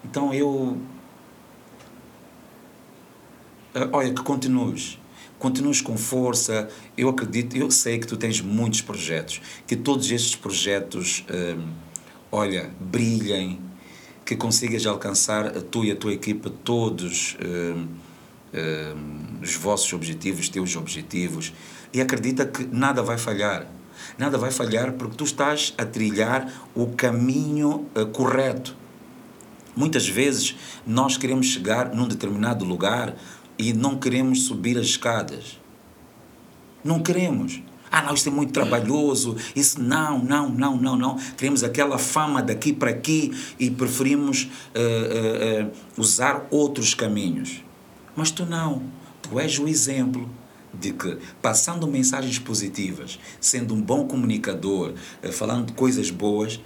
[0.05, 0.79] Então eu.
[3.75, 4.99] Eh, olha, que continues.
[5.39, 6.69] Continues com força.
[6.97, 11.57] Eu acredito, eu sei que tu tens muitos projetos, que todos estes projetos, eh,
[12.31, 13.61] olha, brilhem,
[14.25, 17.37] que consigas alcançar a tu e a tua equipa todos.
[17.41, 17.85] Eh,
[19.43, 21.53] os vossos objetivos, os teus objetivos,
[21.93, 23.67] e acredita que nada vai falhar.
[24.19, 28.77] Nada vai falhar porque tu estás a trilhar o caminho uh, correto.
[29.75, 30.57] Muitas vezes
[30.87, 33.15] nós queremos chegar num determinado lugar
[33.59, 35.59] e não queremos subir as escadas.
[36.85, 37.63] Não queremos.
[37.91, 39.37] Ah, não, isso é muito trabalhoso.
[39.55, 41.17] Isso não, não, não, não, não.
[41.37, 47.63] Queremos aquela fama daqui para aqui e preferimos uh, uh, usar outros caminhos.
[48.17, 48.83] Mas tu não.
[49.23, 50.29] Tu és o exemplo
[50.73, 56.61] de que, passando mensagens positivas, sendo um bom comunicador, eh, falando de coisas boas,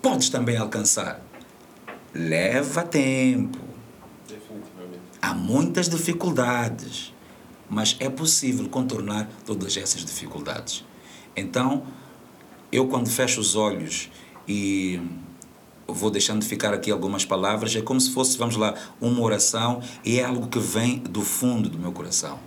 [0.00, 1.20] podes também alcançar.
[2.14, 3.58] Leva tempo.
[4.28, 5.00] Definitivamente.
[5.20, 7.12] Há muitas dificuldades,
[7.68, 10.84] mas é possível contornar todas essas dificuldades.
[11.36, 11.84] Então,
[12.70, 14.10] eu quando fecho os olhos
[14.46, 15.00] e
[15.86, 19.82] vou deixando de ficar aqui algumas palavras, é como se fosse, vamos lá, uma oração
[20.04, 22.38] e é algo que vem do fundo do meu coração.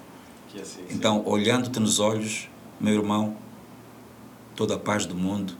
[0.59, 2.49] Assim, então, olhando-te nos olhos,
[2.79, 3.37] meu irmão,
[4.55, 5.53] toda a paz do mundo,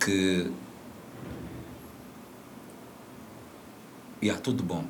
[0.00, 0.50] que.
[4.20, 4.84] E há tudo bom.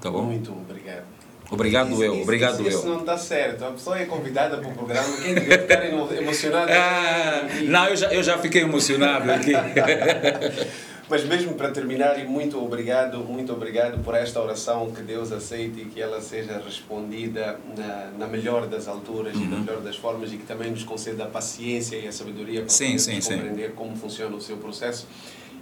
[0.00, 0.24] Tá bom?
[0.24, 1.17] Muito obrigado.
[1.50, 2.78] Obrigado isso, eu, isso, obrigado isso, eu.
[2.78, 3.64] Isso não está certo.
[3.64, 6.70] A pessoa é convidada para o programa, quem deve ficar emocionado.
[6.72, 9.52] Ah, não, eu já, eu já fiquei emocionado aqui.
[11.10, 15.80] Mas mesmo para terminar, e muito obrigado, muito obrigado por esta oração, que Deus aceite
[15.80, 19.42] e que ela seja respondida na, na melhor das alturas uhum.
[19.42, 19.62] e na uhum.
[19.62, 22.98] melhor das formas e que também nos conceda a paciência e a sabedoria para sim,
[22.98, 23.74] sim, compreender sim.
[23.74, 25.08] como funciona o seu processo.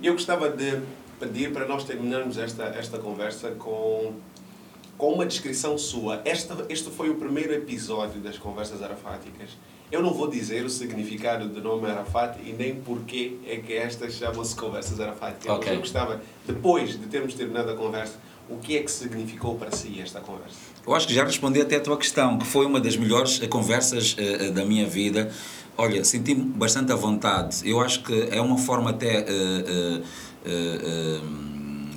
[0.02, 0.80] Eu gostava de
[1.20, 4.14] pedir para nós terminarmos esta, esta conversa com,
[4.97, 6.23] com uma descrição sua.
[6.24, 9.51] Esta, este foi o primeiro episódio das Conversas Arafáticas
[9.90, 14.14] eu não vou dizer o significado do nome Arafat e nem porquê é que estas
[14.14, 15.48] chamam-se conversas Arafat.
[15.48, 15.74] Okay.
[15.74, 18.14] Eu gostava, depois de termos terminado a conversa,
[18.48, 20.56] o que é que significou para si esta conversa?
[20.85, 24.14] Eu acho que já respondi até a tua questão, que foi uma das melhores conversas
[24.14, 25.31] uh, da minha vida.
[25.77, 27.68] Olha, senti-me bastante à vontade.
[27.68, 29.20] Eu acho que é uma forma até.
[29.20, 31.55] Uh, uh,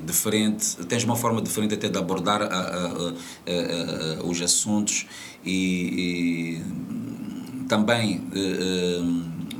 [0.09, 2.41] diferente, tens uma forma diferente até de abordar
[4.23, 5.05] os assuntos
[5.45, 7.19] e, e
[7.69, 9.01] também eh, eh,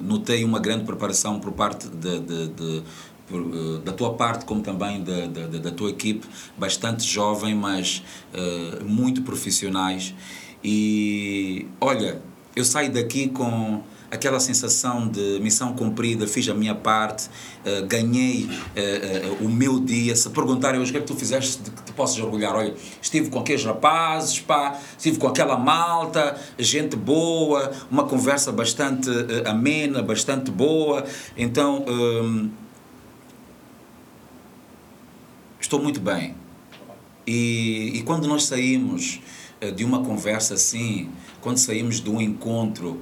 [0.01, 2.83] notei uma grande preparação por parte de, de, de
[3.31, 6.25] eh, da tua parte como também da, da, da, tua equipe,
[6.57, 8.03] bastante jovem, mas
[8.33, 10.15] uh, muito profissionais.
[10.63, 12.19] E olha,
[12.55, 18.45] eu saio daqui com aquela sensação de missão cumprida, fiz a minha parte, uh, ganhei
[18.45, 20.15] uh, uh, o meu dia.
[20.15, 22.73] Se perguntarem hoje o que é que tu fizeste de que te possas orgulhar, olha,
[23.01, 29.09] estive com aqueles rapazes, pá, estive com aquela malta, gente boa, uma conversa bastante
[29.45, 31.05] amena, bastante boa.
[31.37, 32.49] Então, um,
[35.59, 36.35] estou muito bem.
[37.27, 39.19] E, e quando nós saímos
[39.75, 41.09] de uma conversa assim,
[41.41, 42.99] quando saímos de um encontro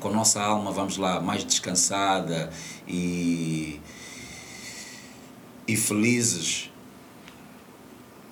[0.00, 2.50] com a nossa alma, vamos lá, mais descansada
[2.86, 3.80] e,
[5.66, 6.70] e felizes,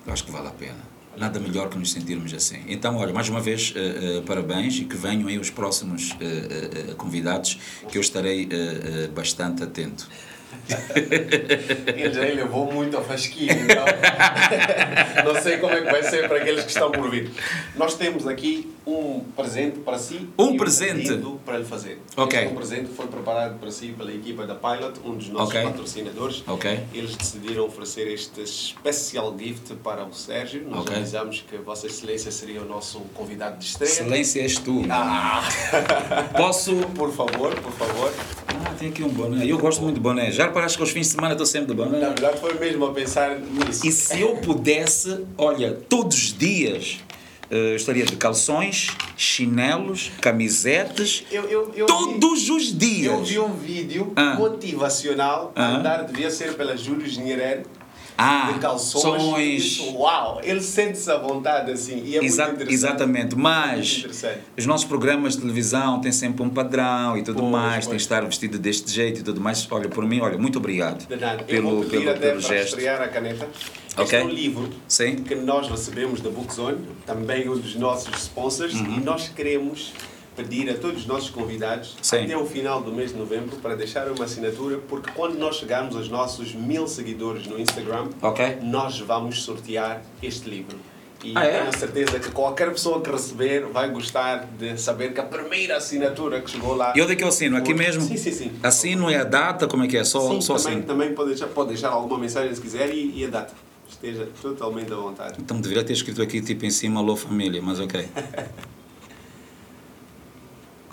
[0.07, 0.93] eu acho que vale a pena.
[1.17, 2.63] Nada melhor que nos sentirmos assim.
[2.67, 6.95] Então, olha, mais uma vez, uh, uh, parabéns e que venham aí os próximos uh,
[6.97, 7.59] convidados,
[7.91, 8.49] que eu estarei
[9.15, 10.09] bastante atento.
[11.97, 13.85] Ele já levou muito a fasquinha, então
[15.25, 17.31] não sei como é que vai ser para aqueles que estão por vir.
[17.77, 20.29] Nós temos aqui um presente para si.
[20.39, 21.13] Um presente?
[21.13, 22.01] Um para lhe fazer.
[22.17, 22.39] Ok.
[22.39, 25.63] Este um presente foi preparado para si pela equipa da Pilot, um dos nossos okay.
[25.63, 26.43] patrocinadores.
[26.47, 26.81] Ok.
[26.93, 30.65] Eles decidiram oferecer este special gift para o Sérgio.
[30.69, 30.97] Nós okay.
[30.97, 33.91] avisamos que Vossa Excelência seria o nosso convidado de estreia.
[33.91, 34.83] Excelência és tu.
[34.91, 35.43] Ah.
[36.37, 36.75] Posso?
[36.95, 38.13] Por favor, por favor.
[38.49, 39.45] Ah, tem aqui um boné.
[39.47, 40.31] Eu gosto muito de boné.
[40.31, 41.87] Já reparaste que aos fins de semana estou sempre de?
[41.87, 43.87] Na verdade foi mesmo a pensar nisso.
[43.87, 47.01] E se eu pudesse, olha, todos os dias
[47.51, 53.13] Uh, estaria de calções, chinelos, camisetes, eu, eu, eu todos vi, os dias.
[53.13, 54.37] Eu vi um vídeo ah.
[54.37, 55.77] motivacional, ah.
[55.77, 57.65] andar devia ser pela Júlio Engenheiro,
[58.17, 59.81] ah, de calções.
[59.95, 62.03] uau, ele sente-se à vontade assim.
[62.05, 62.73] E é Exa muito interessante.
[62.73, 64.07] Exatamente, mas
[64.57, 67.87] os nossos programas de televisão têm sempre um padrão e tudo pois, mais, pois.
[67.87, 69.67] tem que estar vestido deste jeito e tudo mais.
[69.71, 71.43] Olha, por mim, olha, muito obrigado de nada.
[71.45, 72.69] pelo, pelo, até pelo para gesto.
[72.69, 73.49] estrear a caneta.
[73.89, 74.21] Este okay.
[74.21, 75.17] é um livro Sim.
[75.17, 78.99] que nós recebemos da Bookzone, também um dos nossos sponsors, uhum.
[78.99, 79.93] e nós queremos
[80.37, 82.25] pedir a todos os nossos convidados Sim.
[82.25, 85.95] até o final do mês de novembro para deixar uma assinatura, porque quando nós chegarmos
[85.95, 88.59] aos nossos mil seguidores no Instagram, okay.
[88.63, 90.79] nós vamos sortear este livro.
[91.25, 91.61] E ah, é?
[91.61, 96.41] tenho certeza que qualquer pessoa que receber vai gostar de saber que a primeira assinatura
[96.41, 96.93] que chegou lá.
[96.97, 97.57] E onde é que eu assino?
[97.57, 98.03] Aqui mesmo?
[98.03, 98.53] Sim, sim, sim.
[98.63, 99.69] Assino é a data?
[99.69, 100.05] Como é que é?
[100.05, 100.83] Só, sim, só também, assim?
[100.83, 103.55] também pode deixar, pode deixar alguma mensagem se quiser e, e a data.
[103.89, 105.35] Esteja totalmente à vontade.
[105.39, 108.05] Então deveria ter escrito aqui tipo em cima Alô Família, mas ok.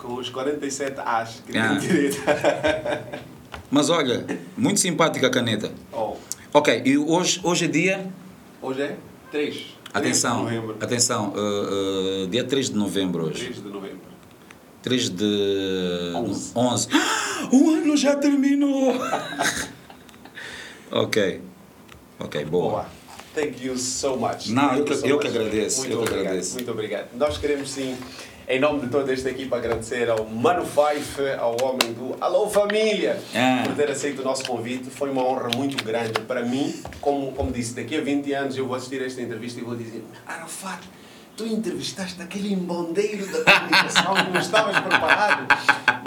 [0.02, 1.74] com os 47 As que ah.
[1.74, 2.18] direito.
[3.70, 4.26] Mas olha,
[4.58, 5.72] muito simpática a caneta.
[5.92, 6.16] Oh.
[6.54, 8.08] Ok, e hoje, hoje é dia?
[8.62, 8.98] Hoje é
[9.32, 9.78] 3.
[9.94, 10.78] Atenção, 3 de novembro.
[10.84, 13.46] atenção, uh, uh, dia 3 de novembro hoje.
[13.46, 14.00] 3 de novembro.
[14.82, 16.52] 3 de 11.
[16.56, 16.88] 11.
[17.52, 18.94] O ano já terminou!
[20.92, 21.42] ok.
[22.20, 22.70] Ok, boa.
[22.70, 22.86] boa.
[23.34, 24.50] Thank you so much.
[24.50, 25.22] Não, eu, que, so eu much.
[25.22, 25.80] que agradeço.
[25.80, 26.22] Muito eu obrigado.
[26.22, 26.54] Que agradeço.
[26.56, 27.08] Muito obrigado.
[27.16, 27.98] Nós queremos sim
[28.50, 33.22] em nome de toda esta equipa, agradecer ao Mano Fife, ao homem do Alô Família,
[33.36, 33.62] ah.
[33.64, 34.90] por ter aceito o nosso convite.
[34.90, 36.74] Foi uma honra muito grande para mim.
[37.00, 39.76] Como, como disse, daqui a 20 anos eu vou assistir a esta entrevista e vou
[39.76, 40.80] dizer: Arafat,
[41.38, 45.48] tu entrevistaste aquele embondeiro da comunicação que não estavas preparado.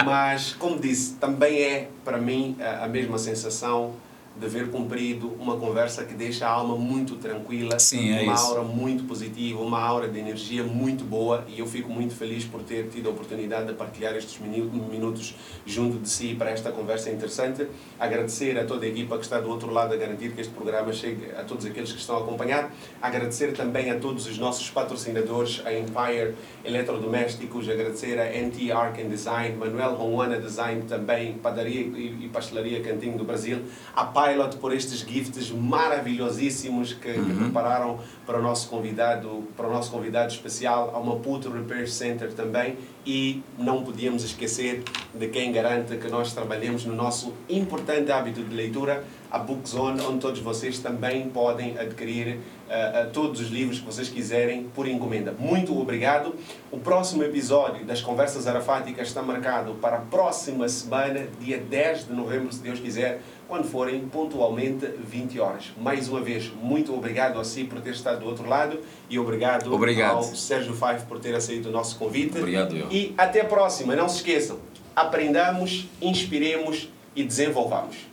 [0.03, 3.93] Mas, como disse, também é para mim a mesma sensação
[4.35, 8.45] dever cumprido, uma conversa que deixa a alma muito tranquila, Sim, é uma isso.
[8.45, 12.61] aura muito positiva, uma aura de energia muito boa e eu fico muito feliz por
[12.63, 15.35] ter tido a oportunidade de partilhar estes minu- minutos
[15.65, 17.67] junto de si para esta conversa interessante.
[17.99, 20.91] Agradecer a toda a equipa que está do outro lado a garantir que este programa
[20.91, 22.71] chegue a todos aqueles que estão a acompanhar.
[23.01, 26.33] Agradecer também a todos os nossos patrocinadores, a Empire
[26.65, 32.81] Eletrodomésticos, agradecer a NT Arc and Design, Manuel Ronwana Design também, Padaria e e Pastelaria
[32.81, 33.59] Cantinho do Brasil,
[33.95, 39.71] a Pilot por estes gifts maravilhosíssimos que, que prepararam para o nosso convidado, para o
[39.71, 44.83] nosso convidado especial, a Maputo Repair Center também e não podíamos esquecer
[45.13, 50.19] de quem garante que nós trabalhemos no nosso importante hábito de leitura, a Bookzone, onde
[50.19, 55.33] todos vocês também podem adquirir uh, todos os livros que vocês quiserem por encomenda.
[55.37, 56.33] Muito obrigado.
[56.71, 62.13] O próximo episódio das Conversas Arafáticas está marcado para a próxima semana, dia 10 de
[62.13, 65.65] novembro, se Deus quiser, quando forem pontualmente 20 horas.
[65.77, 68.79] Mais uma vez, muito obrigado a si por ter estado do outro lado
[69.09, 70.17] e obrigado, Obrigado.
[70.17, 72.37] ao Sérgio Five por ter aceito o nosso convite.
[72.37, 72.87] Obrigado, eu.
[72.91, 73.95] E até a próxima.
[73.95, 74.59] Não se esqueçam,
[74.95, 78.12] aprendamos, inspiremos e desenvolvamos.